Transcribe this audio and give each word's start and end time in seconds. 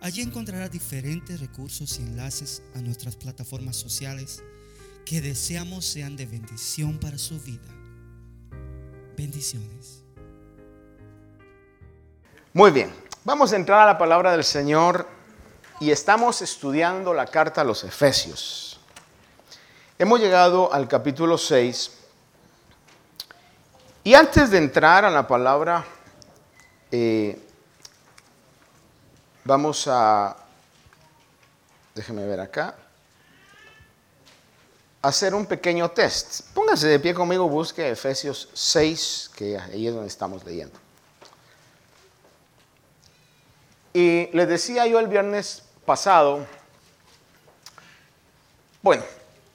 Allí 0.00 0.22
encontrará 0.22 0.68
diferentes 0.68 1.40
recursos 1.40 1.98
y 1.98 2.02
enlaces 2.02 2.62
a 2.74 2.80
nuestras 2.80 3.16
plataformas 3.16 3.76
sociales 3.76 4.42
que 5.04 5.20
deseamos 5.20 5.84
sean 5.84 6.16
de 6.16 6.26
bendición 6.26 6.98
para 6.98 7.16
su 7.18 7.40
vida. 7.40 7.68
Bendiciones. 9.16 10.02
Muy 12.52 12.70
bien, 12.70 12.92
vamos 13.24 13.52
a 13.52 13.56
entrar 13.56 13.80
a 13.80 13.86
la 13.86 13.98
palabra 13.98 14.32
del 14.32 14.44
Señor 14.44 15.08
y 15.80 15.90
estamos 15.90 16.42
estudiando 16.42 17.14
la 17.14 17.26
carta 17.26 17.60
a 17.60 17.64
los 17.64 17.84
Efesios. 17.84 18.80
Hemos 19.98 20.20
llegado 20.20 20.72
al 20.72 20.88
capítulo 20.88 21.38
6 21.38 21.92
y 24.04 24.14
antes 24.14 24.50
de 24.50 24.58
entrar 24.58 25.04
a 25.04 25.10
la 25.10 25.26
palabra, 25.26 25.84
eh, 26.90 27.45
vamos 29.46 29.86
a, 29.86 30.36
déjeme 31.94 32.26
ver 32.26 32.40
acá, 32.40 32.74
hacer 35.00 35.34
un 35.34 35.46
pequeño 35.46 35.88
test. 35.90 36.42
Póngase 36.52 36.88
de 36.88 36.98
pie 36.98 37.14
conmigo, 37.14 37.48
busque 37.48 37.88
Efesios 37.88 38.48
6, 38.52 39.30
que 39.36 39.56
ahí 39.56 39.86
es 39.86 39.94
donde 39.94 40.08
estamos 40.08 40.44
leyendo. 40.44 40.76
Y 43.94 44.28
les 44.32 44.48
decía 44.48 44.86
yo 44.86 44.98
el 44.98 45.06
viernes 45.06 45.62
pasado, 45.86 46.44
bueno, 48.82 49.04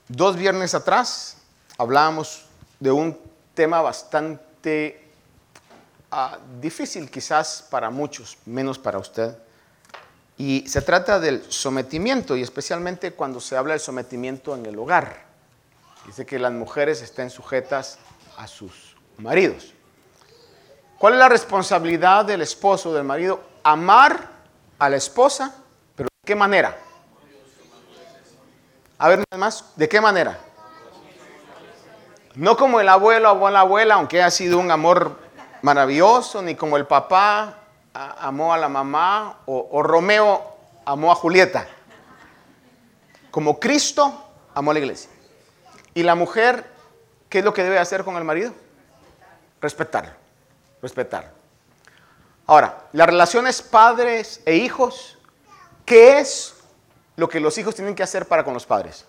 dos 0.07 0.37
viernes 0.37 0.73
atrás 0.73 1.35
hablábamos 1.77 2.45
de 2.79 2.91
un 2.91 3.19
tema 3.53 3.81
bastante 3.81 5.05
ah, 6.09 6.39
difícil 6.61 7.11
quizás 7.11 7.67
para 7.69 7.89
muchos, 7.89 8.37
menos 8.45 8.79
para 8.79 8.97
usted. 8.97 9.37
Y 10.37 10.67
se 10.67 10.81
trata 10.81 11.19
del 11.19 11.43
sometimiento 11.51 12.35
y 12.35 12.41
especialmente 12.41 13.13
cuando 13.13 13.39
se 13.39 13.55
habla 13.55 13.73
del 13.73 13.79
sometimiento 13.79 14.55
en 14.55 14.65
el 14.65 14.77
hogar. 14.79 15.25
Dice 16.05 16.25
que 16.25 16.39
las 16.39 16.51
mujeres 16.51 17.01
estén 17.01 17.29
sujetas 17.29 17.99
a 18.37 18.47
sus 18.47 18.95
maridos. 19.17 19.73
¿Cuál 20.97 21.13
es 21.13 21.19
la 21.19 21.29
responsabilidad 21.29 22.25
del 22.25 22.41
esposo, 22.41 22.93
del 22.93 23.03
marido? 23.03 23.41
Amar 23.63 24.29
a 24.79 24.89
la 24.89 24.97
esposa, 24.97 25.55
pero 25.95 26.07
¿de 26.07 26.27
qué 26.27 26.35
manera? 26.35 26.77
A 28.97 29.09
ver, 29.09 29.23
más, 29.35 29.65
¿de 29.75 29.89
qué 29.89 29.99
manera? 29.99 30.39
No 32.35 32.55
como 32.55 32.79
el 32.79 32.87
abuelo 32.87 33.31
o 33.31 33.49
la 33.49 33.61
abuela, 33.61 33.95
aunque 33.95 34.21
ha 34.21 34.31
sido 34.31 34.57
un 34.59 34.71
amor 34.71 35.17
maravilloso, 35.61 36.41
ni 36.41 36.55
como 36.55 36.77
el 36.77 36.85
papá 36.85 37.60
amó 37.93 38.53
a 38.53 38.57
la 38.57 38.69
mamá 38.69 39.39
o, 39.45 39.83
Romeo 39.83 40.55
amó 40.85 41.11
a 41.11 41.15
Julieta. 41.15 41.67
Como 43.29 43.59
Cristo 43.59 44.25
amó 44.53 44.71
a 44.71 44.73
la 44.73 44.79
iglesia. 44.79 45.09
Y 45.93 46.03
la 46.03 46.15
mujer, 46.15 46.65
¿qué 47.29 47.39
es 47.39 47.45
lo 47.45 47.53
que 47.53 47.63
debe 47.63 47.79
hacer 47.79 48.03
con 48.03 48.15
el 48.17 48.23
marido? 48.23 48.53
Respetarlo, 49.61 50.11
respetarlo. 50.81 51.29
Ahora, 52.47 52.85
las 52.93 53.07
relaciones 53.07 53.61
padres 53.61 54.41
e 54.45 54.55
hijos, 54.55 55.17
¿qué 55.85 56.19
es 56.19 56.55
lo 57.15 57.29
que 57.29 57.39
los 57.39 57.57
hijos 57.57 57.75
tienen 57.75 57.95
que 57.95 58.03
hacer 58.03 58.27
para 58.27 58.43
con 58.43 58.53
los 58.53 58.65
padres? 58.65 59.05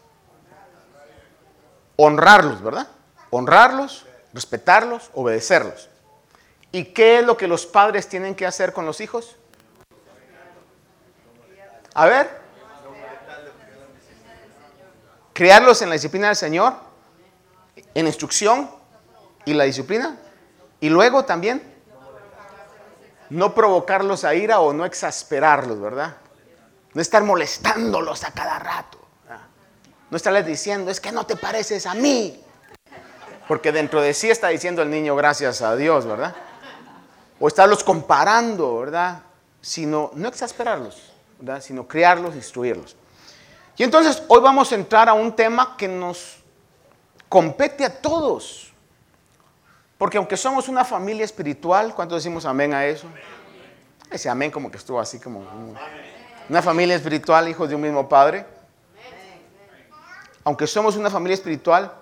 Honrarlos, 1.96 2.62
¿verdad? 2.62 2.88
Honrarlos, 3.30 4.06
respetarlos, 4.32 5.10
obedecerlos. 5.14 5.88
¿Y 6.72 6.86
qué 6.86 7.18
es 7.18 7.24
lo 7.24 7.36
que 7.36 7.46
los 7.46 7.66
padres 7.66 8.08
tienen 8.08 8.34
que 8.34 8.46
hacer 8.46 8.72
con 8.72 8.86
los 8.86 9.00
hijos? 9.02 9.36
A 11.92 12.06
ver. 12.06 12.40
Criarlos 15.34 15.82
en 15.82 15.90
la 15.90 15.94
disciplina 15.94 16.28
del 16.28 16.36
Señor, 16.36 16.74
en 17.94 18.06
instrucción 18.06 18.70
y 19.44 19.52
la 19.52 19.64
disciplina. 19.64 20.18
Y 20.80 20.88
luego 20.88 21.24
también 21.24 21.62
no 23.28 23.54
provocarlos 23.54 24.24
a 24.24 24.34
ira 24.34 24.60
o 24.60 24.72
no 24.72 24.84
exasperarlos, 24.84 25.80
¿verdad? 25.80 26.16
No 26.94 27.00
estar 27.00 27.22
molestándolos 27.22 28.24
a 28.24 28.32
cada 28.32 28.58
rato. 28.58 28.98
No 30.10 30.16
estarles 30.16 30.44
diciendo, 30.44 30.90
es 30.90 31.00
que 31.00 31.12
no 31.12 31.24
te 31.24 31.36
pareces 31.36 31.86
a 31.86 31.94
mí. 31.94 32.42
Porque 33.48 33.72
dentro 33.72 34.00
de 34.02 34.12
sí 34.12 34.30
está 34.30 34.48
diciendo 34.48 34.82
el 34.82 34.90
niño, 34.90 35.16
gracias 35.16 35.62
a 35.62 35.74
Dios, 35.76 36.06
¿verdad? 36.06 36.34
O 37.44 37.48
estarlos 37.48 37.82
comparando, 37.82 38.78
¿verdad? 38.78 39.20
Sino 39.60 40.12
no 40.14 40.28
exasperarlos, 40.28 41.12
¿verdad? 41.40 41.60
Sino 41.60 41.88
criarlos, 41.88 42.36
instruirlos. 42.36 42.94
Y 43.76 43.82
entonces 43.82 44.22
hoy 44.28 44.40
vamos 44.40 44.70
a 44.70 44.76
entrar 44.76 45.08
a 45.08 45.12
un 45.12 45.34
tema 45.34 45.76
que 45.76 45.88
nos 45.88 46.36
compete 47.28 47.84
a 47.84 48.00
todos. 48.00 48.72
Porque 49.98 50.18
aunque 50.18 50.36
somos 50.36 50.68
una 50.68 50.84
familia 50.84 51.24
espiritual, 51.24 51.92
¿cuántos 51.96 52.22
decimos 52.22 52.46
amén 52.46 52.74
a 52.74 52.86
eso? 52.86 53.08
Ese 54.08 54.28
amén 54.28 54.52
como 54.52 54.70
que 54.70 54.76
estuvo 54.76 55.00
así 55.00 55.18
como 55.18 55.44
una 56.48 56.62
familia 56.62 56.94
espiritual, 56.94 57.48
hijos 57.48 57.68
de 57.68 57.74
un 57.74 57.80
mismo 57.80 58.08
padre. 58.08 58.46
Aunque 60.44 60.68
somos 60.68 60.94
una 60.94 61.10
familia 61.10 61.34
espiritual, 61.34 61.92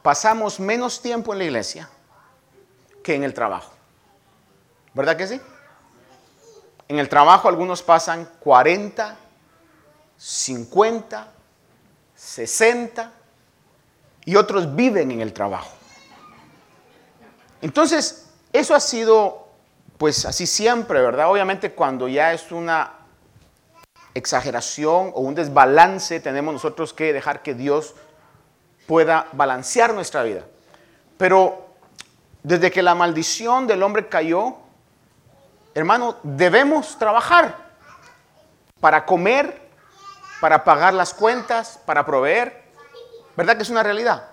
pasamos 0.00 0.58
menos 0.58 1.02
tiempo 1.02 1.34
en 1.34 1.38
la 1.40 1.44
iglesia 1.44 1.90
que 3.02 3.14
en 3.14 3.24
el 3.24 3.34
trabajo. 3.34 3.75
¿Verdad 4.96 5.14
que 5.14 5.26
sí? 5.26 5.38
En 6.88 6.98
el 6.98 7.10
trabajo 7.10 7.48
algunos 7.48 7.82
pasan 7.82 8.26
40, 8.40 9.14
50, 10.16 11.28
60 12.14 13.12
y 14.24 14.36
otros 14.36 14.74
viven 14.74 15.10
en 15.10 15.20
el 15.20 15.34
trabajo. 15.34 15.70
Entonces, 17.60 18.30
eso 18.54 18.74
ha 18.74 18.80
sido 18.80 19.48
pues 19.98 20.24
así 20.24 20.46
siempre, 20.46 21.02
¿verdad? 21.02 21.30
Obviamente 21.30 21.72
cuando 21.72 22.08
ya 22.08 22.32
es 22.32 22.50
una 22.50 22.94
exageración 24.14 25.10
o 25.12 25.20
un 25.20 25.34
desbalance, 25.34 26.20
tenemos 26.20 26.54
nosotros 26.54 26.94
que 26.94 27.12
dejar 27.12 27.42
que 27.42 27.52
Dios 27.52 27.94
pueda 28.86 29.28
balancear 29.32 29.92
nuestra 29.92 30.22
vida. 30.22 30.46
Pero 31.18 31.66
desde 32.42 32.70
que 32.70 32.82
la 32.82 32.94
maldición 32.94 33.66
del 33.66 33.82
hombre 33.82 34.08
cayó, 34.08 34.64
hermano, 35.76 36.16
debemos 36.22 36.98
trabajar 36.98 37.54
para 38.80 39.04
comer, 39.04 39.68
para 40.40 40.64
pagar 40.64 40.94
las 40.94 41.12
cuentas, 41.12 41.78
para 41.84 42.04
proveer. 42.06 42.64
¿Verdad 43.36 43.56
que 43.56 43.62
es 43.62 43.68
una 43.68 43.82
realidad? 43.82 44.30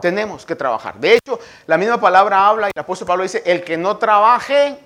Tenemos 0.00 0.46
que 0.46 0.54
trabajar. 0.54 0.94
De 1.00 1.14
hecho, 1.14 1.40
la 1.66 1.76
misma 1.76 2.00
palabra 2.00 2.46
habla 2.46 2.68
y 2.68 2.70
el 2.72 2.80
apóstol 2.80 3.08
Pablo 3.08 3.24
dice, 3.24 3.42
el 3.44 3.64
que 3.64 3.76
no 3.76 3.96
trabaje, 3.96 4.78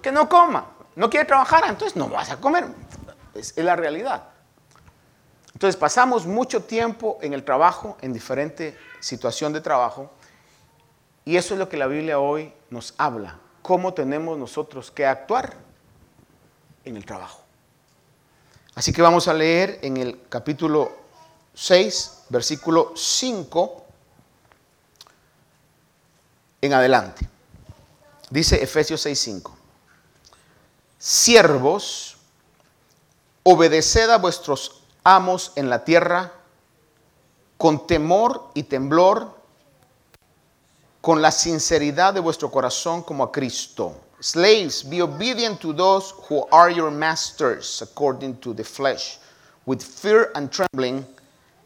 que 0.00 0.10
no 0.10 0.30
coma. 0.30 0.66
No 0.94 1.10
quiere 1.10 1.26
trabajar, 1.26 1.64
entonces 1.68 1.94
no 1.94 2.08
vas 2.08 2.30
a 2.30 2.38
comer. 2.38 2.64
Es, 3.34 3.52
es 3.54 3.64
la 3.64 3.76
realidad. 3.76 4.22
Entonces 5.52 5.76
pasamos 5.76 6.24
mucho 6.24 6.64
tiempo 6.64 7.18
en 7.20 7.34
el 7.34 7.44
trabajo, 7.44 7.98
en 8.00 8.14
diferente 8.14 8.78
situación 9.00 9.52
de 9.52 9.60
trabajo, 9.60 10.10
y 11.26 11.36
eso 11.36 11.52
es 11.52 11.60
lo 11.60 11.68
que 11.68 11.76
la 11.76 11.86
Biblia 11.86 12.18
hoy 12.18 12.54
nos 12.70 12.94
habla 12.96 13.40
cómo 13.66 13.92
tenemos 13.92 14.38
nosotros 14.38 14.92
que 14.92 15.04
actuar 15.04 15.56
en 16.84 16.96
el 16.96 17.04
trabajo. 17.04 17.42
Así 18.76 18.92
que 18.92 19.02
vamos 19.02 19.26
a 19.26 19.34
leer 19.34 19.80
en 19.82 19.96
el 19.96 20.20
capítulo 20.28 20.96
6, 21.52 22.26
versículo 22.28 22.92
5 22.94 23.84
en 26.60 26.74
adelante. 26.74 27.28
Dice 28.30 28.62
Efesios 28.62 29.04
6:5. 29.04 29.50
Siervos, 30.96 32.18
obedeced 33.42 34.08
a 34.10 34.18
vuestros 34.18 34.82
amos 35.02 35.50
en 35.56 35.68
la 35.68 35.82
tierra 35.82 36.32
con 37.56 37.88
temor 37.88 38.48
y 38.54 38.62
temblor 38.62 39.35
con 41.06 41.22
la 41.22 41.30
sinceridad 41.30 42.14
de 42.14 42.18
vuestro 42.18 42.50
corazón 42.50 43.04
como 43.04 43.22
a 43.22 43.30
Cristo, 43.30 43.94
Slaves, 44.18 44.82
be 44.90 45.00
obedient 45.00 45.60
to 45.60 45.72
those 45.72 46.12
who 46.28 46.44
are 46.50 46.74
your 46.74 46.90
masters 46.90 47.80
according 47.80 48.34
to 48.40 48.52
the 48.52 48.64
flesh, 48.64 49.20
with 49.66 49.80
fear 49.80 50.32
and 50.34 50.50
trembling, 50.50 51.06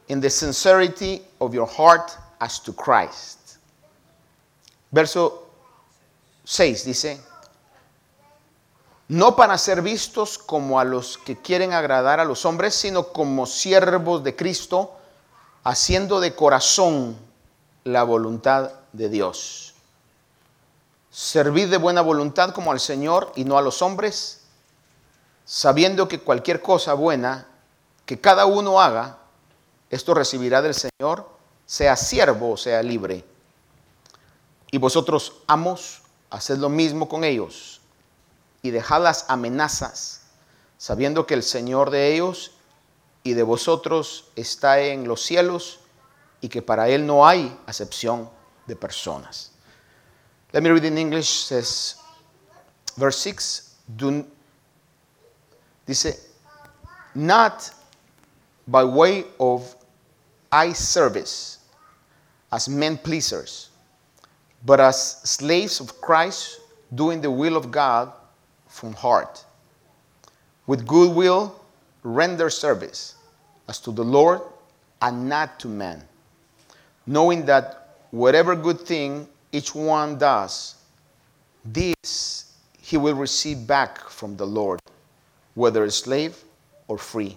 in 0.08 0.20
the 0.20 0.28
sincerity 0.28 1.22
of 1.40 1.54
your 1.54 1.66
heart 1.66 2.18
as 2.38 2.60
to 2.60 2.74
Christ. 2.74 3.56
Verso 4.92 5.44
6 6.44 6.84
dice, 6.84 7.18
no 9.08 9.34
para 9.36 9.56
ser 9.56 9.80
vistos 9.80 10.36
como 10.36 10.78
a 10.78 10.84
los 10.84 11.16
que 11.16 11.36
quieren 11.36 11.72
agradar 11.72 12.20
a 12.20 12.26
los 12.26 12.44
hombres, 12.44 12.74
sino 12.74 13.04
como 13.04 13.46
siervos 13.46 14.22
de 14.22 14.36
Cristo, 14.36 14.92
haciendo 15.64 16.20
de 16.20 16.34
corazón 16.34 17.16
la 17.84 18.02
voluntad 18.02 18.79
de 18.92 19.08
Dios. 19.08 19.74
Servid 21.10 21.68
de 21.70 21.76
buena 21.76 22.00
voluntad 22.02 22.52
como 22.52 22.72
al 22.72 22.80
Señor 22.80 23.32
y 23.34 23.44
no 23.44 23.58
a 23.58 23.62
los 23.62 23.82
hombres, 23.82 24.42
sabiendo 25.44 26.06
que 26.08 26.20
cualquier 26.20 26.62
cosa 26.62 26.94
buena 26.94 27.46
que 28.06 28.20
cada 28.20 28.46
uno 28.46 28.80
haga, 28.80 29.18
esto 29.90 30.14
recibirá 30.14 30.62
del 30.62 30.74
Señor, 30.74 31.28
sea 31.66 31.96
siervo 31.96 32.52
o 32.52 32.56
sea 32.56 32.82
libre. 32.82 33.24
Y 34.70 34.78
vosotros, 34.78 35.34
amos, 35.48 36.02
haced 36.30 36.58
lo 36.58 36.68
mismo 36.68 37.08
con 37.08 37.24
ellos 37.24 37.80
y 38.62 38.70
dejad 38.70 39.02
las 39.02 39.26
amenazas, 39.28 40.22
sabiendo 40.78 41.26
que 41.26 41.34
el 41.34 41.42
Señor 41.42 41.90
de 41.90 42.14
ellos 42.14 42.52
y 43.22 43.34
de 43.34 43.42
vosotros 43.42 44.26
está 44.36 44.80
en 44.80 45.08
los 45.08 45.22
cielos 45.22 45.80
y 46.40 46.48
que 46.48 46.62
para 46.62 46.88
Él 46.88 47.06
no 47.06 47.26
hay 47.26 47.58
acepción 47.66 48.30
de 48.66 48.74
personas. 48.74 49.48
Let 50.52 50.62
me 50.62 50.70
read 50.70 50.84
in 50.84 50.98
English, 50.98 51.28
says, 51.28 51.96
verse 52.96 53.18
6, 53.18 53.74
do, 53.96 54.26
dice, 55.86 56.28
not 57.14 57.70
by 58.66 58.84
way 58.84 59.24
of 59.38 59.74
eye 60.50 60.72
service 60.72 61.58
as 62.52 62.68
men 62.68 62.96
pleasers, 62.96 63.70
but 64.64 64.80
as 64.80 65.20
slaves 65.22 65.80
of 65.80 66.00
Christ, 66.00 66.60
doing 66.94 67.20
the 67.20 67.30
will 67.30 67.56
of 67.56 67.70
God 67.70 68.12
from 68.66 68.92
heart. 68.92 69.44
With 70.66 70.86
good 70.86 71.14
will, 71.14 71.60
render 72.02 72.50
service 72.50 73.14
as 73.68 73.78
to 73.80 73.92
the 73.92 74.04
Lord 74.04 74.40
and 75.02 75.28
not 75.28 75.60
to 75.60 75.68
men, 75.68 76.02
knowing 77.06 77.46
that 77.46 77.79
whatever 78.10 78.56
good 78.56 78.80
thing 78.80 79.26
each 79.52 79.74
one 79.74 80.18
does, 80.18 80.76
this 81.64 82.52
he 82.80 82.96
will 82.96 83.14
receive 83.14 83.66
back 83.66 84.08
from 84.08 84.36
the 84.36 84.46
Lord, 84.46 84.80
whether 85.54 85.88
slave 85.90 86.36
or 86.88 86.98
free. 86.98 87.36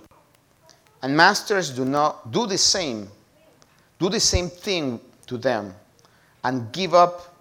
And 1.02 1.16
masters 1.16 1.70
do 1.70 1.86
not 1.86 2.32
do 2.32 2.48
the 2.48 2.58
same, 2.58 3.10
do 4.00 4.10
the 4.10 4.20
same 4.20 4.50
thing 4.50 5.00
to 5.28 5.38
them, 5.38 5.74
and 6.44 6.72
give 6.72 6.94
up 6.94 7.36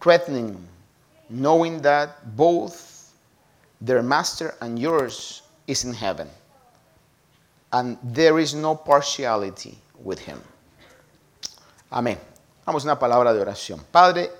threatening, 0.00 0.66
knowing 1.30 1.80
that 1.82 2.36
both 2.36 3.14
their 3.80 4.02
master 4.02 4.54
and 4.60 4.78
yours 4.78 5.42
is 5.66 5.84
in 5.84 5.94
heaven, 5.94 6.28
and 7.72 7.96
there 8.02 8.38
is 8.38 8.54
no 8.54 8.74
partiality 8.74 9.78
with 10.02 10.18
him. 10.18 10.42
Amén. 11.90 12.18
Vamos 12.66 12.84
a 12.84 12.86
una 12.86 12.98
palabra 12.98 13.34
de 13.34 13.42
oración. 13.42 13.84
Padre, 13.92 14.32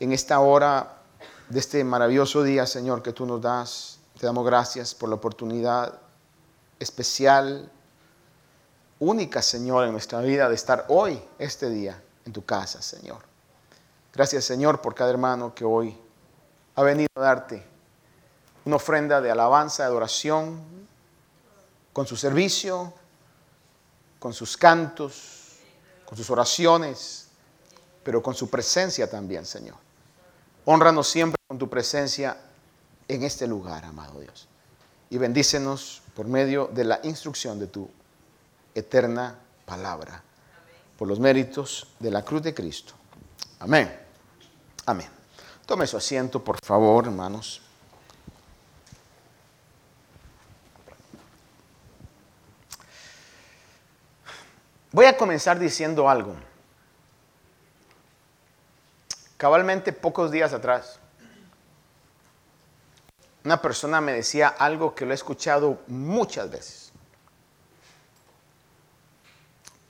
en 0.00 0.12
esta 0.12 0.40
hora 0.40 0.96
de 1.50 1.58
este 1.58 1.84
maravilloso 1.84 2.42
día, 2.42 2.66
Señor, 2.66 3.02
que 3.02 3.12
tú 3.12 3.26
nos 3.26 3.42
das, 3.42 3.98
te 4.18 4.24
damos 4.24 4.46
gracias 4.46 4.94
por 4.94 5.10
la 5.10 5.16
oportunidad 5.16 5.92
especial 6.78 7.70
única, 8.98 9.42
Señor, 9.42 9.84
en 9.84 9.92
nuestra 9.92 10.22
vida 10.22 10.48
de 10.48 10.54
estar 10.54 10.86
hoy, 10.88 11.22
este 11.38 11.68
día, 11.68 12.02
en 12.24 12.32
tu 12.32 12.46
casa, 12.46 12.80
Señor. 12.80 13.18
Gracias, 14.14 14.46
Señor, 14.46 14.80
por 14.80 14.94
cada 14.94 15.10
hermano 15.10 15.54
que 15.54 15.66
hoy 15.66 15.94
ha 16.76 16.82
venido 16.82 17.10
a 17.16 17.20
darte 17.20 17.62
una 18.64 18.76
ofrenda 18.76 19.20
de 19.20 19.30
alabanza, 19.30 19.82
de 19.82 19.90
adoración, 19.90 20.62
con 21.92 22.06
su 22.06 22.16
servicio, 22.16 22.94
con 24.18 24.32
sus 24.32 24.56
cantos, 24.56 25.58
con 26.06 26.16
sus 26.16 26.30
oraciones, 26.30 27.25
pero 28.06 28.22
con 28.22 28.36
su 28.36 28.48
presencia 28.48 29.10
también, 29.10 29.44
Señor. 29.44 29.74
Honranos 30.64 31.08
siempre 31.08 31.42
con 31.48 31.58
tu 31.58 31.68
presencia 31.68 32.36
en 33.08 33.24
este 33.24 33.48
lugar, 33.48 33.84
amado 33.84 34.20
Dios. 34.20 34.46
Y 35.10 35.18
bendícenos 35.18 36.02
por 36.14 36.28
medio 36.28 36.70
de 36.72 36.84
la 36.84 37.00
instrucción 37.02 37.58
de 37.58 37.66
tu 37.66 37.90
eterna 38.76 39.36
palabra, 39.64 40.22
por 40.96 41.08
los 41.08 41.18
méritos 41.18 41.88
de 41.98 42.12
la 42.12 42.24
cruz 42.24 42.42
de 42.42 42.54
Cristo. 42.54 42.94
Amén. 43.58 43.92
Amén. 44.84 45.08
Tome 45.66 45.84
su 45.88 45.96
asiento, 45.96 46.44
por 46.44 46.64
favor, 46.64 47.06
hermanos. 47.06 47.60
Voy 54.92 55.06
a 55.06 55.16
comenzar 55.16 55.58
diciendo 55.58 56.08
algo. 56.08 56.45
Cabalmente 59.36 59.92
pocos 59.92 60.30
días 60.30 60.52
atrás, 60.52 60.98
una 63.44 63.60
persona 63.60 64.00
me 64.00 64.12
decía 64.12 64.48
algo 64.48 64.94
que 64.94 65.04
lo 65.04 65.12
he 65.12 65.14
escuchado 65.14 65.78
muchas 65.86 66.50
veces. 66.50 66.92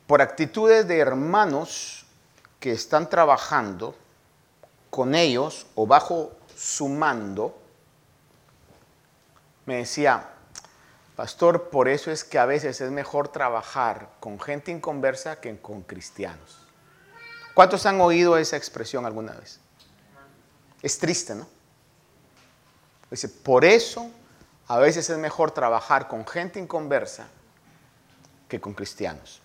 Por 0.07 0.21
actitudes 0.21 0.87
de 0.87 0.99
hermanos 0.99 2.07
que 2.61 2.73
están 2.73 3.09
trabajando 3.09 3.95
con 4.91 5.15
ellos 5.15 5.67
o 5.75 5.87
bajo 5.87 6.33
su 6.55 6.89
mando, 6.89 7.59
me 9.65 9.77
decía, 9.77 10.29
pastor, 11.17 11.71
por 11.71 11.89
eso 11.89 12.11
es 12.11 12.25
que 12.25 12.39
a 12.39 12.47
veces 12.47 12.81
es 12.81 12.91
mejor 12.91 13.29
trabajar 13.29 14.11
con 14.21 14.41
gente 14.41 14.71
inconversa 14.71 15.41
que 15.41 15.59
con 15.61 15.83
cristianos. 15.83 16.66
¿Cuántos 17.57 17.87
han 17.87 17.99
oído 18.03 18.37
esa 18.37 18.59
expresión 18.59 19.07
alguna 19.07 19.33
vez? 19.33 19.59
Es 20.83 20.99
triste, 20.99 21.35
¿no? 21.35 21.49
Dice, 23.11 23.31
por 23.31 23.65
eso 23.65 24.11
a 24.69 24.77
veces 24.77 25.09
es 25.09 25.17
mejor 25.17 25.53
trabajar 25.53 26.07
con 26.07 26.27
gente 26.27 26.61
inconversa 26.61 27.29
que 28.47 28.61
con 28.61 28.75
cristianos. 28.75 29.41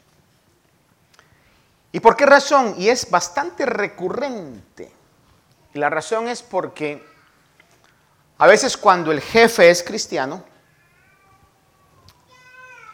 ¿Y 1.94 2.02
por 2.02 2.18
qué 2.18 2.26
razón? 2.26 2.76
Y 2.78 2.90
es 2.90 3.10
bastante 3.10 3.66
recurrente. 3.66 4.92
Y 5.74 5.80
la 5.80 5.90
razón 5.90 6.28
es 6.28 6.44
porque 6.44 7.02
a 8.40 8.46
veces 8.46 8.76
cuando 8.76 9.14
el 9.14 9.22
jefe 9.22 9.70
es 9.70 9.84
cristiano, 9.84 10.44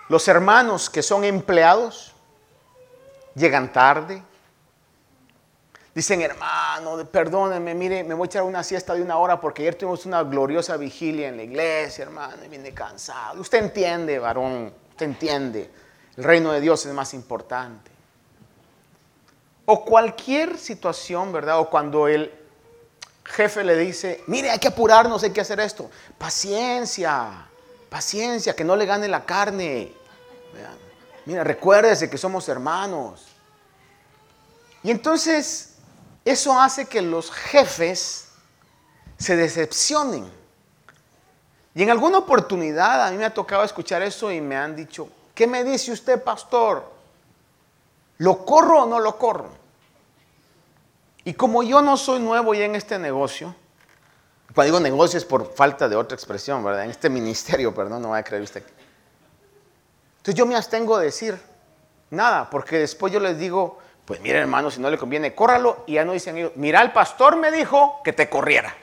los 0.10 0.28
hermanos 0.28 0.92
que 0.92 1.02
son 1.02 1.24
empleados 1.24 2.14
llegan 3.34 3.74
tarde. 3.74 4.22
Dicen, 5.98 6.22
hermano, 6.22 7.04
perdónenme, 7.08 7.74
mire, 7.74 8.04
me 8.04 8.14
voy 8.14 8.26
a 8.26 8.28
echar 8.28 8.44
una 8.44 8.64
siesta 8.64 8.94
de 8.94 9.02
una 9.02 9.18
hora 9.18 9.42
porque 9.42 9.64
ayer 9.64 9.74
tuvimos 9.74 10.06
una 10.06 10.22
gloriosa 10.22 10.78
vigilia 10.78 11.30
en 11.30 11.38
la 11.38 11.42
iglesia, 11.42 12.04
hermano, 12.04 12.46
y 12.46 12.50
vine 12.50 12.72
cansado. 12.72 13.42
Usted 13.42 13.58
entiende, 13.64 14.20
varón, 14.20 14.72
usted 14.92 15.08
entiende. 15.08 15.72
El 16.16 16.24
reino 16.24 16.52
de 16.52 16.62
Dios 16.62 16.86
es 16.86 16.94
más 16.94 17.16
importante. 17.16 17.90
O 19.66 19.84
cualquier 19.84 20.60
situación, 20.60 21.32
¿verdad? 21.34 21.62
O 21.62 21.68
cuando 21.68 22.08
el 22.08 22.32
jefe 23.24 23.64
le 23.64 23.76
dice, 23.76 24.24
mire, 24.28 24.52
hay 24.52 24.60
que 24.60 24.68
apurarnos, 24.68 25.24
hay 25.24 25.32
que 25.32 25.42
hacer 25.42 25.60
esto. 25.60 25.90
Paciencia, 26.20 27.48
paciencia, 27.90 28.56
que 28.56 28.64
no 28.64 28.76
le 28.76 28.86
gane 28.86 29.08
la 29.08 29.26
carne. 29.26 29.92
Mira, 31.26 31.44
recuérdese 31.44 32.08
que 32.08 32.20
somos 32.20 32.48
hermanos. 32.50 33.26
Y 34.84 34.92
entonces 34.92 35.77
eso 36.30 36.60
hace 36.60 36.86
que 36.86 37.02
los 37.02 37.32
jefes 37.32 38.30
se 39.18 39.36
decepcionen. 39.36 40.30
Y 41.74 41.84
en 41.84 41.90
alguna 41.90 42.20
oportunidad 42.20 43.06
a 43.06 43.12
mí 43.12 43.18
me 43.18 43.26
ha 43.26 43.34
tocado 43.34 43.64
escuchar 43.64 44.02
eso 44.02 44.32
y 44.32 44.42
me 44.42 44.56
han 44.56 44.76
dicho, 44.76 45.10
¿qué 45.36 45.46
me 45.46 45.64
dice 45.64 45.92
usted, 45.92 46.24
pastor? 46.24 46.92
¿Lo 48.18 48.44
corro 48.46 48.84
o 48.84 48.86
no 48.88 49.00
lo 49.00 49.18
corro? 49.18 49.50
Y 51.24 51.34
como 51.34 51.62
yo 51.62 51.82
no 51.82 51.98
soy 51.98 52.20
nuevo 52.20 52.54
ya 52.54 52.66
en 52.66 52.76
este 52.76 52.98
negocio, 52.98 53.54
cuando 54.56 54.80
digo 54.80 54.80
negocio 54.80 55.18
es 55.18 55.26
por 55.26 55.54
falta 55.54 55.88
de 55.88 55.96
otra 55.96 56.16
expresión, 56.16 56.64
¿verdad? 56.64 56.86
En 56.86 56.90
este 56.90 57.10
ministerio, 57.10 57.76
perdón, 57.76 58.02
no 58.02 58.10
va 58.10 58.18
a 58.18 58.24
creer 58.24 58.42
usted. 58.42 58.64
Entonces 60.18 60.36
yo 60.36 60.46
me 60.48 60.56
abstengo 60.56 60.98
de 60.98 61.06
decir 61.06 61.40
nada, 62.10 62.50
porque 62.50 62.80
después 62.80 63.14
yo 63.14 63.20
les 63.20 63.38
digo, 63.38 63.78
pues 64.08 64.22
mire 64.22 64.40
hermano, 64.40 64.72
si 64.72 64.80
no 64.80 64.90
le 64.90 64.98
conviene, 64.98 65.36
córralo. 65.36 65.84
Y 65.86 65.96
ya 65.96 66.06
no 66.06 66.14
dicen 66.14 66.38
ellos, 66.38 66.54
mira, 66.56 66.82
el 66.82 66.94
pastor 66.94 67.36
me 67.36 67.52
dijo 67.52 68.00
que 68.06 68.14
te 68.14 68.30
corriera. 68.30 68.74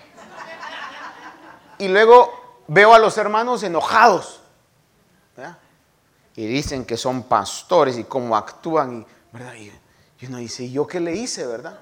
Y 1.79 1.89
luego 1.89 2.61
veo 2.69 2.93
a 2.93 2.99
los 2.99 3.17
hermanos 3.17 3.63
enojados. 3.63 4.43
Y 6.37 6.47
dicen 6.47 6.85
que 6.85 6.99
son 6.99 7.23
pastores 7.23 7.97
y 7.97 8.05
cómo 8.05 8.37
actúan. 8.37 9.01
Y, 9.01 9.07
¿verdad? 9.33 9.55
y 9.55 10.27
uno 10.27 10.37
dice, 10.37 10.65
¿y 10.65 10.73
yo 10.73 10.87
qué 10.87 11.01
le 11.01 11.17
hice, 11.17 11.47
verdad? 11.47 11.79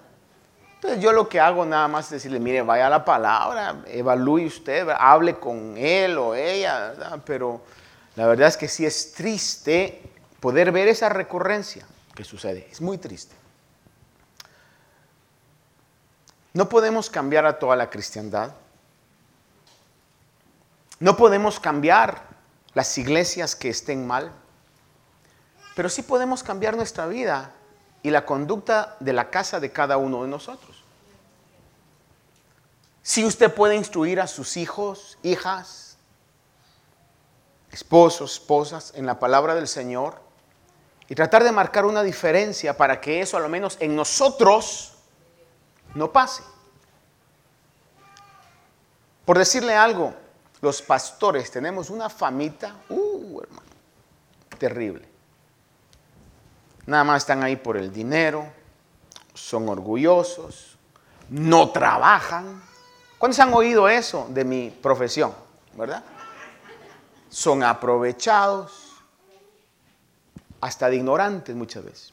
Entonces 0.76 1.02
yo 1.02 1.10
lo 1.10 1.28
que 1.28 1.40
hago 1.40 1.64
nada 1.64 1.88
más 1.88 2.04
es 2.04 2.10
decirle, 2.12 2.38
mire, 2.38 2.62
vaya 2.62 2.86
a 2.86 2.90
la 2.90 3.04
palabra, 3.04 3.82
evalúe 3.86 4.46
usted, 4.46 4.88
hable 4.96 5.40
con 5.40 5.76
él 5.76 6.16
o 6.16 6.36
ella, 6.36 6.94
pero 7.24 7.60
la 8.14 8.28
verdad 8.28 8.46
es 8.46 8.56
que 8.56 8.68
sí 8.68 8.86
es 8.86 9.14
triste 9.14 10.00
poder 10.38 10.70
ver 10.70 10.86
esa 10.86 11.08
recurrencia 11.08 11.84
que 12.14 12.24
sucede. 12.24 12.68
Es 12.70 12.80
muy 12.80 12.98
triste. 12.98 13.34
No 16.52 16.68
podemos 16.68 17.08
cambiar 17.08 17.46
a 17.46 17.58
toda 17.58 17.76
la 17.76 17.88
cristiandad. 17.88 18.52
No 21.00 21.16
podemos 21.16 21.58
cambiar 21.58 22.22
las 22.74 22.96
iglesias 22.98 23.56
que 23.56 23.70
estén 23.70 24.06
mal. 24.06 24.32
Pero 25.74 25.88
sí 25.88 26.02
podemos 26.02 26.42
cambiar 26.42 26.76
nuestra 26.76 27.06
vida 27.06 27.52
y 28.02 28.10
la 28.10 28.26
conducta 28.26 28.96
de 29.00 29.12
la 29.12 29.30
casa 29.30 29.60
de 29.60 29.72
cada 29.72 29.96
uno 29.96 30.22
de 30.22 30.28
nosotros. 30.28 30.84
Si 33.02 33.24
usted 33.24 33.52
puede 33.52 33.74
instruir 33.74 34.20
a 34.20 34.26
sus 34.26 34.56
hijos, 34.56 35.18
hijas, 35.22 35.96
esposos, 37.70 38.34
esposas 38.34 38.92
en 38.94 39.06
la 39.06 39.18
palabra 39.18 39.54
del 39.54 39.66
Señor 39.66 40.21
y 41.08 41.14
tratar 41.14 41.44
de 41.44 41.52
marcar 41.52 41.84
una 41.84 42.02
diferencia 42.02 42.76
para 42.76 43.00
que 43.00 43.20
eso, 43.20 43.36
a 43.36 43.40
lo 43.40 43.48
menos 43.48 43.76
en 43.80 43.94
nosotros, 43.94 44.94
no 45.94 46.10
pase. 46.10 46.42
Por 49.24 49.38
decirle 49.38 49.74
algo, 49.74 50.14
los 50.60 50.82
pastores 50.82 51.50
tenemos 51.50 51.90
una 51.90 52.08
famita, 52.08 52.76
uh, 52.88 53.40
hermano, 53.40 53.68
terrible. 54.58 55.08
Nada 56.86 57.04
más 57.04 57.22
están 57.22 57.42
ahí 57.42 57.56
por 57.56 57.76
el 57.76 57.92
dinero, 57.92 58.46
son 59.34 59.68
orgullosos, 59.68 60.76
no 61.28 61.70
trabajan. 61.70 62.62
¿Cuántos 63.18 63.38
han 63.40 63.54
oído 63.54 63.88
eso 63.88 64.26
de 64.30 64.44
mi 64.44 64.70
profesión? 64.70 65.32
¿Verdad? 65.74 66.02
Son 67.28 67.62
aprovechados, 67.62 68.91
hasta 70.62 70.88
de 70.88 70.96
ignorantes 70.96 71.54
muchas 71.56 71.84
veces. 71.84 72.12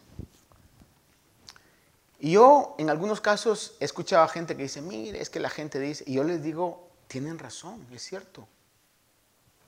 Y 2.19 2.31
yo 2.31 2.75
en 2.79 2.89
algunos 2.89 3.21
casos 3.21 3.75
he 3.79 3.85
escuchado 3.85 4.23
a 4.23 4.27
gente 4.27 4.57
que 4.57 4.63
dice, 4.63 4.81
mire, 4.81 5.21
es 5.21 5.29
que 5.29 5.39
la 5.39 5.51
gente 5.51 5.79
dice, 5.79 6.03
y 6.07 6.15
yo 6.15 6.23
les 6.23 6.41
digo, 6.41 6.89
tienen 7.07 7.37
razón, 7.37 7.85
es 7.93 8.01
cierto, 8.01 8.47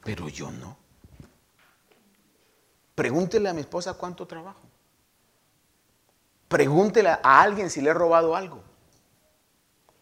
pero 0.04 0.28
yo 0.28 0.50
no. 0.50 0.76
Pregúntele 2.96 3.50
a 3.50 3.54
mi 3.54 3.62
esposa 3.62 3.94
cuánto 3.94 4.26
trabajo. 4.26 4.62
Pregúntele 6.48 7.10
a 7.10 7.20
alguien 7.22 7.70
si 7.70 7.82
le 7.82 7.92
he 7.92 7.94
robado 7.94 8.36
algo. 8.36 8.64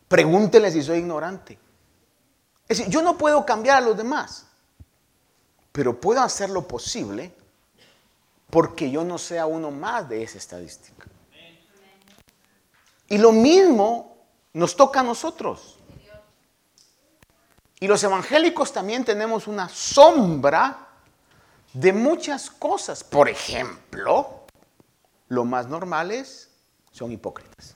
Pregúntele 0.08 0.72
si 0.72 0.82
soy 0.82 1.00
ignorante. 1.00 1.60
Es 2.68 2.78
decir, 2.78 2.92
yo 2.92 3.02
no 3.02 3.18
puedo 3.18 3.46
cambiar 3.46 3.78
a 3.78 3.82
los 3.82 3.98
demás, 3.98 4.48
pero 5.74 6.00
puedo 6.00 6.22
hacer 6.22 6.50
lo 6.50 6.66
posible 6.66 7.36
porque 8.50 8.90
yo 8.90 9.04
no 9.04 9.18
sea 9.18 9.46
uno 9.46 9.72
más 9.72 10.10
de 10.10 10.24
esa 10.24 10.38
estadística. 10.38 11.06
Y 13.08 13.18
lo 13.18 13.32
mismo 13.32 14.18
nos 14.54 14.76
toca 14.76 15.00
a 15.00 15.04
nosotros. 15.04 15.78
Y 17.80 17.88
los 17.88 18.04
evangélicos 18.04 18.74
también 18.74 19.06
tenemos 19.06 19.48
una 19.48 19.70
sombra 19.70 20.88
de 21.74 21.94
muchas 21.94 22.50
cosas. 22.50 23.04
Por 23.04 23.30
ejemplo, 23.30 24.46
lo 25.30 25.46
más 25.46 25.68
normales 25.68 26.50
son 26.92 27.12
hipócritas. 27.12 27.76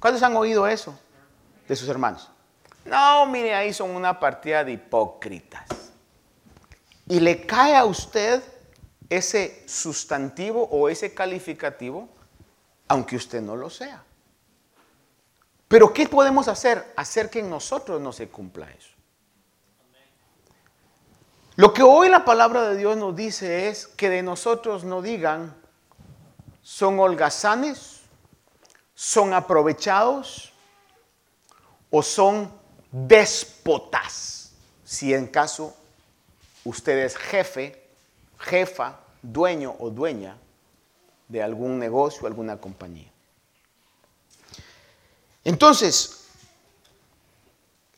¿Cuántos 0.00 0.22
han 0.22 0.36
oído 0.36 0.66
eso 0.66 0.98
de 1.68 1.76
sus 1.76 1.88
hermanos? 1.88 2.30
No, 2.84 3.26
mire, 3.26 3.54
ahí 3.54 3.74
son 3.74 3.90
una 3.90 4.18
partida 4.18 4.64
de 4.64 4.72
hipócritas. 4.72 5.68
Y 7.06 7.20
le 7.20 7.44
cae 7.46 7.76
a 7.76 7.84
usted 7.84 8.42
ese 9.10 9.64
sustantivo 9.66 10.64
o 10.70 10.88
ese 10.88 11.14
calificativo, 11.14 12.08
aunque 12.88 13.16
usted 13.16 13.40
no 13.40 13.56
lo 13.56 13.70
sea. 13.70 14.04
Pero 15.68 15.92
¿qué 15.92 16.08
podemos 16.08 16.48
hacer? 16.48 16.92
Hacer 16.96 17.30
que 17.30 17.40
en 17.40 17.50
nosotros 17.50 18.00
no 18.00 18.12
se 18.12 18.28
cumpla 18.28 18.70
eso. 18.70 18.90
Lo 21.56 21.74
que 21.74 21.82
hoy 21.82 22.08
la 22.08 22.24
palabra 22.24 22.68
de 22.68 22.76
Dios 22.76 22.96
nos 22.96 23.16
dice 23.16 23.68
es 23.68 23.86
que 23.88 24.08
de 24.08 24.22
nosotros 24.22 24.84
no 24.84 25.02
digan, 25.02 25.56
son 26.62 27.00
holgazanes, 27.00 28.02
son 28.94 29.34
aprovechados 29.34 30.52
o 31.90 32.02
son 32.02 32.52
déspotas, 32.92 34.52
si 34.84 35.12
en 35.12 35.26
caso 35.26 35.76
usted 36.64 36.98
es 36.98 37.16
jefe, 37.16 37.87
jefa, 38.38 39.00
dueño 39.22 39.74
o 39.78 39.90
dueña 39.90 40.36
de 41.28 41.42
algún 41.42 41.78
negocio, 41.78 42.26
alguna 42.26 42.60
compañía. 42.60 43.10
Entonces, 45.44 46.26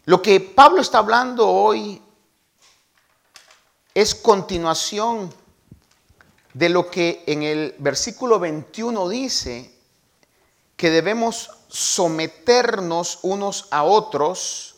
lo 0.05 0.21
que 0.23 0.41
Pablo 0.41 0.81
está 0.81 0.99
hablando 0.99 1.49
hoy 1.49 2.03
es 3.95 4.15
continuación 4.15 5.33
de 6.55 6.69
lo 6.69 6.91
que 6.91 7.23
en 7.27 7.43
el 7.43 7.75
versículo 7.79 8.39
21 8.39 9.09
dice 9.09 9.75
que 10.77 10.91
debemos 10.91 11.51
someternos 11.69 13.21
unos 13.23 13.69
a 13.71 13.85
otros 13.85 14.77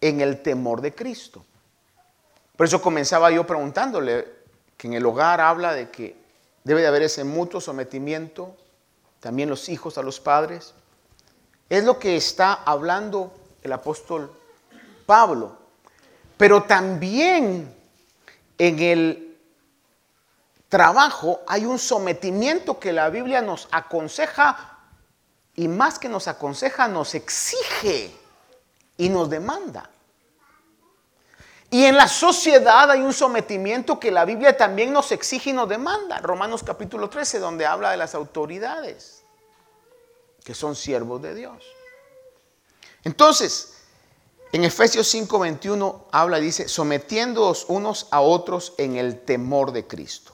en 0.00 0.20
el 0.20 0.42
temor 0.42 0.80
de 0.80 0.94
Cristo. 0.94 1.44
Por 2.56 2.66
eso 2.66 2.80
comenzaba 2.80 3.30
yo 3.30 3.46
preguntándole 3.46 4.33
en 4.86 4.94
el 4.94 5.06
hogar 5.06 5.40
habla 5.40 5.72
de 5.72 5.90
que 5.90 6.16
debe 6.64 6.80
de 6.80 6.86
haber 6.86 7.02
ese 7.02 7.24
mutuo 7.24 7.60
sometimiento, 7.60 8.56
también 9.20 9.48
los 9.48 9.68
hijos 9.68 9.98
a 9.98 10.02
los 10.02 10.20
padres. 10.20 10.74
Es 11.68 11.84
lo 11.84 11.98
que 11.98 12.16
está 12.16 12.52
hablando 12.52 13.32
el 13.62 13.72
apóstol 13.72 14.30
Pablo. 15.06 15.56
Pero 16.36 16.64
también 16.64 17.74
en 18.58 18.78
el 18.78 19.38
trabajo 20.68 21.40
hay 21.46 21.64
un 21.64 21.78
sometimiento 21.78 22.78
que 22.78 22.92
la 22.92 23.08
Biblia 23.08 23.40
nos 23.40 23.68
aconseja 23.70 24.78
y 25.54 25.68
más 25.68 25.98
que 25.98 26.08
nos 26.08 26.28
aconseja, 26.28 26.88
nos 26.88 27.14
exige 27.14 28.10
y 28.96 29.08
nos 29.08 29.30
demanda. 29.30 29.88
Y 31.74 31.86
en 31.86 31.96
la 31.96 32.06
sociedad 32.06 32.88
hay 32.88 33.00
un 33.00 33.12
sometimiento 33.12 33.98
que 33.98 34.12
la 34.12 34.24
Biblia 34.24 34.56
también 34.56 34.92
nos 34.92 35.10
exige 35.10 35.50
y 35.50 35.52
nos 35.52 35.68
demanda. 35.68 36.20
Romanos 36.20 36.62
capítulo 36.62 37.10
13, 37.10 37.40
donde 37.40 37.66
habla 37.66 37.90
de 37.90 37.96
las 37.96 38.14
autoridades, 38.14 39.24
que 40.44 40.54
son 40.54 40.76
siervos 40.76 41.20
de 41.20 41.34
Dios. 41.34 41.64
Entonces, 43.02 43.78
en 44.52 44.62
Efesios 44.62 45.12
5:21 45.12 46.06
habla, 46.12 46.38
dice, 46.38 46.68
sometiéndoos 46.68 47.64
unos 47.66 48.06
a 48.12 48.20
otros 48.20 48.74
en 48.78 48.94
el 48.94 49.24
temor 49.24 49.72
de 49.72 49.84
Cristo. 49.84 50.32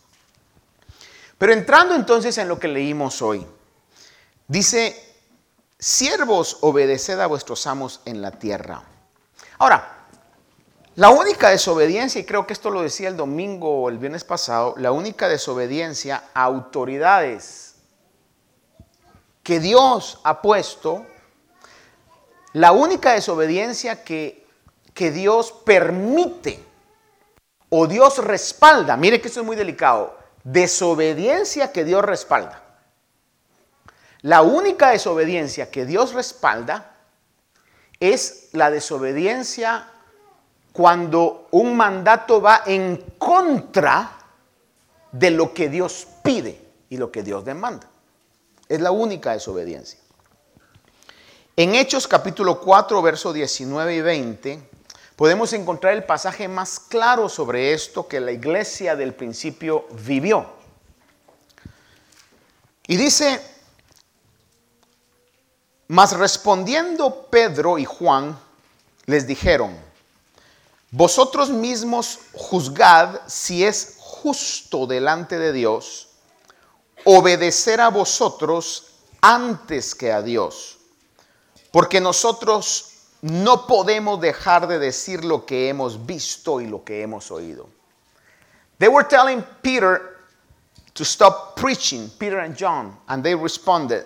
Pero 1.39 1.55
entrando 1.55 1.95
entonces 1.95 2.37
en 2.37 2.49
lo 2.49 2.59
que 2.59 2.69
leímos 2.69 3.23
hoy, 3.23 3.47
dice, 4.47 5.17
siervos, 5.79 6.59
obedeced 6.61 7.19
a 7.19 7.27
vuestros 7.29 7.67
amos 7.67 8.03
en 8.05 8.21
la 8.21 8.33
tierra. 8.33 8.83
Ahora, 9.57 10.00
la 10.97 11.11
única 11.11 11.51
desobediencia, 11.51 12.21
y 12.21 12.25
creo 12.25 12.47
que 12.47 12.53
esto 12.53 12.71
lo 12.71 12.83
decía 12.83 13.09
el 13.09 13.17
domingo 13.17 13.83
o 13.83 13.89
el 13.89 13.99
viernes 13.99 14.25
pasado, 14.25 14.75
la 14.77 14.93
única 14.93 15.29
desobediencia 15.29 16.25
a 16.35 16.43
autoridades 16.43 17.77
que 19.43 19.61
Dios 19.61 20.21
ha 20.25 20.43
puesto, 20.43 21.07
la 22.53 22.73
única 22.73 23.13
desobediencia 23.13 24.03
que, 24.03 24.47
que 24.93 25.13
Dios 25.13 25.53
permite 25.65 26.65
o 27.69 27.87
Dios 27.87 28.19
respalda, 28.19 28.97
mire 28.97 29.21
que 29.21 29.29
esto 29.29 29.41
es 29.41 29.47
muy 29.47 29.57
delicado, 29.57 30.19
desobediencia 30.43 31.71
que 31.73 31.85
Dios 31.85 32.05
respalda. 32.05 32.63
La 34.23 34.43
única 34.43 34.91
desobediencia 34.91 35.71
que 35.71 35.87
Dios 35.87 36.13
respalda 36.13 36.97
es 38.01 38.49
la 38.53 38.71
desobediencia 38.71 39.89
cuando 40.73 41.49
un 41.51 41.77
mandato 41.77 42.41
va 42.41 42.63
en 42.67 42.97
contra 43.19 44.19
de 45.13 45.31
lo 45.31 45.53
que 45.53 45.69
Dios 45.69 46.07
pide 46.23 46.61
y 46.89 46.97
lo 46.97 47.11
que 47.11 47.23
Dios 47.23 47.45
demanda. 47.45 47.89
Es 48.69 48.81
la 48.81 48.91
única 48.91 49.33
desobediencia. 49.33 49.99
En 51.57 51.75
Hechos 51.75 52.07
capítulo 52.07 52.61
4, 52.61 53.03
verso 53.03 53.33
19 53.33 53.97
y 53.97 54.01
20, 54.01 54.69
podemos 55.17 55.53
encontrar 55.53 55.93
el 55.95 56.05
pasaje 56.05 56.49
más 56.49 56.79
claro 56.79 57.29
sobre 57.29 57.75
esto 57.75 58.07
que 58.07 58.21
la 58.21 58.33
iglesia 58.33 58.97
del 58.97 59.13
principio 59.13 59.87
vivió. 60.05 60.47
Y 62.87 62.97
dice, 62.97 63.41
mas 65.89 66.17
respondiendo 66.17 67.27
Pedro 67.31 67.79
y 67.79 67.85
Juan, 67.85 68.39
les 69.07 69.27
dijeron, 69.27 69.77
vosotros 70.91 71.51
mismos 71.51 72.19
juzgad 72.33 73.21
si 73.27 73.65
es 73.65 73.97
justo 73.99 74.87
delante 74.87 75.39
de 75.39 75.53
Dios 75.53 76.09
obedecer 77.05 77.81
a 77.81 77.89
vosotros 77.89 78.93
antes 79.21 79.95
que 79.95 80.13
a 80.13 80.23
Dios. 80.23 80.79
Porque 81.71 82.01
nosotros 82.01 82.91
no 83.23 83.67
podemos 83.67 84.21
dejar 84.21 84.67
de 84.67 84.79
decir 84.79 85.25
lo 85.25 85.47
que 85.47 85.69
hemos 85.69 86.07
visto 86.07 86.61
y 86.61 86.67
lo 86.67 86.85
que 86.85 87.03
hemos 87.03 87.31
oído. 87.31 87.69
They 88.79 88.89
were 88.89 89.05
telling 89.05 89.45
Peter 89.63 90.19
to 90.95 91.05
stop 91.05 91.55
preaching, 91.57 92.11
Peter 92.19 92.41
and 92.41 92.57
John, 92.57 92.97
and 93.09 93.23
they 93.23 93.35
responded. 93.35 94.05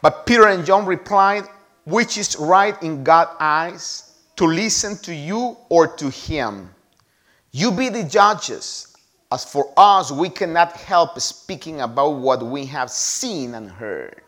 But 0.00 0.26
Peter 0.26 0.46
and 0.46 0.64
John 0.64 0.86
replied, 0.86 1.44
Which 1.84 2.16
is 2.16 2.36
right 2.36 2.80
in 2.82 3.02
God's 3.02 3.36
eyes, 3.40 4.11
to 4.36 4.46
listen 4.46 4.96
to 4.98 5.14
you 5.14 5.56
or 5.68 5.86
to 5.96 6.08
him? 6.10 6.70
You 7.52 7.70
be 7.70 7.88
the 7.88 8.04
judges. 8.04 8.94
As 9.30 9.44
for 9.44 9.72
us, 9.76 10.10
we 10.10 10.28
cannot 10.28 10.72
help 10.72 11.18
speaking 11.20 11.80
about 11.80 12.10
what 12.16 12.42
we 12.42 12.66
have 12.66 12.90
seen 12.90 13.54
and 13.54 13.70
heard. 13.70 14.22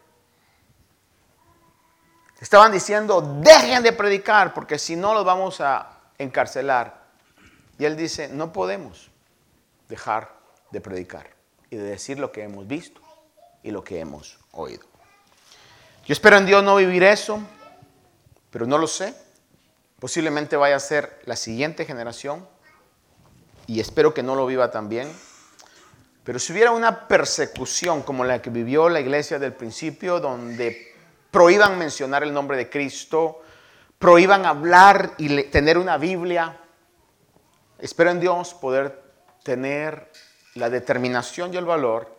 Estaban 2.40 2.73
diciendo, 2.73 3.23
dejen 3.42 3.82
de 3.82 3.92
predicar 3.92 4.52
porque 4.52 4.78
si 4.78 4.96
no 4.96 5.14
los 5.14 5.25
vamos 5.25 5.61
a 5.61 5.88
encarcelar. 6.18 7.02
Y 7.78 7.84
él 7.84 7.96
dice, 7.96 8.28
no 8.28 8.52
podemos 8.52 9.11
dejar 9.88 10.30
de 10.70 10.80
predicar 10.80 11.30
y 11.70 11.76
de 11.76 11.84
decir 11.84 12.18
lo 12.18 12.30
que 12.32 12.42
hemos 12.42 12.66
visto 12.66 13.00
y 13.62 13.70
lo 13.70 13.82
que 13.82 13.99
hemos 13.99 14.38
oído. 14.52 14.84
Yo 16.04 16.12
espero 16.12 16.37
en 16.37 16.46
Dios 16.46 16.62
no 16.62 16.76
vivir 16.76 17.02
eso, 17.02 17.40
pero 18.50 18.66
no 18.66 18.76
lo 18.76 18.87
sé. 18.87 19.14
Posiblemente 20.04 20.58
vaya 20.58 20.76
a 20.76 20.80
ser 20.80 21.23
la 21.25 21.34
siguiente 21.34 21.87
generación 21.87 22.46
y 23.66 23.80
espero 23.80 24.12
que 24.12 24.23
no 24.23 24.34
lo 24.34 24.44
viva 24.44 24.70
también. 24.70 25.11
Pero 26.25 26.38
si 26.38 26.52
hubiera 26.52 26.73
una 26.73 27.08
persecución 27.08 28.02
como 28.02 28.23
la 28.23 28.42
que 28.42 28.50
vivió 28.50 28.90
la 28.90 29.00
iglesia 29.00 29.38
del 29.38 29.54
principio, 29.54 30.20
donde 30.20 30.94
prohíban 31.30 31.78
mencionar 31.78 32.23
el 32.23 32.34
nombre 32.34 32.58
de 32.58 32.68
Cristo, 32.68 33.40
prohíban 33.99 34.44
hablar 34.44 35.14
y 35.16 35.44
tener 35.44 35.78
una 35.78 35.96
Biblia, 35.96 36.61
espero 37.78 38.11
en 38.11 38.20
Dios 38.20 38.52
poder 38.52 39.02
tener 39.42 40.12
la 40.52 40.68
determinación 40.68 41.54
y 41.54 41.56
el 41.56 41.64
valor 41.64 42.14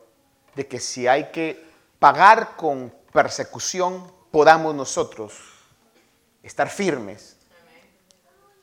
de 0.56 0.65
que 0.65 0.80
si 0.80 1.06
hay 1.06 1.25
que 1.25 1.63
pagar 2.00 2.56
con 2.56 2.92
persecución, 3.13 4.12
podamos 4.32 4.74
nosotros 4.74 5.38
estar 6.42 6.68
firmes 6.68 7.35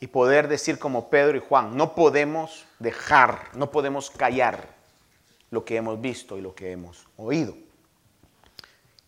y 0.02 0.08
poder 0.08 0.48
decir 0.48 0.80
como 0.80 1.10
Pedro 1.10 1.36
y 1.36 1.40
Juan, 1.40 1.76
no 1.76 1.94
podemos 1.94 2.64
dejar, 2.80 3.50
no 3.54 3.70
podemos 3.70 4.10
callar 4.10 4.74
lo 5.50 5.64
que 5.64 5.76
hemos 5.76 6.00
visto 6.00 6.36
y 6.36 6.40
lo 6.40 6.56
que 6.56 6.72
hemos 6.72 7.06
oído. 7.16 7.54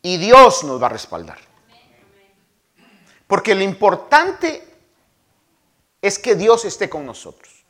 Y 0.02 0.18
Dios 0.18 0.62
nos 0.62 0.80
va 0.80 0.86
a 0.86 0.90
respaldar. 0.90 1.38
Porque 3.26 3.56
lo 3.56 3.62
importante 3.64 4.72
es 6.00 6.16
que 6.16 6.36
Dios 6.36 6.64
esté 6.64 6.88
con 6.88 7.04
nosotros. 7.04 7.64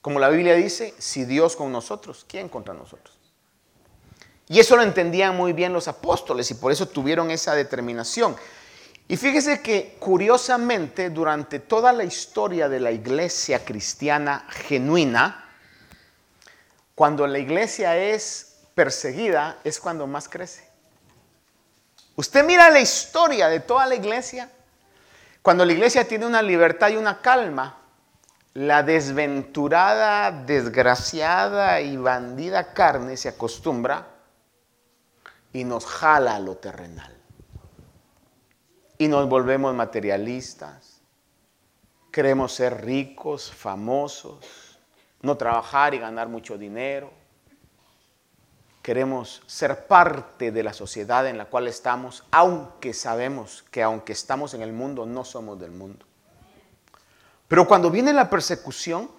Como 0.00 0.18
la 0.18 0.30
Biblia 0.30 0.54
dice, 0.54 0.94
si 0.96 1.26
Dios 1.26 1.56
con 1.56 1.72
nosotros, 1.72 2.24
¿quién 2.26 2.48
contra 2.48 2.72
nosotros? 2.72 3.18
Y 4.48 4.60
eso 4.60 4.76
lo 4.76 4.82
entendían 4.82 5.36
muy 5.36 5.52
bien 5.52 5.74
los 5.74 5.88
apóstoles 5.88 6.50
y 6.50 6.54
por 6.54 6.72
eso 6.72 6.88
tuvieron 6.88 7.30
esa 7.30 7.54
determinación. 7.54 8.34
Y 9.08 9.16
fíjese 9.16 9.62
que 9.62 9.96
curiosamente 10.00 11.10
durante 11.10 11.60
toda 11.60 11.92
la 11.92 12.02
historia 12.02 12.68
de 12.68 12.80
la 12.80 12.90
iglesia 12.90 13.64
cristiana 13.64 14.44
genuina, 14.48 15.44
cuando 16.94 17.26
la 17.26 17.38
iglesia 17.38 17.96
es 17.96 18.64
perseguida 18.74 19.58
es 19.62 19.78
cuando 19.78 20.06
más 20.08 20.28
crece. 20.28 20.68
Usted 22.16 22.44
mira 22.44 22.68
la 22.70 22.80
historia 22.80 23.48
de 23.48 23.60
toda 23.60 23.86
la 23.86 23.94
iglesia, 23.94 24.50
cuando 25.40 25.64
la 25.64 25.72
iglesia 25.72 26.08
tiene 26.08 26.26
una 26.26 26.42
libertad 26.42 26.88
y 26.88 26.96
una 26.96 27.20
calma, 27.20 27.78
la 28.54 28.82
desventurada, 28.82 30.32
desgraciada 30.32 31.80
y 31.80 31.96
bandida 31.96 32.72
carne 32.72 33.16
se 33.16 33.28
acostumbra 33.28 34.08
y 35.52 35.62
nos 35.62 35.86
jala 35.86 36.36
a 36.36 36.40
lo 36.40 36.56
terrenal 36.56 37.15
y 38.98 39.08
nos 39.08 39.28
volvemos 39.28 39.74
materialistas. 39.74 41.00
Queremos 42.10 42.54
ser 42.54 42.84
ricos, 42.84 43.50
famosos, 43.52 44.78
no 45.20 45.36
trabajar 45.36 45.94
y 45.94 45.98
ganar 45.98 46.28
mucho 46.28 46.56
dinero. 46.56 47.12
Queremos 48.82 49.42
ser 49.46 49.86
parte 49.86 50.52
de 50.52 50.62
la 50.62 50.72
sociedad 50.72 51.26
en 51.26 51.36
la 51.36 51.46
cual 51.46 51.66
estamos, 51.66 52.24
aunque 52.30 52.94
sabemos 52.94 53.64
que 53.70 53.82
aunque 53.82 54.12
estamos 54.12 54.54
en 54.54 54.62
el 54.62 54.72
mundo, 54.72 55.04
no 55.04 55.24
somos 55.24 55.58
del 55.58 55.72
mundo. 55.72 56.06
Pero 57.48 57.66
cuando 57.66 57.90
viene 57.90 58.12
la 58.12 58.30
persecución, 58.30 59.10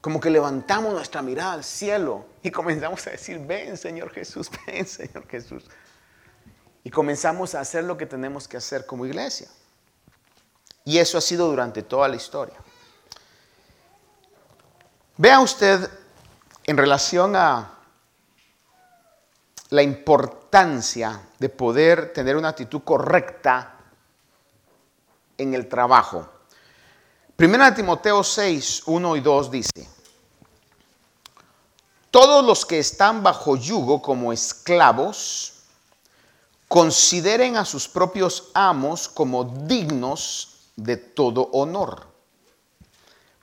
como 0.00 0.20
que 0.20 0.30
levantamos 0.30 0.92
nuestra 0.92 1.22
mirada 1.22 1.52
al 1.52 1.64
cielo 1.64 2.26
y 2.42 2.50
comenzamos 2.50 3.06
a 3.06 3.10
decir, 3.10 3.38
ven 3.38 3.76
Señor 3.76 4.10
Jesús, 4.10 4.50
ven 4.66 4.86
Señor 4.86 5.26
Jesús 5.28 5.68
y 6.86 6.90
comenzamos 6.90 7.56
a 7.56 7.60
hacer 7.60 7.82
lo 7.82 7.96
que 7.96 8.06
tenemos 8.06 8.46
que 8.46 8.56
hacer 8.56 8.86
como 8.86 9.04
iglesia. 9.04 9.48
Y 10.84 10.98
eso 10.98 11.18
ha 11.18 11.20
sido 11.20 11.48
durante 11.48 11.82
toda 11.82 12.06
la 12.06 12.14
historia. 12.14 12.54
Vea 15.16 15.40
usted 15.40 15.90
en 16.62 16.76
relación 16.76 17.34
a 17.34 17.76
la 19.70 19.82
importancia 19.82 21.22
de 21.40 21.48
poder 21.48 22.12
tener 22.12 22.36
una 22.36 22.50
actitud 22.50 22.82
correcta 22.84 23.80
en 25.38 25.54
el 25.54 25.68
trabajo. 25.68 26.28
Primera 27.34 27.74
Timoteo 27.74 28.22
6, 28.22 28.84
1 28.86 29.16
y 29.16 29.20
2 29.22 29.50
dice, 29.50 29.88
todos 32.12 32.44
los 32.44 32.64
que 32.64 32.78
están 32.78 33.24
bajo 33.24 33.56
yugo 33.56 34.00
como 34.00 34.32
esclavos, 34.32 35.55
consideren 36.68 37.56
a 37.56 37.64
sus 37.64 37.88
propios 37.88 38.50
amos 38.54 39.08
como 39.08 39.44
dignos 39.44 40.70
de 40.76 40.96
todo 40.96 41.48
honor, 41.52 42.06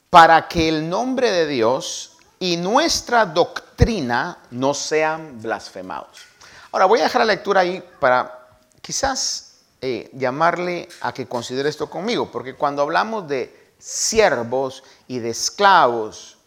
para 0.10 0.48
que 0.48 0.70
el 0.70 0.90
nombre 0.90 1.32
de 1.32 1.48
Dios 1.48 2.18
y 2.40 2.58
nuestra 2.58 3.26
doctrina 3.26 4.38
no 4.52 4.74
sean 4.74 5.42
blasfemados. 5.42 6.20
Ahora 6.72 6.86
voy 6.86 7.00
a 7.00 7.04
dejar 7.04 7.22
la 7.22 7.34
lectura 7.34 7.62
ahí 7.62 7.84
para 8.00 8.58
quizás 8.82 9.62
eh, 9.82 10.10
llamarle 10.14 10.90
a 11.02 11.14
que 11.14 11.28
considere 11.28 11.70
esto 11.70 11.90
conmigo, 11.90 12.32
porque 12.32 12.56
cuando 12.56 12.82
hablamos 12.82 13.28
de 13.28 13.74
siervos 13.80 14.84
y 15.08 15.20
de 15.20 15.30
esclavos, 15.30 16.38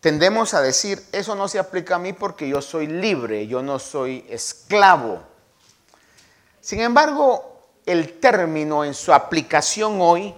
tendemos 0.00 0.54
a 0.54 0.60
decir, 0.60 1.02
eso 1.12 1.34
no 1.34 1.48
se 1.48 1.58
aplica 1.58 1.96
a 1.96 1.98
mí 1.98 2.12
porque 2.12 2.48
yo 2.48 2.60
soy 2.60 2.86
libre, 2.86 3.46
yo 3.46 3.62
no 3.62 3.78
soy 3.78 4.26
esclavo. 4.28 5.33
Sin 6.64 6.80
embargo, 6.80 7.60
el 7.84 8.18
término 8.20 8.86
en 8.86 8.94
su 8.94 9.12
aplicación 9.12 10.00
hoy 10.00 10.34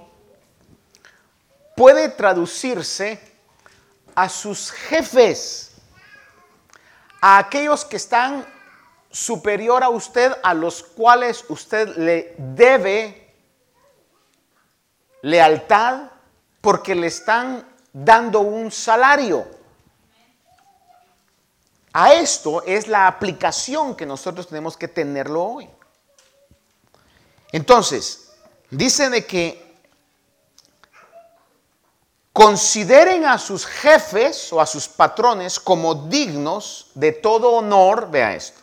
puede 1.77 2.09
traducirse 2.09 3.21
a 4.13 4.29
sus 4.29 4.73
jefes, 4.73 5.71
a 7.21 7.39
aquellos 7.39 7.85
que 7.85 7.95
están 7.95 8.45
superior 9.09 9.85
a 9.85 9.89
usted, 9.89 10.33
a 10.43 10.53
los 10.53 10.83
cuales 10.83 11.45
usted 11.49 11.97
le 11.97 12.35
debe 12.39 13.33
lealtad 15.23 16.11
porque 16.61 16.97
le 16.97 17.07
están 17.07 17.65
dando 17.93 18.41
un 18.41 18.73
salario. 18.73 19.47
A 21.93 22.15
esto 22.15 22.65
es 22.65 22.89
la 22.89 23.07
aplicación 23.07 23.95
que 23.95 24.05
nosotros 24.05 24.49
tenemos 24.49 24.77
que 24.77 24.89
tenerlo 24.89 25.45
hoy. 25.45 25.76
Entonces, 27.53 28.33
dice 28.71 29.11
de 29.11 29.25
que 29.25 29.67
consideren 32.33 33.25
a 33.25 33.39
sus 33.39 33.65
jefes 33.65 34.53
o 34.53 34.61
a 34.61 34.67
sus 34.67 34.89
patrones 34.89 35.59
como 35.59 35.95
dignos 35.95 36.91
de 36.95 37.13
todo 37.13 37.53
honor, 37.53 38.11
vea 38.11 38.35
esto, 38.35 38.61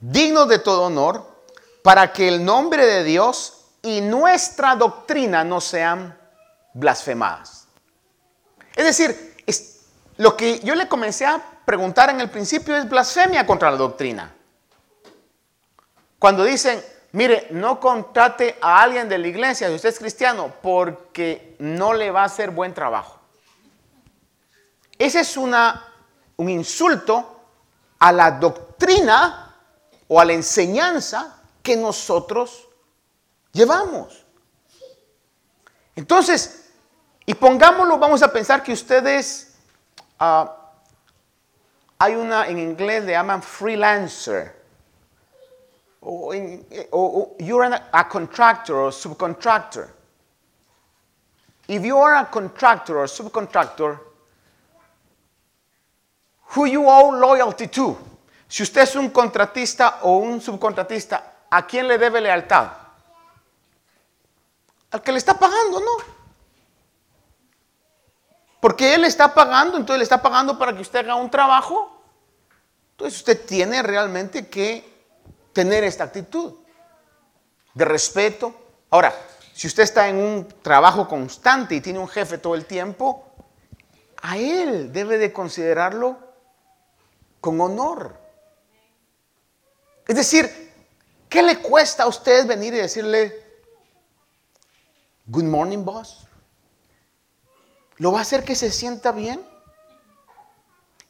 dignos 0.00 0.48
de 0.48 0.58
todo 0.58 0.84
honor, 0.84 1.26
para 1.82 2.12
que 2.12 2.28
el 2.28 2.44
nombre 2.44 2.86
de 2.86 3.04
Dios 3.04 3.66
y 3.82 4.00
nuestra 4.00 4.74
doctrina 4.76 5.44
no 5.44 5.60
sean 5.60 6.18
blasfemadas. 6.72 7.66
Es 8.74 8.84
decir, 8.84 9.36
lo 10.16 10.36
que 10.36 10.60
yo 10.60 10.74
le 10.74 10.88
comencé 10.88 11.26
a 11.26 11.42
preguntar 11.64 12.10
en 12.10 12.20
el 12.20 12.30
principio 12.30 12.76
es 12.76 12.88
blasfemia 12.88 13.46
contra 13.46 13.70
la 13.70 13.76
doctrina. 13.76 14.34
Cuando 16.18 16.44
dicen, 16.44 16.82
mire, 17.12 17.48
no 17.50 17.78
contrate 17.78 18.58
a 18.60 18.82
alguien 18.82 19.08
de 19.08 19.18
la 19.18 19.28
iglesia 19.28 19.68
si 19.68 19.74
usted 19.74 19.90
es 19.90 19.98
cristiano 19.98 20.52
porque 20.62 21.56
no 21.58 21.92
le 21.92 22.10
va 22.10 22.22
a 22.22 22.26
hacer 22.26 22.50
buen 22.50 22.74
trabajo. 22.74 23.20
Ese 24.98 25.20
es 25.20 25.36
un 25.36 25.54
insulto 26.50 27.40
a 28.00 28.12
la 28.12 28.32
doctrina 28.32 29.56
o 30.08 30.20
a 30.20 30.24
la 30.24 30.32
enseñanza 30.32 31.40
que 31.62 31.76
nosotros 31.76 32.68
llevamos. 33.52 34.24
Entonces, 35.94 36.70
y 37.26 37.34
pongámoslo, 37.34 37.98
vamos 37.98 38.22
a 38.22 38.32
pensar 38.32 38.62
que 38.62 38.72
ustedes, 38.72 39.54
ah, 40.18 40.72
hay 41.98 42.14
una 42.14 42.46
en 42.46 42.58
inglés 42.58 43.04
le 43.04 43.12
llaman 43.12 43.42
freelancer, 43.42 44.57
o, 46.08 46.32
o 46.92 47.36
you're 47.38 47.64
a 47.64 48.04
contractor 48.04 48.76
or 48.76 48.90
subcontractor. 48.90 49.90
If 51.68 51.84
you 51.84 51.98
are 51.98 52.16
a 52.16 52.24
contractor 52.24 52.98
or 52.98 53.06
subcontractor, 53.06 53.98
who 56.54 56.64
you 56.64 56.88
owe 56.88 57.10
loyalty 57.10 57.66
to. 57.68 57.98
Si 58.48 58.62
usted 58.62 58.82
es 58.82 58.96
un 58.96 59.10
contratista 59.10 59.98
o 60.02 60.16
un 60.16 60.40
subcontratista, 60.40 61.44
¿a 61.50 61.66
quién 61.66 61.86
le 61.86 61.98
debe 61.98 62.22
lealtad? 62.22 62.70
Al 64.90 65.02
que 65.02 65.12
le 65.12 65.18
está 65.18 65.38
pagando, 65.38 65.80
¿no? 65.80 65.92
Porque 68.60 68.94
él 68.94 69.04
está 69.04 69.34
pagando, 69.34 69.76
entonces 69.76 69.98
le 69.98 70.04
está 70.04 70.22
pagando 70.22 70.58
para 70.58 70.74
que 70.74 70.80
usted 70.80 71.00
haga 71.00 71.16
un 71.16 71.30
trabajo. 71.30 71.94
Entonces 72.92 73.18
usted 73.18 73.44
tiene 73.44 73.82
realmente 73.82 74.48
que 74.48 74.97
tener 75.58 75.82
esta 75.82 76.04
actitud 76.04 76.54
de 77.74 77.84
respeto. 77.84 78.54
Ahora, 78.90 79.12
si 79.52 79.66
usted 79.66 79.82
está 79.82 80.08
en 80.08 80.14
un 80.14 80.46
trabajo 80.62 81.08
constante 81.08 81.74
y 81.74 81.80
tiene 81.80 81.98
un 81.98 82.06
jefe 82.06 82.38
todo 82.38 82.54
el 82.54 82.64
tiempo, 82.64 83.28
a 84.22 84.38
él 84.38 84.92
debe 84.92 85.18
de 85.18 85.32
considerarlo 85.32 86.16
con 87.40 87.60
honor. 87.60 88.16
Es 90.06 90.14
decir, 90.14 90.72
¿qué 91.28 91.42
le 91.42 91.58
cuesta 91.58 92.04
a 92.04 92.06
usted 92.06 92.46
venir 92.46 92.74
y 92.74 92.76
decirle, 92.76 93.34
good 95.26 95.42
morning, 95.42 95.84
boss? 95.84 96.28
¿Lo 97.96 98.12
va 98.12 98.20
a 98.20 98.22
hacer 98.22 98.44
que 98.44 98.54
se 98.54 98.70
sienta 98.70 99.10
bien? 99.10 99.44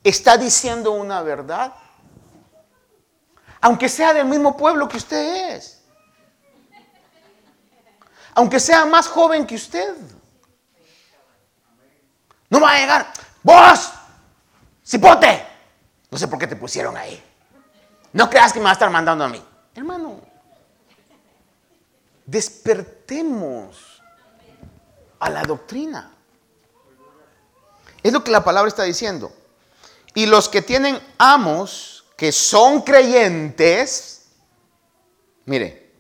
¿Está 0.03 0.39
diciendo 0.39 0.93
una 0.93 1.21
verdad? 1.21 1.75
Aunque 3.61 3.89
sea 3.89 4.13
del 4.15 4.27
mismo 4.27 4.57
pueblo 4.57 4.89
que 4.89 4.97
usted 4.97 5.57
es. 5.57 5.83
Aunque 8.35 8.61
sea 8.61 8.85
más 8.87 9.09
joven 9.09 9.47
que 9.47 9.57
usted. 9.57 9.97
No 12.51 12.61
va 12.61 12.71
a 12.71 12.79
llegar, 12.79 13.13
vos, 13.43 13.93
cipote. 14.87 15.47
No 16.11 16.17
sé 16.17 16.29
por 16.29 16.39
qué 16.39 16.47
te 16.47 16.57
pusieron 16.57 16.97
ahí. 16.97 17.23
No 18.13 18.31
creas 18.31 18.53
que 18.53 18.59
me 18.59 18.65
va 18.65 18.71
a 18.71 18.73
estar 18.75 18.91
mandando 18.91 19.25
a 19.25 19.29
mí. 19.29 19.45
Hermano, 19.75 20.21
despertemos 22.25 24.03
a 25.19 25.31
la 25.31 25.43
doctrina. 25.43 26.11
Es 28.03 28.13
lo 28.13 28.25
que 28.25 28.31
la 28.31 28.45
palabra 28.45 28.69
está 28.69 28.85
diciendo. 28.85 29.33
Y 30.15 30.27
los 30.27 30.49
que 30.49 30.63
tienen 30.63 31.01
amos, 31.19 31.98
que 32.19 32.33
son 32.33 32.83
creyentes, 32.83 34.27
mire, 35.45 35.93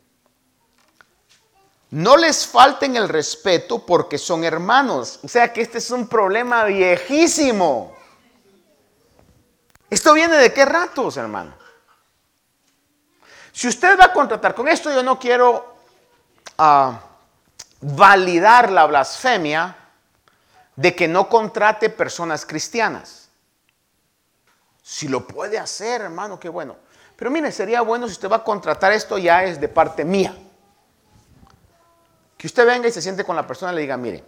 no 1.91 2.17
les 2.17 2.45
falten 2.45 2.97
el 2.97 3.09
respeto 3.09 3.87
porque 3.87 4.19
son 4.19 4.43
hermanos. 4.43 5.21
O 5.23 5.29
sea 5.29 5.53
que 5.53 5.61
este 5.61 5.79
es 5.79 5.93
un 5.93 6.09
problema 6.09 6.65
viejísimo. 6.65 7.97
¿Esto 9.89 10.13
viene 10.13 10.39
de 10.39 10.53
qué 10.53 10.65
ratos, 10.65 11.17
hermano? 11.17 11.55
Si 13.53 13.69
usted 13.69 13.97
va 13.97 14.07
a 14.07 14.13
contratar, 14.13 14.57
con 14.57 14.67
esto 14.67 14.93
yo 14.93 15.05
no 15.05 15.21
quiero 15.21 15.77
ah, 16.59 17.01
validar 17.81 18.73
la 18.73 18.87
blasfemia 18.87 19.77
de 20.75 20.97
que 20.97 21.07
no 21.07 21.29
contrate 21.29 21.91
personas 21.91 22.45
cristianas. 22.45 23.28
Si 24.89 25.07
lo 25.07 25.27
puede 25.27 25.59
hacer, 25.59 26.01
hermano, 26.01 26.41
qué 26.41 26.49
bueno. 26.49 26.75
Pero 27.15 27.31
mire, 27.31 27.53
sería 27.53 27.83
bueno 27.83 28.07
si 28.07 28.13
usted 28.13 28.31
va 28.31 28.37
a 28.37 28.43
contratar 28.43 28.91
esto 28.91 29.19
ya 29.19 29.45
es 29.45 29.61
de 29.61 29.69
parte 29.69 30.03
mía. 30.03 30.35
Que 32.39 32.47
usted 32.47 32.65
venga 32.67 32.89
y 32.89 32.91
se 32.91 33.03
siente 33.03 33.23
con 33.23 33.37
la 33.37 33.47
persona 33.47 33.71
y 33.73 33.75
le 33.75 33.81
diga, 33.83 33.99
mire, 33.99 34.25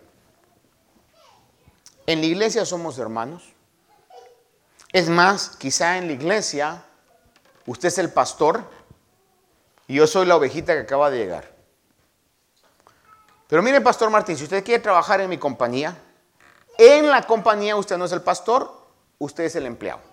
en 2.04 2.20
la 2.20 2.26
iglesia 2.26 2.66
somos 2.66 2.98
hermanos. 2.98 3.54
Es 4.92 5.08
más, 5.08 5.56
quizá 5.56 5.96
en 5.96 6.08
la 6.08 6.12
iglesia 6.12 6.84
usted 7.64 7.88
es 7.88 7.96
el 7.96 8.12
pastor 8.12 8.62
y 9.86 9.94
yo 9.94 10.06
soy 10.06 10.26
la 10.26 10.36
ovejita 10.36 10.74
que 10.74 10.80
acaba 10.80 11.08
de 11.08 11.16
llegar. 11.16 11.50
Pero 13.48 13.62
mire, 13.62 13.80
Pastor 13.80 14.10
Martín, 14.10 14.36
si 14.36 14.44
usted 14.44 14.62
quiere 14.62 14.82
trabajar 14.82 15.22
en 15.22 15.30
mi 15.30 15.38
compañía, 15.38 15.96
en 16.76 17.08
la 17.08 17.22
compañía 17.22 17.76
usted 17.76 17.96
no 17.96 18.04
es 18.04 18.12
el 18.12 18.20
pastor, 18.20 18.70
usted 19.18 19.44
es 19.44 19.56
el 19.56 19.64
empleado. 19.64 20.09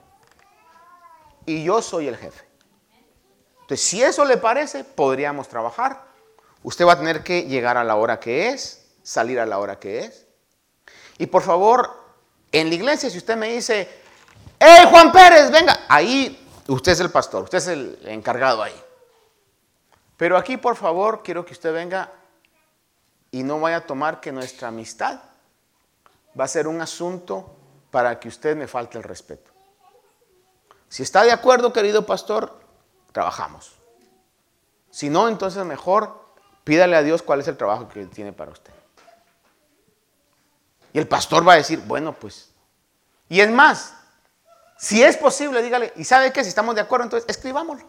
Y 1.47 1.63
yo 1.63 1.81
soy 1.81 2.07
el 2.07 2.17
jefe. 2.17 2.45
Entonces, 3.61 3.81
si 3.81 4.03
eso 4.03 4.23
le 4.25 4.37
parece, 4.37 4.83
podríamos 4.83 5.47
trabajar. 5.47 6.03
Usted 6.61 6.85
va 6.85 6.93
a 6.93 6.97
tener 6.97 7.23
que 7.23 7.43
llegar 7.43 7.77
a 7.77 7.83
la 7.83 7.95
hora 7.95 8.19
que 8.19 8.49
es, 8.49 8.85
salir 9.01 9.39
a 9.39 9.45
la 9.45 9.57
hora 9.57 9.79
que 9.79 9.99
es. 9.99 10.27
Y 11.17 11.27
por 11.27 11.41
favor, 11.41 11.89
en 12.51 12.67
la 12.69 12.75
iglesia, 12.75 13.09
si 13.09 13.17
usted 13.17 13.37
me 13.37 13.47
dice, 13.47 13.87
¡Hey, 14.59 14.87
Juan 14.89 15.11
Pérez, 15.11 15.49
venga! 15.49 15.85
Ahí 15.87 16.47
usted 16.67 16.91
es 16.91 16.99
el 16.99 17.11
pastor, 17.11 17.43
usted 17.43 17.59
es 17.59 17.67
el 17.67 17.99
encargado 18.05 18.61
ahí. 18.61 18.83
Pero 20.17 20.35
aquí, 20.35 20.57
por 20.57 20.75
favor, 20.75 21.23
quiero 21.23 21.45
que 21.45 21.53
usted 21.53 21.73
venga 21.73 22.11
y 23.31 23.43
no 23.43 23.59
vaya 23.61 23.77
a 23.77 23.85
tomar 23.85 24.19
que 24.19 24.33
nuestra 24.33 24.67
amistad 24.67 25.19
va 26.37 26.43
a 26.43 26.47
ser 26.47 26.67
un 26.67 26.81
asunto 26.81 27.55
para 27.89 28.19
que 28.19 28.27
usted 28.27 28.57
me 28.57 28.67
falte 28.67 28.97
el 28.97 29.03
respeto. 29.03 29.56
Si 30.89 31.03
está 31.03 31.23
de 31.23 31.31
acuerdo, 31.31 31.73
querido 31.73 32.05
pastor, 32.05 32.59
trabajamos. 33.11 33.75
Si 34.89 35.09
no, 35.09 35.27
entonces 35.27 35.63
mejor 35.65 36.25
pídale 36.63 36.95
a 36.95 37.03
Dios 37.03 37.21
cuál 37.21 37.39
es 37.39 37.47
el 37.47 37.57
trabajo 37.57 37.87
que 37.87 38.05
tiene 38.05 38.33
para 38.33 38.51
usted. 38.51 38.73
Y 40.93 40.99
el 40.99 41.07
pastor 41.07 41.47
va 41.47 41.53
a 41.53 41.57
decir, 41.57 41.79
bueno, 41.79 42.13
pues. 42.13 42.51
Y 43.29 43.41
es 43.41 43.51
más, 43.51 43.93
si 44.77 45.03
es 45.03 45.17
posible, 45.17 45.61
dígale, 45.61 45.91
¿y 45.95 46.03
sabe 46.03 46.31
qué? 46.31 46.43
Si 46.43 46.49
estamos 46.49 46.75
de 46.75 46.81
acuerdo, 46.81 47.05
entonces 47.05 47.29
escribámoslo. 47.29 47.85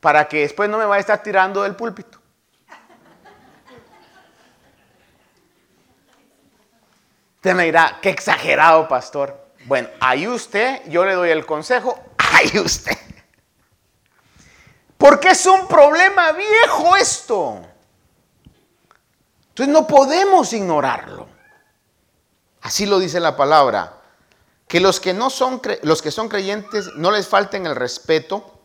Para 0.00 0.26
que 0.28 0.40
después 0.40 0.70
no 0.70 0.78
me 0.78 0.86
vaya 0.86 0.98
a 0.98 1.00
estar 1.00 1.22
tirando 1.22 1.62
del 1.62 1.76
púlpito. 1.76 2.18
Usted 7.36 7.54
me 7.54 7.64
dirá, 7.64 7.98
qué 8.02 8.10
exagerado, 8.10 8.86
pastor. 8.86 9.39
Bueno, 9.66 9.88
ahí 10.00 10.26
usted, 10.26 10.82
yo 10.88 11.04
le 11.04 11.14
doy 11.14 11.30
el 11.30 11.46
consejo, 11.46 11.98
ahí 12.18 12.58
usted. 12.58 12.96
Porque 14.96 15.28
es 15.30 15.46
un 15.46 15.66
problema 15.66 16.32
viejo 16.32 16.96
esto. 16.96 17.62
Entonces 19.48 19.72
no 19.72 19.86
podemos 19.86 20.52
ignorarlo. 20.52 21.26
Así 22.62 22.86
lo 22.86 22.98
dice 22.98 23.20
la 23.20 23.36
palabra 23.36 23.94
que 24.68 24.78
los 24.78 25.00
que 25.00 25.12
no 25.12 25.30
son 25.30 25.60
los 25.82 26.00
que 26.00 26.10
son 26.10 26.28
creyentes 26.28 26.90
no 26.94 27.10
les 27.10 27.26
falten 27.26 27.66
el 27.66 27.74
respeto 27.74 28.60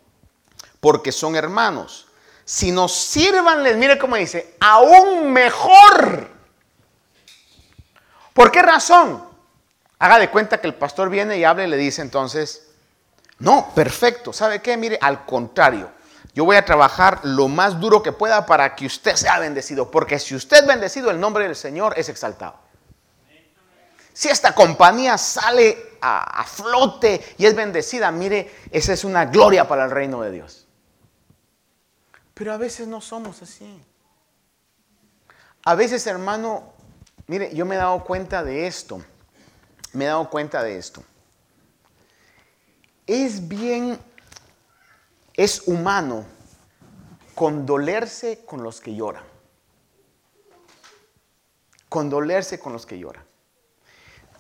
porque 0.80 1.12
son 1.12 1.36
hermanos, 1.36 2.06
sino 2.44 2.88
sírvanles, 2.88 3.76
mire 3.78 3.98
cómo 3.98 4.16
dice, 4.16 4.56
aún 4.60 5.34
mejor. 5.34 6.30
¿Por 8.34 8.52
qué 8.52 8.62
razón? 8.62 9.35
Haga 10.00 10.20
de 10.20 10.30
cuenta 10.30 10.60
que 10.60 10.68
el 10.68 10.76
pastor 10.76 11.10
viene 11.10 11.38
y 11.38 11.44
habla 11.44 11.64
y 11.64 11.68
le 11.68 11.78
dice 11.78 12.02
entonces, 12.02 12.68
no, 13.40 13.72
perfecto, 13.74 14.34
¿sabe 14.34 14.62
qué? 14.62 14.78
Mire, 14.78 14.98
al 15.02 15.26
contrario, 15.26 15.90
yo 16.34 16.46
voy 16.46 16.58
a 16.58 16.66
trabajar 16.66 17.22
lo 17.24 17.48
más 17.48 17.80
duro 17.80 18.04
que 18.04 18.12
pueda 18.12 18.46
para 18.46 18.76
que 18.76 18.86
usted 18.86 19.16
sea 19.16 19.40
bendecido, 19.40 19.90
porque 19.90 20.20
si 20.20 20.36
usted 20.36 20.58
es 20.58 20.68
bendecido, 20.68 21.10
el 21.12 21.20
nombre 21.20 21.46
del 21.46 21.56
Señor 21.56 21.94
es 21.98 22.10
exaltado. 22.10 22.60
Si 24.14 24.30
esta 24.30 24.56
compañía 24.56 25.18
sale 25.18 25.98
a, 26.02 26.44
flote 26.46 27.36
y 27.38 27.46
es 27.46 27.56
bendecida, 27.56 28.12
mire, 28.12 28.50
esa 28.72 28.94
es 28.94 29.04
una 29.04 29.26
gloria 29.26 29.68
para 29.68 29.86
el 29.86 29.92
reino 29.92 30.22
de 30.22 30.32
Dios. 30.32 30.68
Pero 32.34 32.54
a 32.54 32.58
veces 32.58 32.88
no 32.88 33.02
somos 33.02 33.42
así. 33.42 33.82
A 35.66 35.76
veces, 35.76 36.06
hermano, 36.08 36.74
mire, 37.28 37.54
yo 37.54 37.66
me 37.66 37.76
he 37.76 37.78
dado 37.78 38.04
cuenta 38.04 38.44
de 38.44 38.68
esto. 38.68 39.04
Me 39.96 40.06
he 40.06 40.08
dado 40.10 40.30
cuenta 40.30 40.62
de 40.62 40.78
esto. 40.78 41.04
Es 43.08 43.48
bien, 43.48 43.98
es 45.34 45.68
humano 45.68 46.26
condolerse 47.34 48.44
con 48.46 48.62
los 48.62 48.82
que 48.82 48.94
lloran. 48.94 49.24
Condolerse 51.88 52.60
con 52.60 52.74
los 52.74 52.86
que 52.86 53.00
lloran. 53.00 53.24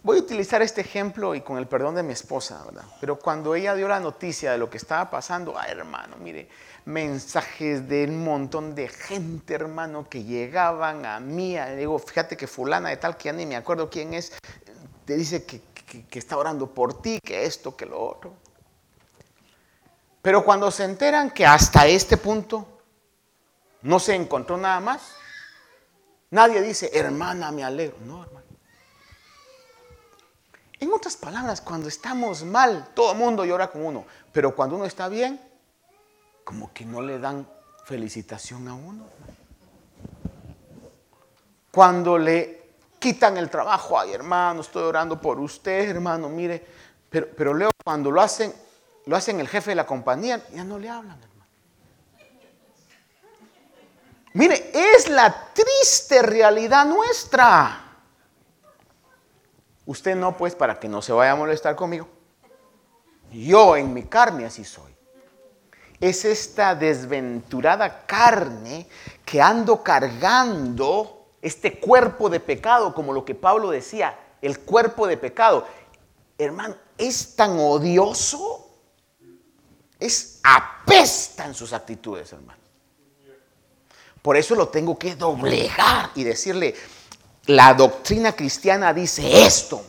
Voy 0.04 0.18
a 0.18 0.22
utilizar 0.22 0.62
este 0.62 0.82
ejemplo 0.82 1.34
y 1.34 1.42
con 1.42 1.58
el 1.58 1.68
perdón 1.68 1.96
de 1.96 2.04
mi 2.04 2.12
esposa, 2.12 2.62
¿verdad? 2.66 2.84
Pero 3.00 3.18
cuando 3.18 3.56
ella 3.56 3.74
dio 3.76 3.88
la 3.88 4.00
noticia 4.00 4.52
de 4.52 4.58
lo 4.58 4.70
que 4.70 4.78
estaba 4.78 5.10
pasando, 5.10 5.58
ay 5.58 5.72
hermano, 5.72 6.18
mire, 6.18 6.50
mensajes 6.84 7.88
de 7.88 8.04
un 8.04 8.24
montón 8.24 8.76
de 8.76 8.88
gente, 8.88 9.56
hermano, 9.56 10.08
que 10.10 10.24
llegaban 10.24 11.06
a 11.06 11.20
mí. 11.20 11.58
Digo, 11.78 11.98
fíjate 11.98 12.36
que 12.36 12.46
fulana 12.46 12.90
de 12.90 12.98
tal, 12.98 13.18
que 13.18 13.30
ya 13.30 13.34
me 13.34 13.56
acuerdo 13.56 13.90
quién 13.90 14.14
es, 14.14 14.34
te 15.06 15.16
dice 15.16 15.46
que, 15.46 15.62
que 15.86 16.20
está 16.20 16.38
orando 16.38 16.68
por 16.68 17.02
ti, 17.02 17.20
que 17.24 17.46
esto, 17.46 17.76
que 17.76 17.86
lo 17.86 18.02
otro. 18.02 18.34
Pero 20.26 20.44
cuando 20.44 20.72
se 20.72 20.84
enteran 20.84 21.30
que 21.30 21.46
hasta 21.46 21.86
este 21.86 22.18
punto 22.18 22.66
no 23.84 24.00
se 24.00 24.16
encontró 24.16 24.58
nada 24.58 24.80
más, 24.80 25.14
nadie 26.32 26.64
dice, 26.64 26.90
hermana, 26.96 27.52
me 27.52 27.64
alegro. 27.64 27.98
No, 28.04 28.24
hermano. 28.24 28.48
En 30.80 30.92
otras 30.92 31.16
palabras, 31.16 31.62
cuando 31.62 31.88
estamos 31.88 32.44
mal, 32.44 32.90
todo 32.96 33.12
el 33.12 33.20
mundo 33.20 33.46
llora 33.46 33.70
con 33.70 33.86
uno. 33.86 34.06
Pero 34.34 34.56
cuando 34.56 34.76
uno 34.76 34.86
está 34.86 35.10
bien, 35.10 35.40
como 36.44 36.74
que 36.74 36.86
no 36.86 37.04
le 37.04 37.20
dan 37.20 37.48
felicitación 37.86 38.68
a 38.68 38.74
uno. 38.74 39.06
Cuando 41.72 42.18
le 42.18 42.65
quitan 43.06 43.38
el 43.38 43.52
trabajo, 43.52 44.00
ay 44.00 44.14
hermano, 44.14 44.62
estoy 44.62 44.82
orando 44.82 45.22
por 45.22 45.40
usted, 45.40 45.90
hermano, 45.90 46.28
mire. 46.28 46.66
Pero, 47.08 47.28
pero 47.38 47.54
luego 47.54 47.72
cuando 47.84 48.10
lo 48.10 48.20
hacen, 48.20 48.52
lo 49.06 49.16
hacen 49.16 49.40
el 49.40 49.48
jefe 49.48 49.70
de 49.70 49.76
la 49.76 49.86
compañía, 49.86 50.44
ya 50.52 50.64
no 50.64 50.80
le 50.80 50.90
hablan, 50.90 51.22
hermano. 51.22 51.46
Mire, 54.34 54.72
es 54.74 55.08
la 55.08 55.52
triste 55.54 56.24
realidad 56.24 56.84
nuestra. 56.88 57.80
Usted 59.86 60.16
no, 60.16 60.36
pues, 60.36 60.56
para 60.56 60.80
que 60.80 60.90
no 60.90 61.00
se 61.04 61.14
vaya 61.14 61.34
a 61.34 61.36
molestar 61.36 61.76
conmigo. 61.76 62.08
Yo 63.32 63.76
en 63.76 63.94
mi 63.94 64.06
carne 64.06 64.46
así 64.46 64.64
soy. 64.66 64.96
Es 66.00 66.26
esta 66.26 66.74
desventurada 66.74 68.08
carne 68.08 68.88
que 69.24 69.40
ando 69.40 69.84
cargando 69.84 71.15
este 71.46 71.80
cuerpo 71.80 72.28
de 72.28 72.40
pecado, 72.40 72.96
como 72.96 73.14
lo 73.14 73.24
que 73.24 73.36
Pablo 73.36 73.70
decía, 73.70 74.18
el 74.42 74.62
cuerpo 74.62 75.06
de 75.06 75.16
pecado. 75.16 75.68
Hermano, 76.40 76.76
es 76.98 77.36
tan 77.36 77.60
odioso, 77.60 78.68
es 80.00 80.40
apesta 80.44 81.46
en 81.46 81.54
sus 81.54 81.72
actitudes, 81.72 82.34
hermano. 82.34 82.60
Por 84.24 84.38
eso 84.38 84.56
lo 84.56 84.70
tengo 84.70 84.98
que 84.98 85.16
doblegar 85.16 86.10
y 86.16 86.24
decirle, 86.24 86.74
la 87.46 87.76
doctrina 87.76 88.32
cristiana 88.32 88.92
dice 88.92 89.46
esto. 89.46 89.86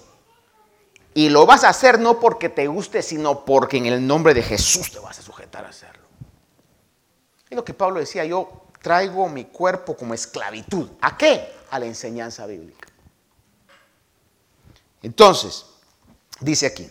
Y 1.14 1.30
lo 1.30 1.46
vas 1.46 1.64
a 1.64 1.70
hacer 1.70 1.98
no 1.98 2.20
porque 2.20 2.50
te 2.50 2.66
guste, 2.66 3.00
sino 3.00 3.46
porque 3.46 3.78
en 3.78 3.86
el 3.86 4.06
nombre 4.06 4.34
de 4.34 4.42
Jesús 4.42 4.92
te 4.92 4.98
vas 4.98 5.18
a 5.18 5.22
sujetar 5.22 5.64
a 5.64 5.70
hacerlo. 5.70 6.04
Es 7.48 7.56
lo 7.56 7.64
que 7.64 7.72
Pablo 7.72 7.98
decía, 7.98 8.26
yo 8.26 8.65
traigo 8.86 9.28
mi 9.28 9.46
cuerpo 9.46 9.96
como 9.96 10.14
esclavitud. 10.14 10.88
¿A 11.00 11.16
qué? 11.16 11.52
A 11.72 11.80
la 11.80 11.86
enseñanza 11.86 12.46
bíblica. 12.46 12.86
Entonces, 15.02 15.66
dice 16.38 16.66
aquí, 16.66 16.88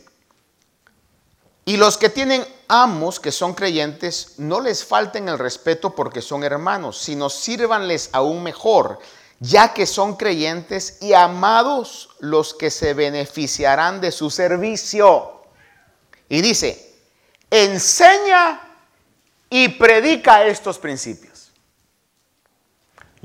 y 1.63 1.77
los 1.77 1.95
que 1.97 2.09
tienen 2.09 2.45
amos 2.67 3.21
que 3.21 3.31
son 3.31 3.53
creyentes, 3.53 4.33
no 4.39 4.59
les 4.59 4.83
falten 4.83 5.29
el 5.29 5.39
respeto 5.39 5.95
porque 5.95 6.21
son 6.21 6.43
hermanos, 6.43 6.97
sino 6.97 7.29
sírvanles 7.29 8.09
aún 8.11 8.43
mejor 8.43 8.99
ya 9.39 9.73
que 9.73 9.85
son 9.85 10.17
creyentes 10.17 10.97
y 11.01 11.13
amados 11.13 12.09
los 12.19 12.53
que 12.53 12.71
se 12.71 12.93
beneficiarán 12.93 14.01
de 14.01 14.11
su 14.11 14.29
servicio. 14.29 15.43
Y 16.27 16.41
dice, 16.41 16.93
enseña 17.49 18.61
y 19.49 19.69
predica 19.69 20.45
estos 20.45 20.77
principios. 20.77 21.34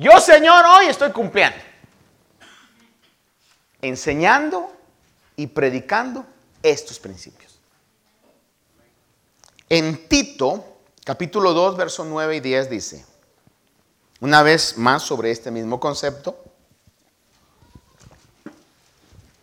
Yo, 0.00 0.18
Señor, 0.18 0.64
hoy 0.64 0.86
estoy 0.86 1.12
cumpliendo. 1.12 1.58
Enseñando 3.82 4.72
y 5.36 5.46
predicando 5.46 6.24
estos 6.62 6.98
principios. 6.98 7.58
En 9.68 10.08
Tito, 10.08 10.78
capítulo 11.04 11.52
2, 11.52 11.76
verso 11.76 12.06
9 12.06 12.36
y 12.36 12.40
10 12.40 12.70
dice, 12.70 13.04
una 14.20 14.42
vez 14.42 14.78
más 14.78 15.02
sobre 15.02 15.32
este 15.32 15.50
mismo 15.50 15.78
concepto, 15.78 16.44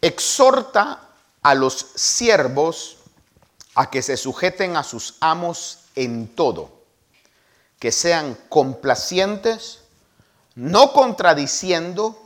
exhorta 0.02 1.08
a 1.44 1.54
los 1.54 1.92
siervos 1.94 2.98
a 3.76 3.92
que 3.92 4.02
se 4.02 4.18
sujeten 4.18 4.76
a 4.76 4.82
sus 4.82 5.18
amos 5.20 5.82
en 5.94 6.28
todo, 6.28 6.82
que 7.78 7.92
sean 7.92 8.36
complacientes, 8.50 9.84
no 10.58 10.92
contradiciendo, 10.92 12.20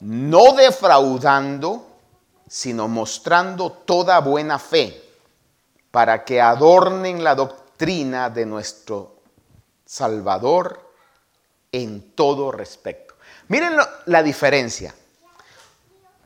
no 0.00 0.52
defraudando, 0.52 1.86
sino 2.46 2.88
mostrando 2.88 3.72
toda 3.72 4.20
buena 4.20 4.58
fe, 4.58 5.02
para 5.90 6.22
que 6.24 6.42
adornen 6.42 7.24
la 7.24 7.34
doctrina 7.34 8.28
de 8.28 8.44
nuestro 8.44 9.16
Salvador 9.86 10.92
en 11.72 12.12
todo 12.12 12.52
respecto. 12.52 13.14
Miren 13.48 13.76
la 14.04 14.22
diferencia. 14.22 14.94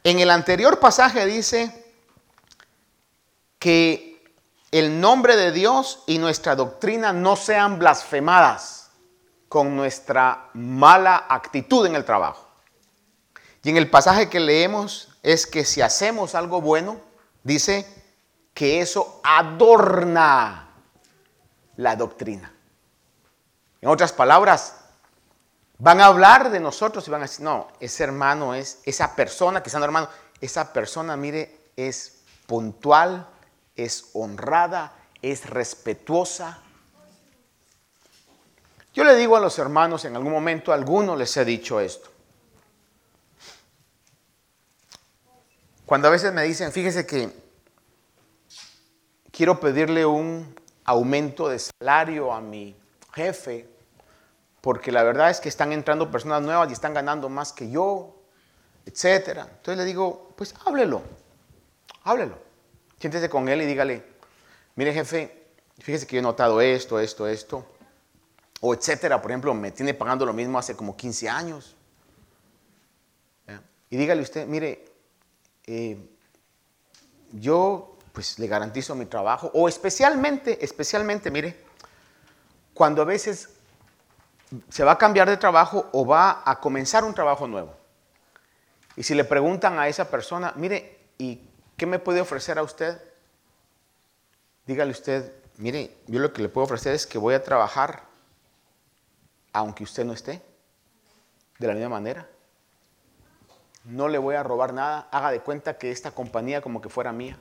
En 0.03 0.19
el 0.19 0.31
anterior 0.31 0.81
pasaje 0.81 1.25
dice 1.25 1.95
que 3.61 4.23
el 4.73 5.01
nombre 5.01 5.37
de 5.37 5.53
Dios 5.53 6.03
y 6.09 6.19
nuestra 6.19 6.57
doctrina 6.57 7.12
no 7.12 7.37
sean 7.37 7.79
blasfemadas 7.79 8.84
con 9.55 9.77
nuestra 9.77 10.51
mala 10.55 11.27
actitud 11.29 11.87
en 11.87 11.95
el 11.95 12.05
trabajo. 12.05 12.45
Y 13.62 13.71
en 13.71 13.77
el 13.77 13.88
pasaje 13.88 14.29
que 14.29 14.40
leemos 14.40 15.17
es 15.23 15.47
que 15.47 15.64
si 15.64 15.81
hacemos 15.81 16.35
algo 16.35 16.61
bueno, 16.61 17.01
dice 17.45 17.87
que 18.53 18.81
eso 18.81 19.21
adorna 19.23 20.71
la 21.77 21.95
doctrina. 21.95 22.53
En 23.81 23.90
otras 23.90 24.12
palabras, 24.12 24.81
Van 25.79 26.01
a 26.01 26.07
hablar 26.07 26.51
de 26.51 26.61
nosotros 26.61 27.07
y 27.07 27.11
van 27.11 27.23
a 27.23 27.27
decir, 27.27 27.45
no, 27.45 27.67
ese 27.81 28.05
hermano 28.05 28.55
es, 28.55 28.79
esa 28.85 29.17
persona 29.17 29.61
que 29.61 29.69
está 29.69 29.85
hermano, 29.85 30.09
esa 30.40 30.73
persona, 30.73 31.17
mire, 31.17 31.69
es 31.77 32.23
puntual, 32.47 33.29
es 33.75 34.11
honrada, 34.14 34.93
es 35.21 35.51
respetuosa. 35.51 36.61
Yo 38.94 39.02
le 39.02 39.16
digo 39.16 39.37
a 39.37 39.40
los 39.40 39.59
hermanos, 39.59 40.04
en 40.04 40.14
algún 40.14 40.33
momento 40.33 40.70
a 40.70 40.76
algunos 40.76 41.18
les 41.18 41.37
he 41.37 41.44
dicho 41.44 41.80
esto. 41.80 42.11
Cuando 45.85 46.07
a 46.07 46.12
veces 46.12 46.33
me 46.33 46.44
dicen, 46.44 46.70
fíjese 46.70 47.04
que 47.04 47.28
quiero 49.33 49.59
pedirle 49.59 50.07
un 50.07 50.54
aumento 50.85 51.48
de 51.48 51.59
salario 51.59 52.33
a 52.33 52.40
mi 52.40 52.76
jefe, 53.12 53.68
porque 54.61 54.92
la 54.92 55.02
verdad 55.02 55.28
es 55.28 55.40
que 55.40 55.48
están 55.48 55.72
entrando 55.72 56.11
personas 56.11 56.42
nuevas 56.42 56.70
y 56.70 56.72
están 56.72 56.94
ganando 56.94 57.28
más 57.28 57.52
que 57.52 57.68
yo, 57.68 58.14
etcétera. 58.87 59.42
Entonces 59.42 59.76
le 59.76 59.85
digo, 59.85 60.33
pues 60.37 60.54
háblelo, 60.64 61.02
háblelo. 62.04 62.38
Siéntese 63.00 63.28
con 63.28 63.48
él 63.48 63.61
y 63.61 63.66
dígale, 63.66 64.04
mire 64.76 64.94
jefe, 64.94 65.48
fíjese 65.80 66.07
que 66.07 66.14
yo 66.16 66.20
he 66.20 66.22
notado 66.22 66.61
esto, 66.61 67.00
esto, 67.00 67.26
esto, 67.26 67.66
o 68.66 68.72
etcétera. 68.72 69.20
Por 69.20 69.31
ejemplo, 69.31 69.53
me 69.53 69.70
tiene 69.72 69.92
pagando 69.92 70.24
lo 70.24 70.33
mismo 70.33 70.59
hace 70.59 70.74
como 70.74 70.96
15 70.96 71.29
años. 71.29 71.77
Y 73.90 73.96
dígale 73.96 74.22
usted, 74.22 74.46
mire, 74.46 74.85
eh, 75.66 75.98
yo 77.33 77.96
pues 78.12 78.38
le 78.38 78.46
garantizo 78.46 78.94
mi 78.94 79.07
trabajo, 79.07 79.50
o 79.55 79.68
especialmente, 79.68 80.64
especialmente, 80.64 81.31
mire, 81.31 81.62
cuando 82.72 83.03
a 83.03 83.05
veces 83.05 83.50
se 84.68 84.83
va 84.83 84.92
a 84.92 84.98
cambiar 84.98 85.29
de 85.29 85.37
trabajo 85.37 85.90
o 85.92 86.07
va 86.07 86.42
a 86.44 86.59
comenzar 86.59 87.05
un 87.05 87.14
trabajo 87.14 87.46
nuevo. 87.46 87.77
Y 88.96 89.03
si 89.03 89.14
le 89.14 89.24
preguntan 89.24 89.79
a 89.79 89.88
esa 89.88 90.11
persona, 90.11 90.55
mire, 90.57 90.98
¿y 91.18 91.40
qué 91.77 91.87
me 91.87 91.98
puede 91.98 92.20
ofrecer 92.20 92.59
a 92.59 92.62
usted? 92.62 93.00
Dígale 94.66 94.90
usted, 94.90 95.33
mire, 95.59 95.94
yo 96.07 96.18
lo 96.18 96.33
que 96.33 96.42
le 96.42 96.48
puedo 96.48 96.64
ofrecer 96.64 96.94
es 96.94 97.07
que 97.07 97.18
voy 97.18 97.35
a 97.35 97.44
trabajar 97.44 98.13
aunque 99.55 99.85
usted 99.85 100.05
no 100.05 100.12
esté. 100.12 100.43
De 101.59 101.69
la 101.69 101.73
misma 101.73 101.88
manera. 101.88 102.29
No 103.85 104.09
le 104.09 104.19
voy 104.19 104.35
a 104.35 104.43
robar 104.43 104.75
nada. 104.75 105.09
Haga 105.11 105.31
de 105.31 105.40
cuenta 105.40 105.79
que 105.79 105.90
esta 105.90 106.11
compañía 106.11 106.61
como 106.61 106.81
que 106.83 106.88
fuera 106.90 107.12
mía. 107.12 107.38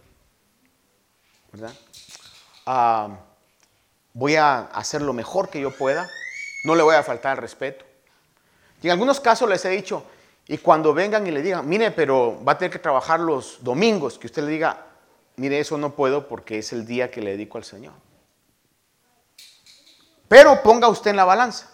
¿Verdad? 1.51 1.73
Ah, 2.65 3.09
voy 4.13 4.35
a 4.35 4.59
hacer 4.67 5.01
lo 5.01 5.11
mejor 5.11 5.49
que 5.49 5.59
yo 5.59 5.75
pueda. 5.75 6.07
No 6.63 6.75
le 6.75 6.83
voy 6.83 6.95
a 6.95 7.03
faltar 7.03 7.37
el 7.37 7.41
respeto. 7.41 7.83
Y 8.81 8.87
en 8.87 8.91
algunos 8.91 9.19
casos 9.19 9.49
les 9.49 9.65
he 9.65 9.69
dicho, 9.69 10.05
y 10.47 10.59
cuando 10.59 10.93
vengan 10.93 11.25
y 11.25 11.31
le 11.31 11.41
digan, 11.41 11.67
mire, 11.67 11.89
pero 11.91 12.43
va 12.45 12.53
a 12.53 12.57
tener 12.57 12.71
que 12.71 12.79
trabajar 12.79 13.19
los 13.19 13.63
domingos, 13.63 14.19
que 14.19 14.27
usted 14.27 14.43
le 14.43 14.51
diga, 14.51 14.85
mire, 15.37 15.59
eso 15.59 15.77
no 15.77 15.95
puedo 15.95 16.27
porque 16.27 16.59
es 16.59 16.73
el 16.73 16.85
día 16.85 17.09
que 17.09 17.21
le 17.21 17.31
dedico 17.31 17.57
al 17.57 17.63
Señor. 17.63 17.93
Pero 20.27 20.61
ponga 20.61 20.87
usted 20.89 21.11
en 21.11 21.17
la 21.17 21.25
balanza 21.25 21.72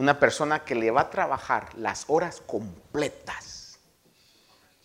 una 0.00 0.18
persona 0.18 0.64
que 0.64 0.74
le 0.74 0.90
va 0.90 1.02
a 1.02 1.10
trabajar 1.10 1.68
las 1.76 2.06
horas 2.08 2.42
completas. 2.46 3.78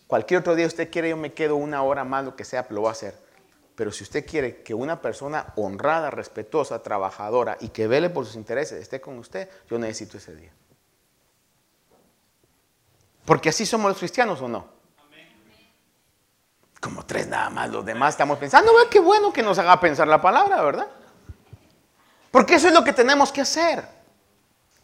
Cualquier 0.06 0.40
otro 0.40 0.54
día 0.54 0.66
usted 0.66 0.90
quiere, 0.90 1.08
yo 1.08 1.16
me 1.16 1.32
quedo 1.32 1.56
una 1.56 1.82
hora 1.82 2.04
más, 2.04 2.26
lo 2.26 2.36
que 2.36 2.44
sea, 2.44 2.66
lo 2.68 2.82
va 2.82 2.90
a 2.90 2.92
hacer. 2.92 3.16
Pero 3.76 3.90
si 3.92 4.04
usted 4.04 4.26
quiere 4.26 4.62
que 4.62 4.74
una 4.74 5.00
persona 5.00 5.54
honrada, 5.56 6.10
respetuosa, 6.10 6.82
trabajadora 6.82 7.56
y 7.60 7.70
que 7.70 7.86
vele 7.86 8.10
por 8.10 8.26
sus 8.26 8.36
intereses 8.36 8.78
esté 8.78 9.00
con 9.00 9.16
usted, 9.16 9.48
yo 9.70 9.78
necesito 9.78 10.18
ese 10.18 10.36
día. 10.36 10.52
Porque 13.24 13.48
así 13.48 13.64
somos 13.64 13.88
los 13.88 13.98
cristianos 13.98 14.42
o 14.42 14.48
no. 14.48 14.68
Como 16.78 17.06
tres 17.06 17.26
nada 17.26 17.48
más, 17.48 17.70
los 17.70 17.86
demás 17.86 18.10
estamos 18.10 18.38
pensando, 18.38 18.74
ve 18.74 18.82
qué 18.90 19.00
bueno 19.00 19.32
que 19.32 19.42
nos 19.42 19.58
haga 19.58 19.80
pensar 19.80 20.08
la 20.08 20.20
palabra, 20.20 20.62
¿verdad? 20.62 20.88
Porque 22.30 22.56
eso 22.56 22.68
es 22.68 22.74
lo 22.74 22.84
que 22.84 22.92
tenemos 22.92 23.32
que 23.32 23.40
hacer. 23.40 23.95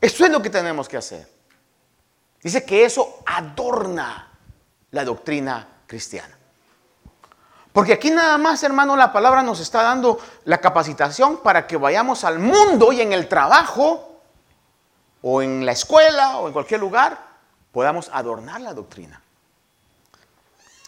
Eso 0.03 0.25
es 0.25 0.33
lo 0.33 0.43
que 0.43 0.51
tenemos 0.51 0.89
que 0.89 0.97
hacer. 0.97 1.29
Dice 2.43 2.65
que 2.65 2.85
eso 2.85 3.23
adorna 3.25 4.33
la 4.91 5.05
doctrina 5.05 5.85
cristiana. 5.87 6.37
Porque 7.73 7.93
aquí 7.93 8.11
nada 8.11 8.37
más, 8.37 8.65
hermano, 8.65 8.97
la 8.97 9.13
palabra 9.13 9.45
nos 9.45 9.61
está 9.61 9.85
dando 9.85 10.19
la 10.45 10.59
capacitación 10.59 11.39
para 11.39 11.69
que 11.69 11.77
vayamos 11.77 12.25
al 12.25 12.41
mundo 12.41 12.93
y 12.93 13.01
en 13.01 13.13
el 13.13 13.29
trabajo, 13.29 14.21
o 15.23 15.41
en 15.41 15.65
la 15.65 15.71
escuela, 15.71 16.39
o 16.39 16.49
en 16.49 16.53
cualquier 16.53 16.81
lugar, 16.81 17.17
podamos 17.71 18.11
adornar 18.13 18.61
la 18.61 18.75
doctrina. 18.75 19.23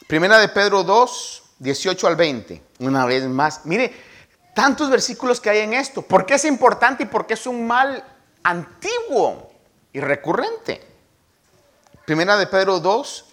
Primera 0.08 0.38
de 0.38 0.48
Pedro 0.48 0.82
2, 0.82 1.42
18 1.60 2.06
al 2.08 2.16
20. 2.16 2.62
Una 2.80 3.06
vez 3.06 3.24
más. 3.28 3.64
Mire, 3.64 3.94
tantos 4.56 4.90
versículos 4.90 5.40
que 5.40 5.50
hay 5.50 5.60
en 5.60 5.72
esto. 5.72 6.02
¿Por 6.02 6.26
qué 6.26 6.34
es 6.34 6.44
importante 6.44 7.04
y 7.04 7.06
por 7.06 7.28
qué 7.28 7.34
es 7.34 7.46
un 7.46 7.64
mal 7.64 8.04
antiguo 8.44 9.50
y 9.92 10.00
recurrente? 10.00 10.80
Primera 12.06 12.36
de 12.36 12.46
Pedro 12.46 12.78
2, 12.78 13.24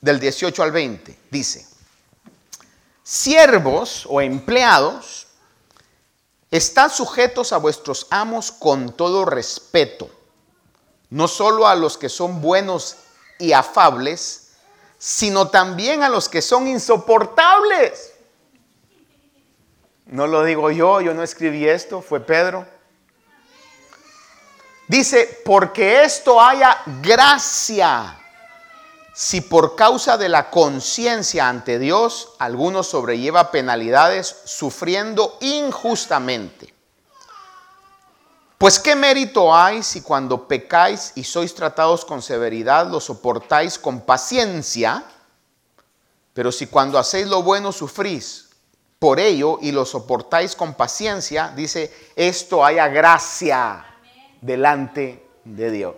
del 0.00 0.20
18 0.20 0.62
al 0.62 0.70
20. 0.70 1.18
Dice 1.30 1.72
siervos 3.02 4.06
o 4.08 4.20
empleados, 4.20 5.26
están 6.50 6.90
sujetos 6.90 7.52
a 7.52 7.58
vuestros 7.58 8.06
amos 8.10 8.52
con 8.52 8.92
todo 8.92 9.24
respeto, 9.24 10.08
no 11.10 11.28
solo 11.28 11.66
a 11.66 11.74
los 11.74 11.98
que 11.98 12.08
son 12.08 12.40
buenos 12.40 12.96
y 13.38 13.52
afables, 13.52 14.52
sino 14.98 15.48
también 15.48 16.02
a 16.02 16.08
los 16.08 16.28
que 16.28 16.42
son 16.42 16.68
insoportables. 16.68 18.12
No 20.06 20.26
lo 20.26 20.44
digo 20.44 20.70
yo, 20.70 21.00
yo 21.00 21.14
no 21.14 21.22
escribí 21.22 21.66
esto, 21.66 22.02
fue 22.02 22.20
Pedro. 22.20 22.66
Dice, 24.92 25.40
porque 25.42 26.04
esto 26.04 26.38
haya 26.38 26.82
gracia 27.00 28.14
si 29.14 29.40
por 29.40 29.74
causa 29.74 30.18
de 30.18 30.28
la 30.28 30.50
conciencia 30.50 31.48
ante 31.48 31.78
Dios 31.78 32.34
alguno 32.38 32.82
sobrelleva 32.82 33.50
penalidades 33.50 34.36
sufriendo 34.44 35.38
injustamente. 35.40 36.74
Pues 38.58 38.78
qué 38.78 38.94
mérito 38.94 39.54
hay 39.56 39.82
si 39.82 40.02
cuando 40.02 40.46
pecáis 40.46 41.12
y 41.14 41.24
sois 41.24 41.54
tratados 41.54 42.04
con 42.04 42.20
severidad 42.20 42.86
lo 42.86 43.00
soportáis 43.00 43.78
con 43.78 44.02
paciencia, 44.02 45.04
pero 46.34 46.52
si 46.52 46.66
cuando 46.66 46.98
hacéis 46.98 47.28
lo 47.28 47.42
bueno 47.42 47.72
sufrís 47.72 48.50
por 48.98 49.20
ello 49.20 49.58
y 49.62 49.72
lo 49.72 49.86
soportáis 49.86 50.54
con 50.54 50.74
paciencia, 50.74 51.50
dice, 51.56 51.90
esto 52.14 52.62
haya 52.62 52.88
gracia 52.88 53.86
delante 54.42 55.26
de 55.44 55.70
Dios. 55.70 55.96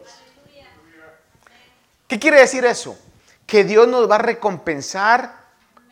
¿Qué 2.07 2.20
quiere 2.20 2.38
decir 2.38 2.64
eso? 2.64 2.96
Que 3.46 3.64
Dios 3.64 3.88
nos 3.88 4.09
va 4.09 4.16
a 4.16 4.18
recompensar 4.18 5.44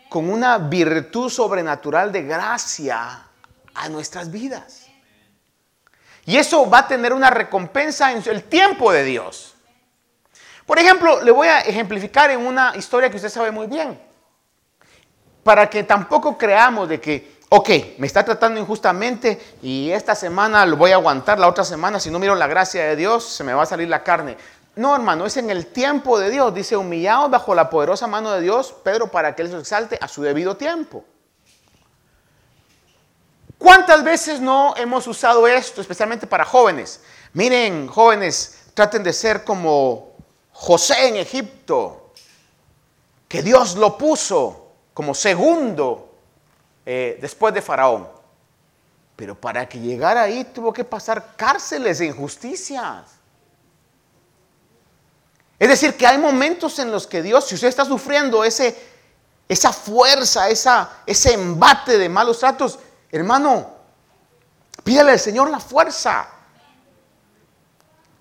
con 0.08 0.30
una 0.30 0.58
virtud 0.58 1.28
sobrenatural 1.30 2.12
de 2.12 2.22
gracia 2.22 3.26
a 3.74 3.88
nuestras 3.88 4.30
vidas. 4.30 4.86
Y 6.24 6.36
eso 6.36 6.68
va 6.68 6.80
a 6.80 6.88
tener 6.88 7.12
una 7.12 7.30
recompensa 7.30 8.12
en 8.12 8.22
el 8.26 8.44
tiempo 8.44 8.92
de 8.92 9.04
Dios. 9.04 9.54
Por 10.66 10.78
ejemplo, 10.78 11.22
le 11.22 11.30
voy 11.32 11.48
a 11.48 11.60
ejemplificar 11.60 12.30
en 12.30 12.46
una 12.46 12.74
historia 12.76 13.10
que 13.10 13.16
usted 13.16 13.28
sabe 13.28 13.50
muy 13.50 13.66
bien. 13.66 14.00
Para 15.42 15.68
que 15.68 15.82
tampoco 15.82 16.38
creamos 16.38 16.88
de 16.88 17.00
que, 17.00 17.31
ok, 17.54 17.68
me 17.98 18.06
está 18.06 18.24
tratando 18.24 18.58
injustamente 18.58 19.38
y 19.60 19.90
esta 19.90 20.14
semana 20.14 20.64
lo 20.64 20.78
voy 20.78 20.92
a 20.92 20.94
aguantar, 20.94 21.38
la 21.38 21.48
otra 21.48 21.64
semana 21.64 22.00
si 22.00 22.10
no 22.10 22.18
miro 22.18 22.34
la 22.34 22.46
gracia 22.46 22.82
de 22.82 22.96
Dios 22.96 23.24
se 23.24 23.44
me 23.44 23.52
va 23.52 23.64
a 23.64 23.66
salir 23.66 23.88
la 23.90 24.02
carne. 24.02 24.38
No, 24.74 24.94
hermano, 24.94 25.26
es 25.26 25.36
en 25.36 25.50
el 25.50 25.66
tiempo 25.66 26.18
de 26.18 26.30
Dios. 26.30 26.54
Dice, 26.54 26.78
humillados 26.78 27.30
bajo 27.30 27.54
la 27.54 27.68
poderosa 27.68 28.06
mano 28.06 28.30
de 28.30 28.40
Dios, 28.40 28.74
Pedro, 28.82 29.10
para 29.10 29.36
que 29.36 29.42
Él 29.42 29.50
se 29.50 29.58
exalte 29.58 29.98
a 30.00 30.08
su 30.08 30.22
debido 30.22 30.56
tiempo. 30.56 31.04
¿Cuántas 33.58 34.02
veces 34.02 34.40
no 34.40 34.72
hemos 34.78 35.06
usado 35.06 35.46
esto, 35.46 35.82
especialmente 35.82 36.26
para 36.26 36.46
jóvenes? 36.46 37.00
Miren, 37.34 37.86
jóvenes, 37.86 38.62
traten 38.72 39.02
de 39.02 39.12
ser 39.12 39.44
como 39.44 40.12
José 40.52 41.08
en 41.08 41.16
Egipto, 41.16 42.14
que 43.28 43.42
Dios 43.42 43.76
lo 43.76 43.98
puso 43.98 44.72
como 44.94 45.14
segundo 45.14 46.11
eh, 46.84 47.18
después 47.20 47.54
de 47.54 47.62
Faraón. 47.62 48.08
Pero 49.16 49.34
para 49.34 49.68
que 49.68 49.78
llegara 49.78 50.22
ahí 50.22 50.44
tuvo 50.44 50.72
que 50.72 50.84
pasar 50.84 51.36
cárceles 51.36 52.00
e 52.00 52.06
injusticias. 52.06 53.22
Es 55.58 55.68
decir, 55.68 55.96
que 55.96 56.06
hay 56.06 56.18
momentos 56.18 56.78
en 56.80 56.90
los 56.90 57.06
que 57.06 57.22
Dios, 57.22 57.46
si 57.46 57.54
usted 57.54 57.68
está 57.68 57.84
sufriendo 57.84 58.42
ese, 58.42 58.76
esa 59.48 59.72
fuerza, 59.72 60.48
esa, 60.48 61.02
ese 61.06 61.34
embate 61.34 61.98
de 61.98 62.08
malos 62.08 62.40
tratos, 62.40 62.80
hermano, 63.12 63.70
pídale 64.82 65.12
al 65.12 65.20
Señor 65.20 65.50
la 65.50 65.60
fuerza. 65.60 66.28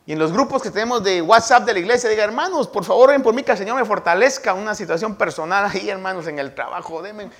Y 0.05 0.13
en 0.13 0.19
los 0.19 0.31
grupos 0.31 0.61
que 0.61 0.71
tenemos 0.71 1.03
de 1.03 1.21
WhatsApp 1.21 1.63
de 1.63 1.73
la 1.73 1.79
iglesia, 1.79 2.09
diga, 2.09 2.23
hermanos, 2.23 2.67
por 2.67 2.83
favor, 2.83 3.09
ven 3.09 3.23
por 3.23 3.33
mí 3.33 3.43
que 3.43 3.51
el 3.51 3.57
Señor 3.57 3.75
me 3.75 3.85
fortalezca 3.85 4.53
una 4.53 4.75
situación 4.75 5.15
personal 5.15 5.65
ahí, 5.65 5.89
hermanos, 5.89 6.27
en 6.27 6.37
el 6.37 6.53
trabajo. 6.53 7.01
Denme 7.01 7.31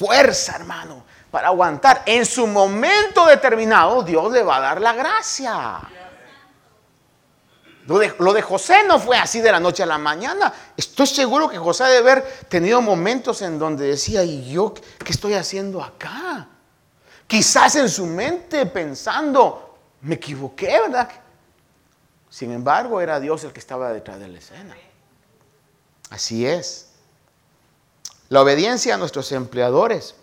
fuerza, 0.00 0.56
hermano, 0.56 1.04
para 1.30 1.48
aguantar. 1.48 2.02
En 2.06 2.24
su 2.24 2.46
momento 2.46 3.26
determinado, 3.26 4.02
Dios 4.02 4.32
le 4.32 4.42
va 4.42 4.56
a 4.56 4.60
dar 4.60 4.80
la 4.80 4.94
gracia. 4.94 5.80
Lo 7.86 7.98
de, 8.32 8.40
José 8.40 8.84
no 8.86 8.98
fue 8.98 9.18
así 9.18 9.40
de 9.40 9.52
la 9.52 9.60
noche 9.60 9.82
a 9.82 9.86
la 9.86 9.98
mañana. 9.98 10.52
Estoy 10.74 11.06
seguro 11.06 11.50
que 11.50 11.58
José 11.58 11.84
debe 11.84 11.98
haber 12.12 12.22
tenido 12.48 12.80
momentos 12.80 13.42
en 13.42 13.58
donde 13.58 13.88
decía, 13.88 14.24
¿y 14.24 14.50
yo 14.50 14.72
qué 14.72 15.12
estoy 15.12 15.34
haciendo 15.34 15.82
acá? 15.82 16.46
Quizás 17.26 17.76
en 17.76 17.88
su 17.88 18.06
mente 18.06 18.64
pensando, 18.66 19.78
me 20.00 20.14
equivoqué, 20.14 20.80
¿verdad? 20.80 21.10
Sin 22.30 22.52
embargo, 22.52 23.00
era 23.00 23.20
Dios 23.20 23.44
el 23.44 23.52
que 23.52 23.60
estaba 23.60 23.92
detrás 23.92 24.18
de 24.18 24.28
la 24.28 24.38
escena. 24.38 24.76
Así 26.10 26.46
es. 26.46 26.89
La 28.30 28.40
obediencia 28.40 28.94
a 28.94 28.96
nuestros 28.96 29.30
empleadores 29.32 30.14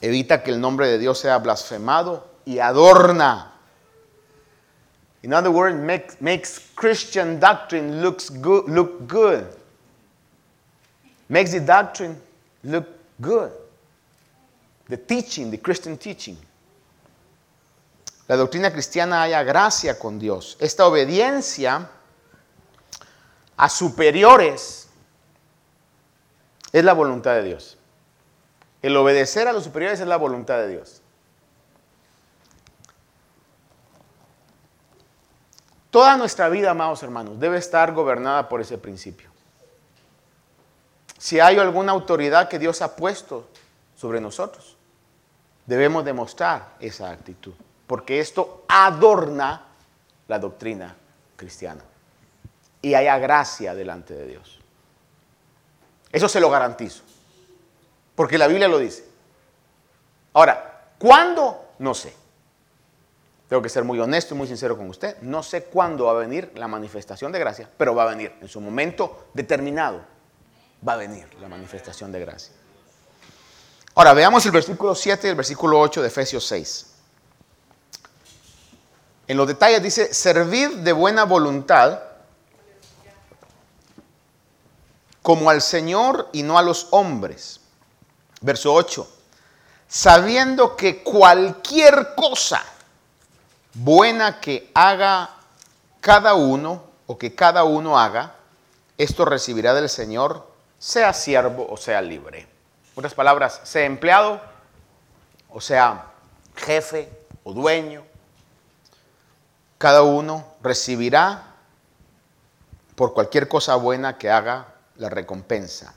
evita 0.00 0.42
que 0.42 0.50
el 0.50 0.60
nombre 0.60 0.88
de 0.88 0.98
Dios 0.98 1.18
sea 1.18 1.38
blasfemado 1.38 2.26
y 2.46 2.58
adorna 2.58 3.52
In 5.22 5.32
other 5.32 5.50
words, 5.50 5.76
make, 5.76 6.20
makes 6.20 6.58
Christian 6.74 7.38
doctrine 7.38 8.02
looks 8.02 8.30
look 8.30 9.06
good. 9.06 9.46
Makes 11.28 11.52
the 11.52 11.60
doctrine 11.60 12.20
look 12.64 12.88
good. 13.20 13.52
The 14.88 14.96
teaching, 14.96 15.50
the 15.50 15.58
Christian 15.58 15.96
teaching. 15.96 16.36
La 18.28 18.36
doctrina 18.36 18.72
cristiana 18.72 19.22
haya 19.22 19.44
gracia 19.44 19.98
con 19.98 20.18
Dios. 20.18 20.56
Esta 20.58 20.86
obediencia 20.86 21.88
a 23.56 23.68
superiores 23.68 24.81
es 26.72 26.84
la 26.84 26.94
voluntad 26.94 27.34
de 27.34 27.42
Dios. 27.42 27.78
El 28.80 28.96
obedecer 28.96 29.46
a 29.46 29.52
los 29.52 29.64
superiores 29.64 30.00
es 30.00 30.06
la 30.06 30.16
voluntad 30.16 30.58
de 30.58 30.68
Dios. 30.68 31.02
Toda 35.90 36.16
nuestra 36.16 36.48
vida, 36.48 36.70
amados 36.70 37.02
hermanos, 37.02 37.38
debe 37.38 37.58
estar 37.58 37.92
gobernada 37.92 38.48
por 38.48 38.62
ese 38.62 38.78
principio. 38.78 39.30
Si 41.18 41.38
hay 41.38 41.58
alguna 41.58 41.92
autoridad 41.92 42.48
que 42.48 42.58
Dios 42.58 42.80
ha 42.80 42.96
puesto 42.96 43.46
sobre 43.94 44.20
nosotros, 44.20 44.76
debemos 45.66 46.04
demostrar 46.04 46.76
esa 46.80 47.10
actitud, 47.10 47.52
porque 47.86 48.20
esto 48.20 48.64
adorna 48.68 49.66
la 50.28 50.38
doctrina 50.38 50.96
cristiana 51.36 51.84
y 52.80 52.94
haya 52.94 53.18
gracia 53.18 53.74
delante 53.74 54.14
de 54.14 54.26
Dios. 54.26 54.61
Eso 56.12 56.28
se 56.28 56.40
lo 56.40 56.50
garantizo, 56.50 57.02
porque 58.14 58.36
la 58.36 58.46
Biblia 58.46 58.68
lo 58.68 58.78
dice. 58.78 59.04
Ahora, 60.34 60.90
¿cuándo? 60.98 61.72
No 61.78 61.94
sé. 61.94 62.14
Tengo 63.48 63.62
que 63.62 63.68
ser 63.68 63.84
muy 63.84 63.98
honesto 63.98 64.34
y 64.34 64.38
muy 64.38 64.46
sincero 64.46 64.76
con 64.76 64.88
usted. 64.88 65.20
No 65.20 65.42
sé 65.42 65.64
cuándo 65.64 66.06
va 66.06 66.12
a 66.12 66.14
venir 66.14 66.52
la 66.54 66.68
manifestación 66.68 67.32
de 67.32 67.38
gracia, 67.38 67.68
pero 67.76 67.94
va 67.94 68.04
a 68.04 68.06
venir. 68.06 68.34
En 68.40 68.48
su 68.48 68.60
momento 68.60 69.26
determinado 69.34 70.00
va 70.86 70.94
a 70.94 70.96
venir 70.96 71.26
la 71.40 71.48
manifestación 71.48 72.12
de 72.12 72.20
gracia. 72.20 72.54
Ahora 73.94 74.14
veamos 74.14 74.44
el 74.46 74.52
versículo 74.52 74.94
7 74.94 75.26
y 75.26 75.30
el 75.30 75.36
versículo 75.36 75.78
8 75.80 76.00
de 76.00 76.08
Efesios 76.08 76.46
6. 76.46 76.86
En 79.28 79.36
los 79.36 79.46
detalles 79.46 79.82
dice, 79.82 80.14
servid 80.14 80.78
de 80.78 80.92
buena 80.92 81.24
voluntad 81.24 82.00
como 85.22 85.48
al 85.50 85.62
Señor 85.62 86.28
y 86.32 86.42
no 86.42 86.58
a 86.58 86.62
los 86.62 86.88
hombres. 86.90 87.60
Verso 88.40 88.74
8, 88.74 89.08
sabiendo 89.88 90.76
que 90.76 91.02
cualquier 91.02 92.14
cosa 92.16 92.64
buena 93.72 94.40
que 94.40 94.70
haga 94.74 95.30
cada 96.00 96.34
uno 96.34 96.82
o 97.06 97.16
que 97.16 97.34
cada 97.34 97.62
uno 97.64 97.98
haga, 97.98 98.34
esto 98.98 99.24
recibirá 99.24 99.74
del 99.74 99.88
Señor, 99.88 100.46
sea 100.78 101.12
siervo 101.12 101.66
o 101.70 101.76
sea 101.76 102.02
libre. 102.02 102.48
Otras 102.96 103.14
palabras, 103.14 103.60
sea 103.62 103.84
empleado 103.84 104.40
o 105.48 105.60
sea 105.60 106.06
jefe 106.56 107.08
o 107.44 107.52
dueño. 107.52 108.04
Cada 109.78 110.02
uno 110.02 110.44
recibirá 110.62 111.44
por 112.96 113.14
cualquier 113.14 113.48
cosa 113.48 113.76
buena 113.76 114.18
que 114.18 114.30
haga 114.30 114.71
la 115.02 115.10
recompensa. 115.10 115.94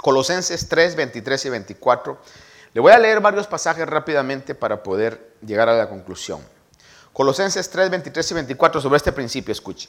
Colosenses 0.00 0.68
3, 0.68 0.94
23 0.94 1.44
y 1.46 1.48
24. 1.48 2.18
Le 2.72 2.80
voy 2.80 2.92
a 2.92 2.98
leer 2.98 3.20
varios 3.20 3.48
pasajes 3.48 3.86
rápidamente 3.86 4.54
para 4.54 4.82
poder 4.82 5.34
llegar 5.44 5.68
a 5.68 5.76
la 5.76 5.88
conclusión. 5.88 6.40
Colosenses 7.12 7.68
3, 7.68 7.90
23 7.90 8.30
y 8.30 8.34
24 8.34 8.80
sobre 8.80 8.98
este 8.98 9.10
principio, 9.10 9.50
escuche. 9.50 9.88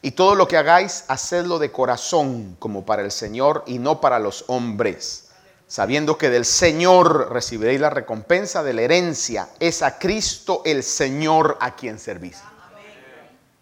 Y 0.00 0.12
todo 0.12 0.34
lo 0.34 0.48
que 0.48 0.56
hagáis, 0.56 1.04
hacedlo 1.08 1.58
de 1.58 1.70
corazón 1.70 2.56
como 2.58 2.86
para 2.86 3.02
el 3.02 3.10
Señor 3.10 3.62
y 3.66 3.78
no 3.78 4.00
para 4.00 4.18
los 4.18 4.44
hombres, 4.46 5.28
sabiendo 5.66 6.16
que 6.16 6.30
del 6.30 6.44
Señor 6.44 7.32
recibiréis 7.32 7.80
la 7.80 7.90
recompensa 7.90 8.62
de 8.62 8.72
la 8.72 8.82
herencia. 8.82 9.48
Es 9.60 9.82
a 9.82 9.98
Cristo 9.98 10.62
el 10.64 10.82
Señor 10.82 11.58
a 11.60 11.76
quien 11.76 11.98
servís. 11.98 12.38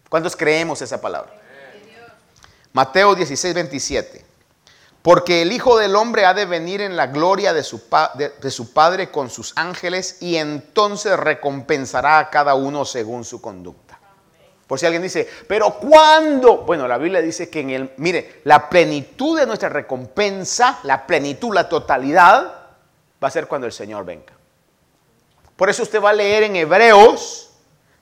¿Cuántos 0.08 0.36
creemos 0.36 0.80
esa 0.82 1.00
palabra? 1.00 1.43
Mateo 2.74 3.14
16, 3.14 3.54
27. 3.54 4.24
Porque 5.00 5.42
el 5.42 5.52
Hijo 5.52 5.78
del 5.78 5.94
Hombre 5.94 6.24
ha 6.24 6.34
de 6.34 6.44
venir 6.44 6.80
en 6.80 6.96
la 6.96 7.06
gloria 7.06 7.52
de 7.52 7.62
su, 7.62 7.80
de 8.16 8.50
su, 8.50 8.72
Padre 8.72 9.12
con 9.12 9.30
sus 9.30 9.52
ángeles 9.54 10.20
y 10.20 10.36
entonces 10.36 11.16
recompensará 11.16 12.18
a 12.18 12.30
cada 12.30 12.56
uno 12.56 12.84
según 12.84 13.24
su 13.24 13.40
conducta. 13.40 14.00
Por 14.66 14.80
si 14.80 14.86
alguien 14.86 15.02
dice, 15.02 15.28
pero 15.46 15.74
¿cuándo? 15.74 16.58
Bueno, 16.58 16.88
la 16.88 16.98
Biblia 16.98 17.20
dice 17.20 17.48
que 17.48 17.60
en 17.60 17.70
el, 17.70 17.92
mire, 17.98 18.40
la 18.42 18.68
plenitud 18.68 19.38
de 19.38 19.46
nuestra 19.46 19.68
recompensa, 19.68 20.80
la 20.82 21.06
plenitud, 21.06 21.54
la 21.54 21.68
totalidad, 21.68 22.42
va 23.22 23.28
a 23.28 23.30
ser 23.30 23.46
cuando 23.46 23.68
el 23.68 23.72
Señor 23.72 24.04
venga. 24.04 24.32
Por 25.54 25.70
eso 25.70 25.84
usted 25.84 26.02
va 26.02 26.10
a 26.10 26.14
leer 26.14 26.42
en 26.42 26.56
Hebreos, 26.56 27.50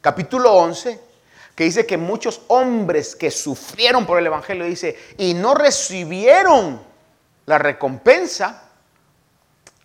capítulo 0.00 0.54
11, 0.54 1.11
que 1.54 1.64
dice 1.64 1.86
que 1.86 1.96
muchos 1.98 2.42
hombres 2.48 3.14
que 3.14 3.30
sufrieron 3.30 4.06
por 4.06 4.18
el 4.18 4.26
Evangelio, 4.26 4.64
dice, 4.64 4.98
y 5.18 5.34
no 5.34 5.54
recibieron 5.54 6.82
la 7.46 7.58
recompensa, 7.58 8.70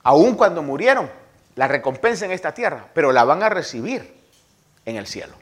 aun 0.03 0.35
cuando 0.35 0.63
murieron, 0.63 1.09
la 1.55 1.67
recompensa 1.67 2.25
en 2.25 2.31
esta 2.31 2.53
tierra, 2.53 2.89
pero 2.93 3.11
la 3.11 3.23
van 3.23 3.43
a 3.43 3.49
recibir 3.49 4.15
en 4.85 4.95
el 4.95 5.07
cielo. 5.07 5.33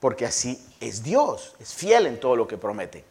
Porque 0.00 0.26
así 0.26 0.62
es 0.80 1.02
Dios, 1.02 1.54
es 1.58 1.72
fiel 1.72 2.06
en 2.06 2.20
todo 2.20 2.36
lo 2.36 2.46
que 2.46 2.58
promete. 2.58 3.04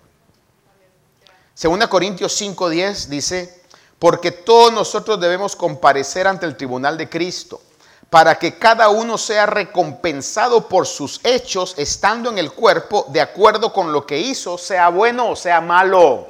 Segunda 1.56 1.88
Corintios 1.88 2.40
5:10 2.40 3.08
dice, 3.08 3.62
porque 3.98 4.32
todos 4.32 4.74
nosotros 4.74 5.20
debemos 5.20 5.56
comparecer 5.56 6.28
ante 6.28 6.46
el 6.46 6.58
tribunal 6.58 6.98
de 6.98 7.10
Cristo, 7.10 7.62
para 8.10 8.38
que 8.40 8.58
cada 8.58 8.90
uno 8.90 9.18
sea 9.18 9.46
recompensado 9.46 10.70
por 10.70 10.88
sus 10.88 11.20
hechos 11.24 11.74
estando 11.78 12.30
en 12.30 12.38
el 12.38 12.52
cuerpo 12.52 13.06
de 13.10 13.22
acuerdo 13.22 13.74
con 13.74 13.92
lo 13.92 14.06
que 14.06 14.18
hizo, 14.18 14.58
sea 14.58 14.90
bueno 14.90 15.30
o 15.30 15.36
sea 15.36 15.60
malo. 15.62 16.30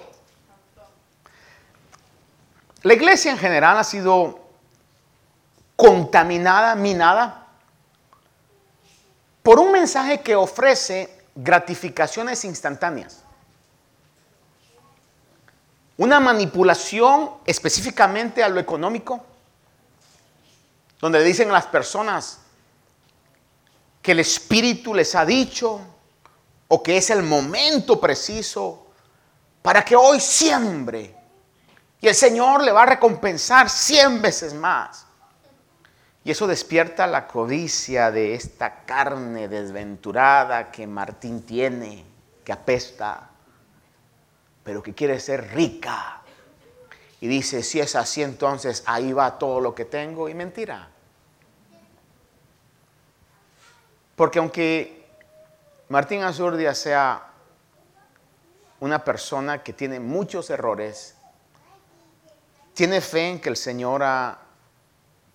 La 2.81 2.93
iglesia 2.93 3.31
en 3.31 3.37
general 3.37 3.77
ha 3.77 3.83
sido 3.83 4.39
contaminada, 5.75 6.75
minada, 6.75 7.47
por 9.43 9.59
un 9.59 9.71
mensaje 9.71 10.21
que 10.21 10.35
ofrece 10.35 11.15
gratificaciones 11.35 12.45
instantáneas. 12.45 13.23
Una 15.97 16.19
manipulación 16.19 17.31
específicamente 17.45 18.43
a 18.43 18.49
lo 18.49 18.59
económico, 18.59 19.23
donde 21.05 21.23
dicen 21.23 21.51
a 21.51 21.53
las 21.53 21.67
personas 21.67 22.39
que 24.01 24.13
el 24.13 24.21
Espíritu 24.21 24.91
les 24.91 25.13
ha 25.13 25.23
dicho 25.23 25.79
o 26.67 26.81
que 26.81 26.97
es 26.97 27.11
el 27.11 27.21
momento 27.21 28.01
preciso 28.01 28.87
para 29.61 29.85
que 29.85 29.95
hoy 29.95 30.19
siembre 30.19 31.15
y 32.01 32.07
el 32.07 32.15
Señor 32.15 32.63
le 32.63 32.71
va 32.71 32.81
a 32.81 32.87
recompensar 32.87 33.69
cien 33.69 34.19
veces 34.19 34.55
más. 34.55 35.05
Y 36.23 36.31
eso 36.31 36.47
despierta 36.47 37.05
la 37.05 37.27
codicia 37.27 38.09
de 38.09 38.33
esta 38.33 38.83
carne 38.83 39.47
desventurada 39.47 40.71
que 40.71 40.87
Martín 40.87 41.43
tiene, 41.43 42.03
que 42.43 42.51
apesta, 42.51 43.29
pero 44.63 44.81
que 44.81 44.95
quiere 44.95 45.19
ser 45.19 45.53
rica. 45.53 46.23
Y 47.21 47.27
dice, 47.27 47.61
si 47.61 47.79
es 47.79 47.95
así, 47.95 48.23
entonces 48.23 48.81
ahí 48.87 49.13
va 49.13 49.37
todo 49.37 49.61
lo 49.61 49.75
que 49.75 49.85
tengo. 49.85 50.27
Y 50.27 50.33
mentira. 50.33 50.94
Porque 54.15 54.39
aunque 54.39 55.05
Martín 55.89 56.23
Azurdia 56.23 56.73
sea 56.73 57.31
una 58.79 59.03
persona 59.03 59.63
que 59.63 59.73
tiene 59.73 59.99
muchos 59.99 60.49
errores, 60.49 61.15
tiene 62.73 63.01
fe 63.01 63.29
en 63.29 63.39
que 63.39 63.49
el 63.49 63.57
Señor 63.57 64.03
ha 64.03 64.39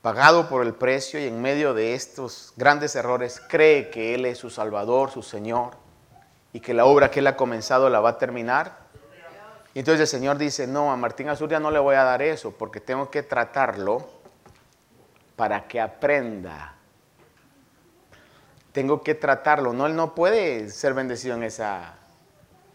pagado 0.02 0.48
por 0.48 0.64
el 0.64 0.74
precio 0.74 1.20
y 1.20 1.26
en 1.26 1.40
medio 1.42 1.74
de 1.74 1.94
estos 1.94 2.52
grandes 2.56 2.96
errores 2.96 3.40
cree 3.48 3.90
que 3.90 4.14
Él 4.14 4.24
es 4.24 4.38
su 4.38 4.50
Salvador, 4.50 5.10
su 5.10 5.22
Señor, 5.22 5.76
y 6.52 6.60
que 6.60 6.74
la 6.74 6.86
obra 6.86 7.10
que 7.10 7.20
Él 7.20 7.26
ha 7.26 7.36
comenzado 7.36 7.88
la 7.90 8.00
va 8.00 8.10
a 8.10 8.18
terminar. 8.18 8.78
Entonces 9.74 10.00
el 10.00 10.06
Señor 10.06 10.38
dice, 10.38 10.66
no, 10.66 10.90
a 10.90 10.96
Martín 10.96 11.28
Azuria 11.28 11.60
no 11.60 11.70
le 11.70 11.78
voy 11.78 11.96
a 11.96 12.02
dar 12.02 12.22
eso 12.22 12.50
porque 12.50 12.80
tengo 12.80 13.10
que 13.10 13.22
tratarlo 13.22 14.08
para 15.36 15.68
que 15.68 15.80
aprenda. 15.80 16.79
Tengo 18.72 19.02
que 19.02 19.14
tratarlo. 19.14 19.72
No, 19.72 19.86
Él 19.86 19.96
no 19.96 20.14
puede 20.14 20.70
ser 20.70 20.94
bendecido 20.94 21.36
en 21.36 21.42
esa 21.42 21.94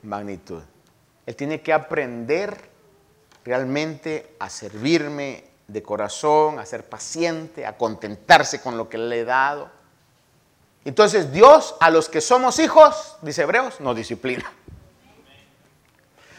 magnitud. 0.04 0.62
Él 1.26 1.36
tiene 1.36 1.62
que 1.62 1.74
aprender 1.74 2.70
realmente 3.44 4.36
a 4.40 4.50
servirme 4.50 5.46
de 5.68 5.82
corazón, 5.82 6.60
a 6.60 6.66
ser 6.66 6.88
paciente, 6.88 7.66
a 7.66 7.78
contentarse 7.78 8.62
con 8.62 8.78
lo 8.78 8.90
que 8.90 8.98
le 8.98 9.22
he 9.22 9.26
dado. 9.26 9.70
Entonces 10.84 11.32
Dios 11.32 11.76
a 11.80 11.90
los 11.90 12.10
que 12.10 12.22
somos 12.22 12.60
hijos, 12.60 13.18
dice 13.22 13.42
Hebreos, 13.42 13.80
nos 13.80 13.96
disciplina. 13.96 14.52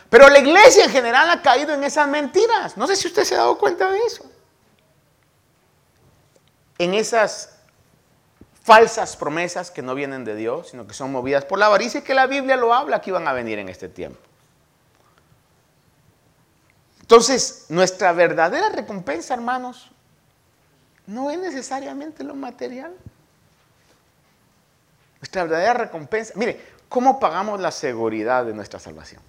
Pero 0.08 0.28
la 0.28 0.38
iglesia 0.38 0.84
en 0.84 0.90
general 0.90 1.28
ha 1.30 1.42
caído 1.42 1.74
en 1.74 1.82
esas 1.82 2.06
mentiras. 2.08 2.76
No 2.76 2.86
sé 2.86 2.94
si 2.94 3.08
usted 3.08 3.24
se 3.24 3.34
ha 3.34 3.38
dado 3.38 3.58
cuenta 3.58 3.90
de 3.90 3.98
eso. 3.98 4.24
En 6.78 6.94
esas 6.94 7.55
falsas 8.66 9.16
promesas 9.16 9.70
que 9.70 9.80
no 9.80 9.94
vienen 9.94 10.24
de 10.24 10.34
Dios, 10.34 10.70
sino 10.70 10.88
que 10.88 10.92
son 10.92 11.12
movidas 11.12 11.44
por 11.44 11.56
la 11.56 11.66
avaricia 11.66 12.00
y 12.00 12.02
que 12.02 12.14
la 12.14 12.26
Biblia 12.26 12.56
lo 12.56 12.74
habla 12.74 13.00
que 13.00 13.10
iban 13.10 13.28
a 13.28 13.32
venir 13.32 13.60
en 13.60 13.68
este 13.68 13.88
tiempo. 13.88 14.18
Entonces, 17.00 17.66
nuestra 17.68 18.12
verdadera 18.12 18.70
recompensa, 18.70 19.34
hermanos, 19.34 19.88
no 21.06 21.30
es 21.30 21.38
necesariamente 21.38 22.24
lo 22.24 22.34
material. 22.34 22.92
Nuestra 25.20 25.44
verdadera 25.44 25.74
recompensa. 25.74 26.32
Mire, 26.34 26.60
¿cómo 26.88 27.20
pagamos 27.20 27.60
la 27.60 27.70
seguridad 27.70 28.44
de 28.44 28.52
nuestra 28.52 28.80
salvación? 28.80 29.22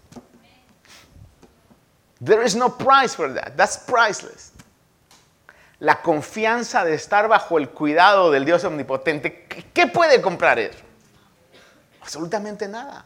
There 2.25 2.43
is 2.43 2.55
no 2.55 2.75
price 2.75 3.15
for 3.15 3.31
that. 3.35 3.55
That's 3.55 3.77
priceless. 3.77 4.51
La 5.79 6.01
confianza 6.01 6.83
de 6.83 6.95
estar 6.95 7.27
bajo 7.27 7.57
el 7.57 7.69
cuidado 7.69 8.31
del 8.31 8.45
Dios 8.45 8.63
omnipotente. 8.63 9.45
¿Qué 9.73 9.87
puede 9.87 10.21
comprar 10.21 10.57
eso? 10.57 10.79
Absolutamente 12.01 12.67
nada. 12.67 13.05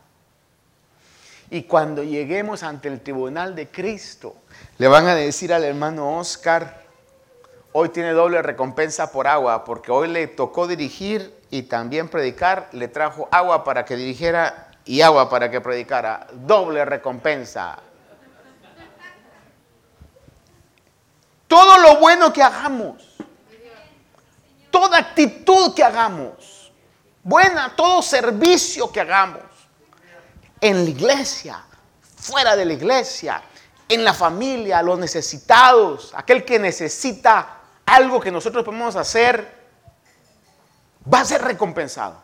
Y 1.50 1.64
cuando 1.64 2.02
lleguemos 2.02 2.64
ante 2.64 2.88
el 2.88 3.02
tribunal 3.02 3.56
de 3.56 3.68
Cristo, 3.68 4.36
le 4.78 4.88
van 4.88 5.08
a 5.08 5.16
decir 5.16 5.54
al 5.54 5.66
hermano 5.66 6.18
Oscar, 6.18 6.84
hoy 7.74 7.90
tiene 7.90 8.12
doble 8.12 8.42
recompensa 8.42 9.12
por 9.12 9.28
agua, 9.28 9.66
porque 9.66 9.92
hoy 9.92 10.08
le 10.08 10.28
tocó 10.28 10.66
dirigir 10.66 11.36
y 11.50 11.64
también 11.64 12.08
predicar, 12.08 12.70
le 12.72 12.88
trajo 12.88 13.28
agua 13.32 13.66
para 13.66 13.84
que 13.84 13.98
dirigiera 13.98 14.72
y 14.86 15.02
agua 15.02 15.30
para 15.30 15.52
que 15.52 15.60
predicara. 15.60 16.28
Doble 16.32 16.86
recompensa. 16.86 17.80
Todo 21.52 21.80
lo 21.80 21.98
bueno 21.98 22.32
que 22.32 22.42
hagamos, 22.42 23.04
toda 24.70 25.00
actitud 25.00 25.74
que 25.74 25.84
hagamos, 25.84 26.72
buena, 27.24 27.76
todo 27.76 28.02
servicio 28.02 28.90
que 28.90 29.02
hagamos, 29.02 29.42
en 30.62 30.86
la 30.86 30.90
iglesia, 30.90 31.62
fuera 32.16 32.56
de 32.56 32.64
la 32.64 32.72
iglesia, 32.72 33.44
en 33.90 34.06
la 34.06 34.14
familia, 34.14 34.82
los 34.82 34.98
necesitados, 34.98 36.14
aquel 36.16 36.46
que 36.46 36.58
necesita 36.58 37.58
algo 37.86 38.22
que 38.22 38.32
nosotros 38.32 38.64
podemos 38.64 38.96
hacer, 38.96 39.54
va 41.14 41.20
a 41.20 41.26
ser 41.26 41.42
recompensado. 41.42 42.22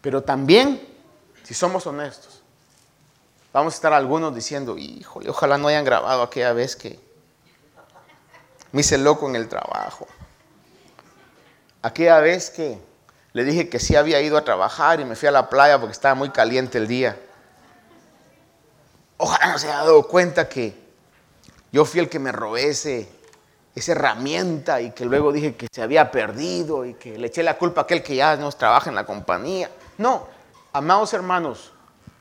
Pero 0.00 0.24
también, 0.24 0.88
si 1.44 1.54
somos 1.54 1.86
honestos, 1.86 2.42
vamos 3.52 3.74
a 3.74 3.76
estar 3.76 3.92
algunos 3.92 4.34
diciendo, 4.34 4.76
híjole, 4.76 5.30
ojalá 5.30 5.56
no 5.56 5.68
hayan 5.68 5.84
grabado 5.84 6.24
aquella 6.24 6.52
vez 6.52 6.74
que 6.74 7.09
me 8.72 8.80
hice 8.80 8.98
loco 8.98 9.28
en 9.28 9.36
el 9.36 9.48
trabajo. 9.48 10.06
Aquella 11.82 12.20
vez 12.20 12.50
que 12.50 12.78
le 13.32 13.44
dije 13.44 13.68
que 13.68 13.78
sí 13.78 13.96
había 13.96 14.20
ido 14.20 14.36
a 14.36 14.44
trabajar 14.44 15.00
y 15.00 15.04
me 15.04 15.16
fui 15.16 15.28
a 15.28 15.32
la 15.32 15.48
playa 15.48 15.78
porque 15.78 15.92
estaba 15.92 16.14
muy 16.14 16.30
caliente 16.30 16.78
el 16.78 16.86
día. 16.86 17.18
Ojalá 19.16 19.52
no 19.52 19.58
se 19.58 19.68
haya 19.68 19.78
dado 19.78 20.06
cuenta 20.06 20.48
que 20.48 20.74
yo 21.72 21.84
fui 21.84 22.00
el 22.00 22.08
que 22.08 22.18
me 22.18 22.32
robé 22.32 22.68
esa 22.68 23.92
herramienta 23.92 24.80
y 24.80 24.90
que 24.90 25.04
luego 25.04 25.32
dije 25.32 25.54
que 25.56 25.68
se 25.70 25.82
había 25.82 26.10
perdido 26.10 26.84
y 26.84 26.94
que 26.94 27.18
le 27.18 27.28
eché 27.28 27.42
la 27.42 27.56
culpa 27.56 27.82
a 27.82 27.84
aquel 27.84 28.02
que 28.02 28.16
ya 28.16 28.36
no 28.36 28.50
trabaja 28.52 28.90
en 28.90 28.96
la 28.96 29.04
compañía. 29.04 29.70
No, 29.98 30.26
amados 30.72 31.12
hermanos, 31.14 31.72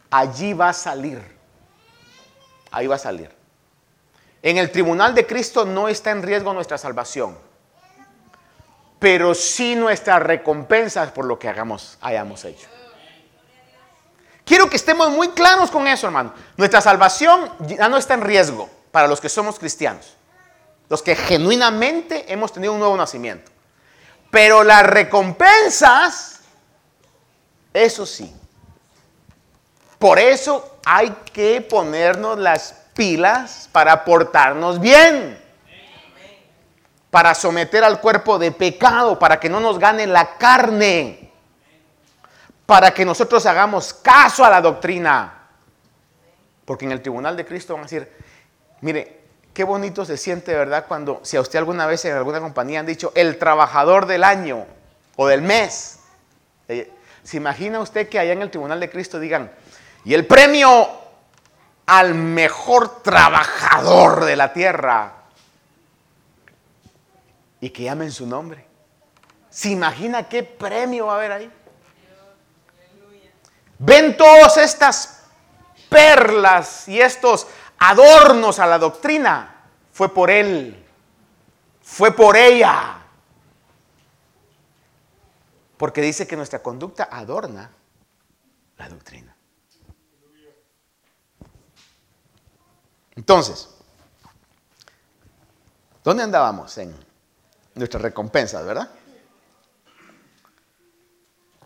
allí 0.09 0.53
va 0.53 0.69
a 0.69 0.73
salir. 0.73 1.37
Ahí 2.71 2.85
va 2.85 2.95
a 2.95 2.99
salir. 2.99 3.38
En 4.41 4.57
el 4.57 4.71
tribunal 4.71 5.13
de 5.13 5.25
Cristo 5.25 5.65
no 5.65 5.89
está 5.89 6.11
en 6.11 6.23
riesgo 6.23 6.53
nuestra 6.53 6.77
salvación, 6.77 7.37
pero 8.99 9.33
sí 9.35 9.75
nuestras 9.75 10.21
recompensas 10.21 11.11
por 11.11 11.25
lo 11.25 11.37
que 11.37 11.49
hagamos, 11.49 11.97
hayamos 12.01 12.45
hecho. 12.45 12.67
Quiero 14.45 14.69
que 14.69 14.77
estemos 14.77 15.11
muy 15.11 15.29
claros 15.29 15.69
con 15.69 15.87
eso, 15.87 16.07
hermano. 16.07 16.33
Nuestra 16.57 16.81
salvación 16.81 17.51
ya 17.59 17.87
no 17.87 17.97
está 17.97 18.15
en 18.15 18.21
riesgo 18.21 18.69
para 18.91 19.07
los 19.07 19.21
que 19.21 19.29
somos 19.29 19.59
cristianos, 19.59 20.15
los 20.89 21.03
que 21.03 21.15
genuinamente 21.15 22.31
hemos 22.31 22.51
tenido 22.51 22.73
un 22.73 22.79
nuevo 22.79 22.97
nacimiento. 22.97 23.51
Pero 24.31 24.63
las 24.63 24.83
recompensas, 24.83 26.39
eso 27.73 28.05
sí. 28.05 28.33
Por 29.99 30.17
eso 30.17 30.79
hay 30.85 31.09
que 31.31 31.61
ponernos 31.61 32.39
las 32.39 32.78
pilas 32.99 33.69
para 33.71 34.03
portarnos 34.03 34.81
bien. 34.81 35.39
Para 37.09 37.33
someter 37.33 37.81
al 37.81 38.01
cuerpo 38.01 38.37
de 38.37 38.51
pecado, 38.51 39.17
para 39.17 39.39
que 39.39 39.47
no 39.47 39.61
nos 39.61 39.79
gane 39.79 40.05
la 40.05 40.35
carne. 40.35 41.31
Para 42.65 42.93
que 42.93 43.05
nosotros 43.05 43.45
hagamos 43.45 43.93
caso 43.93 44.43
a 44.43 44.49
la 44.49 44.59
doctrina. 44.59 45.47
Porque 46.65 46.83
en 46.83 46.91
el 46.91 47.01
tribunal 47.01 47.37
de 47.37 47.45
Cristo 47.45 47.73
van 47.73 47.83
a 47.83 47.85
decir, 47.85 48.11
mire, 48.81 49.21
qué 49.53 49.63
bonito 49.63 50.03
se 50.03 50.17
siente, 50.17 50.53
¿verdad? 50.53 50.83
Cuando, 50.85 51.21
si 51.23 51.37
a 51.37 51.41
usted 51.41 51.57
alguna 51.57 51.85
vez 51.85 52.03
en 52.03 52.17
alguna 52.17 52.41
compañía 52.41 52.81
han 52.81 52.85
dicho, 52.85 53.13
el 53.15 53.39
trabajador 53.39 54.07
del 54.07 54.25
año 54.25 54.65
o 55.15 55.25
del 55.25 55.41
mes. 55.41 55.99
Eh, 56.67 56.91
¿Se 57.23 57.37
imagina 57.37 57.79
usted 57.79 58.09
que 58.09 58.19
allá 58.19 58.33
en 58.33 58.41
el 58.41 58.51
tribunal 58.51 58.81
de 58.81 58.89
Cristo 58.89 59.21
digan, 59.21 59.51
y 60.03 60.13
el 60.13 60.27
premio 60.27 61.08
al 61.89 62.13
mejor 62.13 63.01
trabajador 63.01 64.25
de 64.25 64.35
la 64.35 64.53
tierra 64.53 65.23
y 67.59 67.71
que 67.71 67.81
llamen 67.81 68.11
su 68.11 68.27
nombre. 68.27 68.63
¿Se 69.49 69.69
imagina 69.69 70.29
qué 70.29 70.43
premio 70.43 71.07
va 71.07 71.13
a 71.13 71.15
haber 71.15 71.31
ahí? 71.31 71.51
Ven 73.79 74.15
todas 74.15 74.57
estas 74.57 75.23
perlas 75.89 76.87
y 76.87 77.01
estos 77.01 77.47
adornos 77.79 78.59
a 78.59 78.67
la 78.67 78.77
doctrina. 78.77 79.55
Fue 79.91 80.13
por 80.13 80.29
él, 80.29 80.85
fue 81.81 82.11
por 82.15 82.37
ella. 82.37 82.99
Porque 85.75 86.01
dice 86.01 86.27
que 86.27 86.35
nuestra 86.35 86.61
conducta 86.61 87.09
adorna 87.11 87.71
la 88.77 88.89
doctrina. 88.89 89.35
Entonces, 93.19 93.67
¿dónde 96.05 96.23
andábamos 96.23 96.77
en 96.77 96.95
nuestras 97.75 98.01
recompensas, 98.01 98.65
verdad? 98.65 98.89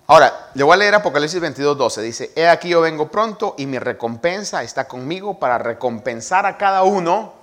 Ahora, 0.08 0.50
le 0.56 0.64
voy 0.64 0.74
a 0.74 0.78
leer 0.78 0.96
Apocalipsis 0.96 1.40
22, 1.40 1.78
12. 1.78 2.02
Dice, 2.02 2.32
he 2.36 2.48
aquí 2.48 2.70
yo 2.70 2.82
vengo 2.82 3.12
pronto 3.12 3.54
y 3.56 3.68
mi 3.68 3.78
recompensa 3.78 4.64
está 4.64 4.88
conmigo 4.88 5.38
para 5.38 5.60
recompensar 5.60 6.48
a 6.48 6.58
cada 6.58 6.82
uno. 6.82 7.36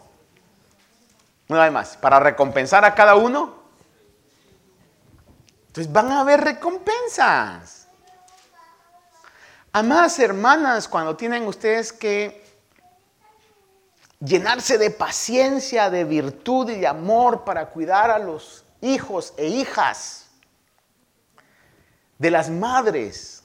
Una 1.46 1.62
vez 1.62 1.72
más, 1.72 1.96
para 1.96 2.18
recompensar 2.18 2.84
a 2.84 2.96
cada 2.96 3.14
uno. 3.14 3.61
Entonces 5.68 5.92
van 5.92 6.11
a 6.11 6.22
haber 6.22 6.40
recompensas. 6.40 7.86
Amadas 9.72 10.18
hermanas, 10.18 10.88
cuando 10.88 11.14
tienen 11.14 11.46
ustedes 11.46 11.92
que 11.92 12.39
llenarse 14.20 14.78
de 14.78 14.90
paciencia, 14.90 15.90
de 15.90 16.04
virtud 16.04 16.70
y 16.70 16.80
de 16.80 16.86
amor 16.86 17.44
para 17.44 17.70
cuidar 17.70 18.10
a 18.10 18.18
los 18.18 18.64
hijos 18.80 19.32
e 19.36 19.46
hijas, 19.46 20.26
de 22.18 22.30
las 22.30 22.50
madres, 22.50 23.42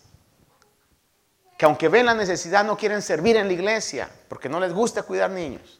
que 1.57 1.65
aunque 1.65 1.87
ven 1.87 2.05
la 2.05 2.13
necesidad 2.13 2.65
no 2.65 2.75
quieren 2.75 3.01
servir 3.01 3.37
en 3.37 3.47
la 3.47 3.53
iglesia 3.53 4.09
porque 4.27 4.49
no 4.49 4.59
les 4.59 4.73
gusta 4.73 5.03
cuidar 5.03 5.31
niños. 5.31 5.79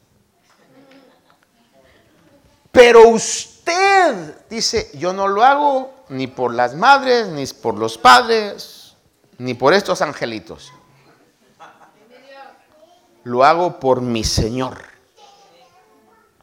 Pero 2.72 3.10
usted 3.10 4.36
dice, 4.50 4.90
yo 4.94 5.12
no 5.12 5.28
lo 5.28 5.44
hago 5.44 5.94
ni 6.08 6.28
por 6.28 6.54
las 6.54 6.76
madres, 6.76 7.28
ni 7.28 7.46
por 7.48 7.78
los 7.78 7.98
padres, 7.98 8.96
ni 9.38 9.54
por 9.54 9.74
estos 9.74 10.02
angelitos 10.02 10.72
lo 13.26 13.44
hago 13.44 13.80
por 13.80 14.02
mi 14.02 14.24
Señor. 14.24 14.82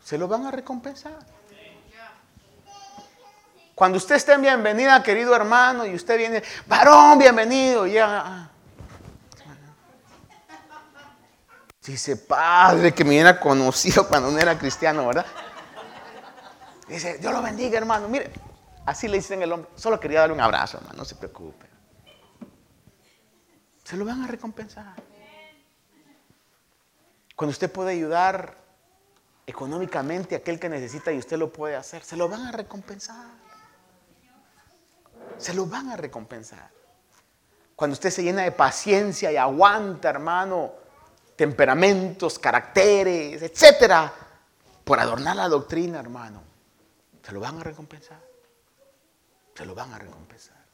Se 0.05 0.19
lo 0.19 0.29
van 0.29 0.47
a 0.47 0.51
recompensar. 0.51 1.19
Cuando 3.75 3.99
usted 3.99 4.17
esté 4.17 4.33
en 4.33 4.43
bienvenida, 4.43 5.03
querido 5.03 5.35
hermano, 5.35 5.87
y 5.87 5.95
usted 5.95 6.19
viene, 6.19 6.43
varón, 6.67 7.19
bienvenido, 7.19 7.87
ya. 7.87 8.51
Dice, 11.85 12.17
padre, 12.17 12.93
que 12.93 13.05
me 13.05 13.11
hubiera 13.11 13.41
conocido 13.41 14.07
cuando 14.07 14.31
no 14.31 14.39
era 14.39 14.59
cristiano, 14.59 15.07
¿verdad? 15.07 15.27
Dice, 16.89 17.19
Dios 17.19 17.33
lo 17.33 17.43
bendiga, 17.43 17.79
hermano. 17.79 18.09
Mire, 18.09 18.31
así 18.87 19.07
le 19.09 19.17
dicen 19.19 19.41
el 19.41 19.53
hombre. 19.53 19.71
Solo 19.77 19.99
quería 19.99 20.21
darle 20.21 20.35
un 20.35 20.41
abrazo, 20.41 20.79
hermano, 20.79 20.99
no 20.99 21.05
se 21.05 21.15
preocupe. 21.15 21.67
Se 23.85 23.97
lo 23.97 24.05
van 24.05 24.25
a 24.25 24.27
recompensar. 24.27 25.12
Cuando 27.43 27.55
usted 27.55 27.73
puede 27.73 27.91
ayudar 27.91 28.55
económicamente 29.45 30.37
a 30.37 30.39
aquel 30.39 30.61
que 30.61 30.69
necesita 30.69 31.11
y 31.11 31.19
usted 31.19 31.37
lo 31.37 31.53
puede 31.53 31.75
hacer, 31.75 32.05
se 32.05 32.17
lo 32.17 32.29
van 32.29 32.47
a 32.47 32.53
recompensar. 32.53 33.27
Se 35.39 35.53
lo 35.53 35.67
van 35.67 35.89
a 35.89 35.97
recompensar. 35.97 36.71
Cuando 37.75 37.95
usted 37.95 38.11
se 38.11 38.23
llena 38.23 38.43
de 38.43 38.53
paciencia 38.53 39.33
y 39.33 39.37
aguanta, 39.37 40.09
hermano, 40.09 40.71
temperamentos, 41.35 42.39
caracteres, 42.39 43.43
etcétera, 43.43 44.13
por 44.85 45.01
adornar 45.01 45.35
la 45.35 45.49
doctrina, 45.49 45.99
hermano, 45.99 46.45
se 47.25 47.33
lo 47.33 47.41
van 47.41 47.59
a 47.59 47.65
recompensar. 47.65 48.21
Se 49.57 49.67
lo 49.67 49.75
van 49.75 49.93
a 49.93 49.99
recompensar. 49.99 50.65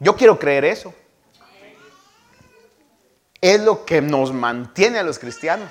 Yo 0.00 0.16
quiero 0.16 0.36
creer 0.40 0.64
eso. 0.64 0.92
Es 3.44 3.60
lo 3.60 3.84
que 3.84 4.00
nos 4.00 4.32
mantiene 4.32 4.98
a 4.98 5.02
los 5.02 5.18
cristianos 5.18 5.70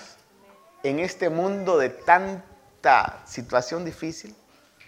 en 0.84 1.00
este 1.00 1.30
mundo 1.32 1.80
de 1.80 1.90
tanta 1.90 3.24
situación 3.26 3.84
difícil. 3.84 4.36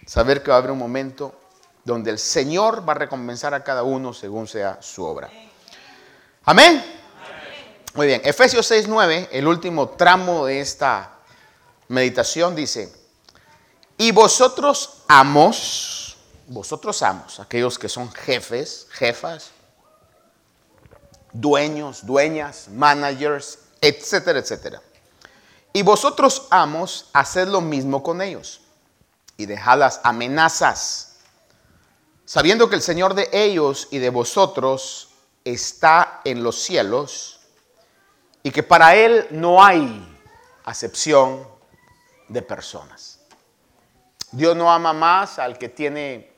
Saber 0.06 0.40
que 0.40 0.50
va 0.50 0.54
a 0.54 0.58
haber 0.58 0.70
un 0.70 0.78
momento 0.78 1.34
donde 1.82 2.12
el 2.12 2.20
Señor 2.20 2.88
va 2.88 2.92
a 2.92 2.98
recompensar 2.98 3.54
a 3.54 3.64
cada 3.64 3.82
uno 3.82 4.14
según 4.14 4.46
sea 4.46 4.78
su 4.80 5.02
obra. 5.02 5.28
Amén. 6.44 6.80
Muy 7.94 8.06
bien, 8.06 8.20
Efesios 8.24 8.70
6:9, 8.70 9.30
el 9.32 9.48
último 9.48 9.88
tramo 9.88 10.46
de 10.46 10.60
esta 10.60 11.10
meditación 11.88 12.54
dice, 12.54 12.92
y 13.98 14.12
vosotros 14.12 15.02
amos, 15.08 16.18
vosotros 16.46 17.02
amos, 17.02 17.40
aquellos 17.40 17.80
que 17.80 17.88
son 17.88 18.12
jefes, 18.12 18.86
jefas, 18.92 19.50
dueños, 21.40 22.06
dueñas, 22.06 22.68
managers, 22.68 23.58
etcétera, 23.80 24.38
etcétera. 24.38 24.82
Y 25.72 25.82
vosotros 25.82 26.46
amos, 26.50 27.10
haced 27.12 27.48
lo 27.48 27.60
mismo 27.60 28.02
con 28.02 28.22
ellos 28.22 28.62
y 29.36 29.46
dejad 29.46 29.78
las 29.78 30.00
amenazas, 30.04 31.16
sabiendo 32.24 32.68
que 32.68 32.76
el 32.76 32.82
Señor 32.82 33.14
de 33.14 33.28
ellos 33.32 33.88
y 33.90 33.98
de 33.98 34.10
vosotros 34.10 35.10
está 35.44 36.22
en 36.24 36.42
los 36.42 36.62
cielos 36.62 37.40
y 38.42 38.50
que 38.50 38.62
para 38.62 38.96
Él 38.96 39.26
no 39.30 39.62
hay 39.62 40.06
acepción 40.64 41.46
de 42.28 42.42
personas. 42.42 43.20
Dios 44.32 44.56
no 44.56 44.72
ama 44.72 44.92
más 44.92 45.38
al 45.38 45.58
que 45.58 45.68
tiene 45.68 46.32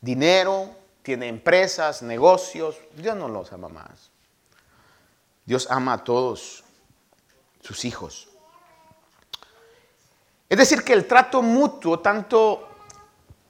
dinero, 0.00 0.70
tiene 1.02 1.28
empresas, 1.28 2.02
negocios. 2.02 2.76
Dios 2.96 3.16
no 3.16 3.28
los 3.28 3.52
ama 3.52 3.68
más. 3.68 4.10
Dios 5.46 5.68
ama 5.70 5.94
a 5.94 6.04
todos 6.04 6.64
sus 7.62 7.84
hijos. 7.84 8.28
Es 10.48 10.58
decir, 10.58 10.82
que 10.82 10.92
el 10.92 11.06
trato 11.06 11.40
mutuo, 11.40 12.00
tanto 12.00 12.68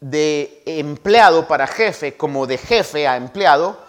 de 0.01 0.63
empleado 0.67 1.49
para 1.49 1.67
jefe 1.67 2.17
como 2.17 2.47
de 2.47 2.59
jefe 2.59 3.09
a 3.09 3.17
empleado, 3.17 3.85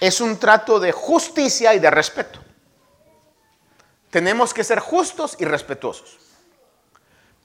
es 0.00 0.20
un 0.20 0.38
trato 0.38 0.80
de 0.80 0.92
justicia 0.92 1.74
y 1.74 1.80
de 1.80 1.90
respeto. 1.90 2.40
Tenemos 4.10 4.54
que 4.54 4.64
ser 4.64 4.78
justos 4.78 5.36
y 5.38 5.44
respetuosos. 5.44 6.18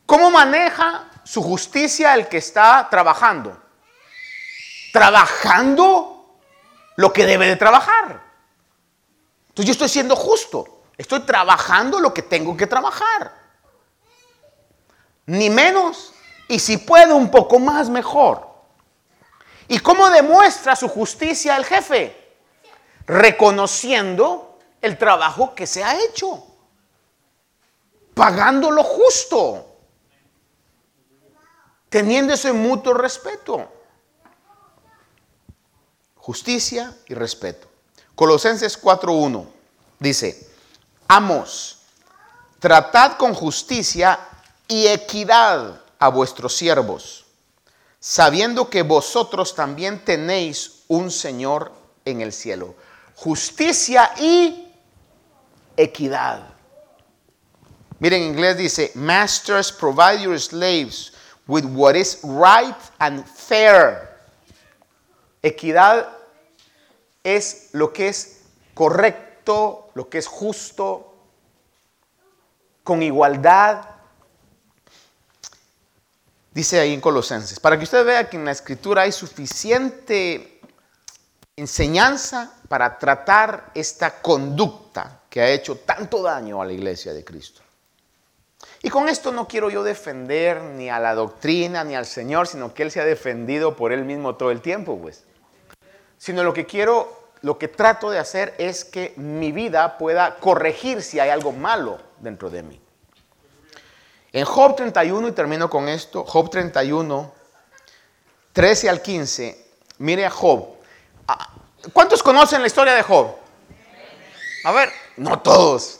¿Cómo 0.05 0.29
maneja 0.29 1.09
su 1.23 1.41
justicia 1.41 2.13
el 2.13 2.27
que 2.27 2.37
está 2.37 2.87
trabajando? 2.89 3.59
Trabajando 4.93 6.37
lo 6.95 7.11
que 7.11 7.25
debe 7.25 7.47
de 7.47 7.55
trabajar. 7.55 8.24
Entonces 9.55 9.67
yo 9.67 9.71
estoy 9.71 9.87
siendo 9.87 10.17
justo. 10.17 10.81
Estoy 10.97 11.21
trabajando 11.21 12.01
lo 12.01 12.13
que 12.13 12.21
tengo 12.21 12.57
que 12.57 12.67
trabajar. 12.67 13.31
Ni 15.27 15.49
menos. 15.49 16.11
Y 16.49 16.59
si 16.59 16.75
puedo 16.75 17.15
un 17.15 17.31
poco 17.31 17.57
más, 17.57 17.89
mejor. 17.89 18.45
¿Y 19.69 19.79
cómo 19.79 20.09
demuestra 20.09 20.75
su 20.75 20.89
justicia 20.89 21.55
el 21.55 21.63
jefe? 21.63 22.35
Reconociendo 23.07 24.59
el 24.81 24.97
trabajo 24.97 25.55
que 25.55 25.65
se 25.65 25.85
ha 25.85 25.97
hecho. 26.03 26.45
Pagando 28.13 28.71
lo 28.71 28.83
justo 28.83 29.71
teniendo 31.87 32.33
ese 32.33 32.51
mutuo 32.51 32.93
respeto. 32.93 33.71
Justicia 36.17 36.93
y 37.07 37.13
respeto. 37.13 37.69
Colosenses 38.15 38.81
4.1 38.81 39.45
dice, 39.99 40.49
amos, 41.07 41.79
tratad 42.59 43.17
con 43.17 43.33
justicia 43.33 44.19
y 44.67 44.87
equidad 44.87 45.81
a 45.99 46.09
vuestros 46.09 46.55
siervos, 46.55 47.25
sabiendo 47.99 48.69
que 48.69 48.83
vosotros 48.83 49.53
también 49.53 50.03
tenéis 50.03 50.83
un 50.87 51.11
Señor 51.11 51.71
en 52.05 52.21
el 52.21 52.31
cielo. 52.31 52.75
Justicia 53.15 54.11
y 54.17 54.71
equidad. 55.75 56.47
Miren, 57.99 58.23
en 58.23 58.29
inglés 58.29 58.57
dice, 58.57 58.91
Masters, 58.95 59.71
provide 59.71 60.21
your 60.21 60.39
slaves 60.39 61.11
with 61.47 61.65
what 61.65 61.95
is 61.95 62.19
right 62.23 62.75
and 62.99 63.25
fair. 63.25 64.09
Equidad 65.41 66.14
es 67.25 67.69
lo 67.73 67.91
que 67.91 68.07
es 68.07 68.43
correcto, 68.75 69.89
lo 69.95 70.07
que 70.07 70.19
es 70.19 70.27
justo, 70.27 71.13
con 72.83 73.01
igualdad. 73.01 73.83
Dice 76.53 76.79
ahí 76.79 76.93
en 76.93 77.01
Colosenses, 77.01 77.59
para 77.59 77.77
que 77.77 77.83
usted 77.83 78.05
vea 78.05 78.29
que 78.29 78.37
en 78.37 78.45
la 78.45 78.51
escritura 78.51 79.01
hay 79.01 79.11
suficiente 79.11 80.61
enseñanza 81.57 82.53
para 82.69 82.97
tratar 82.99 83.71
esta 83.73 84.21
conducta 84.21 85.21
que 85.29 85.41
ha 85.41 85.49
hecho 85.49 85.79
tanto 85.79 86.21
daño 86.21 86.61
a 86.61 86.65
la 86.65 86.73
iglesia 86.73 87.11
de 87.11 87.25
Cristo. 87.25 87.61
Y 88.83 88.89
con 88.89 89.09
esto 89.09 89.31
no 89.31 89.47
quiero 89.47 89.71
yo 89.71 89.83
defender 89.83 90.61
ni 90.61 90.91
a 90.91 90.99
la 90.99 91.15
doctrina 91.15 91.83
ni 91.83 91.95
al 91.95 92.05
Señor, 92.05 92.47
sino 92.47 92.73
que 92.73 92.83
Él 92.83 92.91
se 92.91 93.01
ha 93.01 93.05
defendido 93.05 93.75
por 93.75 93.91
Él 93.91 94.05
mismo 94.05 94.35
todo 94.35 94.51
el 94.51 94.61
tiempo, 94.61 94.99
pues. 94.99 95.23
Sino 96.25 96.43
lo 96.43 96.55
que 96.55 96.65
quiero, 96.65 97.29
lo 97.41 97.59
que 97.59 97.67
trato 97.67 98.09
de 98.09 98.17
hacer 98.17 98.55
es 98.57 98.83
que 98.83 99.13
mi 99.15 99.51
vida 99.51 99.95
pueda 99.99 100.37
corregir 100.37 101.03
si 101.03 101.19
hay 101.19 101.29
algo 101.29 101.51
malo 101.51 101.99
dentro 102.17 102.49
de 102.49 102.63
mí. 102.63 102.81
En 104.33 104.43
Job 104.43 104.75
31, 104.75 105.27
y 105.27 105.31
termino 105.33 105.69
con 105.69 105.87
esto, 105.87 106.23
Job 106.23 106.49
31, 106.49 107.31
13 108.53 108.89
al 108.89 109.03
15, 109.03 109.67
mire 109.99 110.25
a 110.25 110.31
Job. 110.31 110.65
Ah, 111.27 111.47
¿Cuántos 111.93 112.23
conocen 112.23 112.61
la 112.61 112.65
historia 112.65 112.95
de 112.95 113.03
Job? 113.03 113.35
A 114.63 114.71
ver, 114.71 114.91
no 115.17 115.39
todos. 115.41 115.99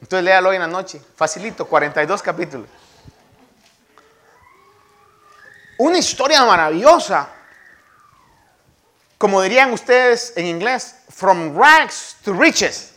Entonces 0.00 0.24
léalo 0.24 0.48
hoy 0.48 0.56
en 0.56 0.62
la 0.62 0.66
noche. 0.66 0.98
Facilito, 1.14 1.66
42 1.66 2.22
capítulos. 2.22 2.68
Una 5.76 5.98
historia 5.98 6.42
maravillosa. 6.46 7.34
Como 9.18 9.42
dirían 9.42 9.72
ustedes 9.72 10.32
en 10.36 10.46
inglés, 10.46 10.94
from 11.10 11.58
rags 11.58 12.16
to 12.22 12.32
riches. 12.32 12.92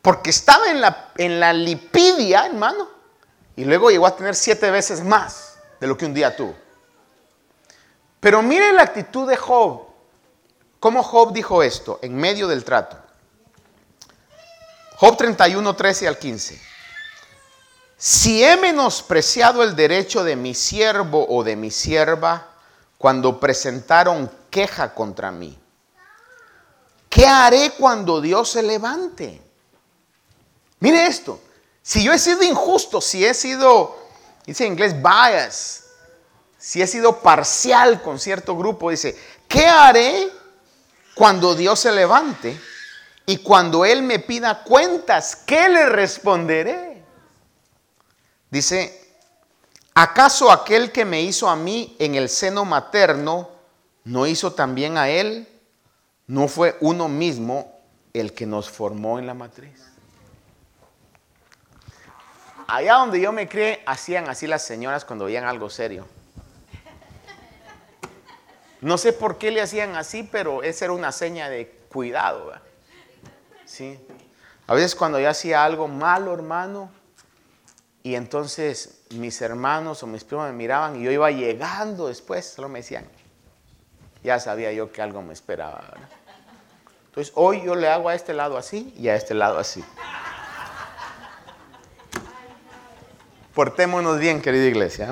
Porque 0.00 0.30
estaba 0.30 0.70
en 0.70 0.80
la, 0.80 1.10
en 1.16 1.40
la 1.40 1.52
lipidia, 1.52 2.46
hermano. 2.46 2.88
Y 3.56 3.64
luego 3.64 3.90
llegó 3.90 4.06
a 4.06 4.16
tener 4.16 4.36
siete 4.36 4.70
veces 4.70 5.02
más 5.02 5.58
de 5.80 5.88
lo 5.88 5.96
que 5.96 6.06
un 6.06 6.14
día 6.14 6.34
tuvo. 6.34 6.54
Pero 8.20 8.40
miren 8.40 8.76
la 8.76 8.82
actitud 8.82 9.28
de 9.28 9.36
Job. 9.36 9.88
¿Cómo 10.78 11.02
Job 11.02 11.32
dijo 11.32 11.62
esto 11.62 11.98
en 12.00 12.16
medio 12.16 12.46
del 12.46 12.64
trato? 12.64 12.96
Job 14.96 15.16
31, 15.16 15.74
13 15.74 16.08
al 16.08 16.18
15. 16.18 16.62
Si 17.96 18.44
he 18.44 18.56
menospreciado 18.56 19.62
el 19.62 19.74
derecho 19.74 20.22
de 20.24 20.36
mi 20.36 20.54
siervo 20.54 21.26
o 21.28 21.42
de 21.42 21.56
mi 21.56 21.70
sierva 21.70 22.49
cuando 23.00 23.40
presentaron 23.40 24.30
queja 24.50 24.92
contra 24.92 25.30
mí, 25.30 25.58
¿qué 27.08 27.26
haré 27.26 27.72
cuando 27.78 28.20
Dios 28.20 28.50
se 28.50 28.62
levante? 28.62 29.40
Mire 30.80 31.06
esto, 31.06 31.40
si 31.80 32.04
yo 32.04 32.12
he 32.12 32.18
sido 32.18 32.42
injusto, 32.42 33.00
si 33.00 33.24
he 33.24 33.32
sido, 33.32 33.96
dice 34.44 34.66
en 34.66 34.72
inglés, 34.74 34.94
bias, 35.00 35.84
si 36.58 36.82
he 36.82 36.86
sido 36.86 37.22
parcial 37.22 38.02
con 38.02 38.18
cierto 38.18 38.54
grupo, 38.54 38.90
dice, 38.90 39.18
¿qué 39.48 39.64
haré 39.64 40.28
cuando 41.14 41.54
Dios 41.54 41.80
se 41.80 41.92
levante? 41.92 42.60
Y 43.24 43.38
cuando 43.38 43.86
Él 43.86 44.02
me 44.02 44.18
pida 44.18 44.62
cuentas, 44.62 45.36
¿qué 45.46 45.70
le 45.70 45.86
responderé? 45.86 47.02
Dice, 48.50 48.99
¿acaso 49.94 50.50
aquel 50.50 50.92
que 50.92 51.04
me 51.04 51.22
hizo 51.22 51.48
a 51.48 51.56
mí 51.56 51.96
en 51.98 52.14
el 52.14 52.28
seno 52.28 52.64
materno 52.64 53.50
no 54.04 54.26
hizo 54.26 54.52
también 54.52 54.96
a 54.98 55.08
Él? 55.08 55.48
¿No 56.26 56.48
fue 56.48 56.76
uno 56.80 57.08
mismo 57.08 57.80
el 58.12 58.32
que 58.32 58.46
nos 58.46 58.70
formó 58.70 59.18
en 59.18 59.26
la 59.26 59.34
matriz? 59.34 59.90
Allá 62.66 62.94
donde 62.94 63.20
yo 63.20 63.32
me 63.32 63.48
crié, 63.48 63.82
hacían 63.84 64.28
así 64.28 64.46
las 64.46 64.64
señoras 64.64 65.04
cuando 65.04 65.24
veían 65.24 65.44
algo 65.44 65.68
serio. 65.70 66.06
No 68.80 68.96
sé 68.96 69.12
por 69.12 69.38
qué 69.38 69.50
le 69.50 69.60
hacían 69.60 69.96
así, 69.96 70.22
pero 70.22 70.62
esa 70.62 70.86
era 70.86 70.94
una 70.94 71.10
seña 71.12 71.50
de 71.50 71.68
cuidado. 71.92 72.52
¿sí? 73.64 73.98
A 74.66 74.74
veces 74.74 74.94
cuando 74.94 75.18
yo 75.18 75.28
hacía 75.28 75.64
algo 75.64 75.88
malo, 75.88 76.32
hermano, 76.32 76.90
y 78.02 78.14
entonces 78.14 78.99
mis 79.10 79.40
hermanos 79.42 80.02
o 80.02 80.06
mis 80.06 80.24
primos 80.24 80.46
me 80.46 80.52
miraban 80.52 81.00
y 81.00 81.04
yo 81.04 81.10
iba 81.10 81.30
llegando 81.30 82.08
después, 82.08 82.46
solo 82.46 82.68
me 82.68 82.80
decían, 82.80 83.04
ya 84.22 84.38
sabía 84.38 84.72
yo 84.72 84.92
que 84.92 85.02
algo 85.02 85.22
me 85.22 85.32
esperaba. 85.32 85.82
Entonces 87.06 87.32
hoy 87.36 87.62
yo 87.64 87.74
le 87.74 87.88
hago 87.88 88.08
a 88.08 88.14
este 88.14 88.32
lado 88.32 88.56
así 88.56 88.94
y 88.96 89.08
a 89.08 89.16
este 89.16 89.34
lado 89.34 89.58
así. 89.58 89.82
Portémonos 93.54 94.20
bien, 94.20 94.40
querida 94.40 94.66
iglesia. 94.66 95.10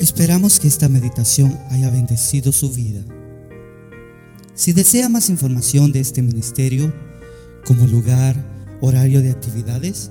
Esperamos 0.00 0.58
que 0.58 0.66
esta 0.66 0.88
meditación 0.88 1.58
haya 1.70 1.88
bendecido 1.90 2.50
su 2.50 2.72
vida. 2.72 3.02
Si 4.54 4.72
desea 4.72 5.08
más 5.08 5.30
información 5.30 5.92
de 5.92 6.00
este 6.00 6.22
ministerio, 6.22 6.92
como 7.64 7.86
lugar, 7.86 8.34
horario 8.80 9.22
de 9.22 9.30
actividades, 9.30 10.10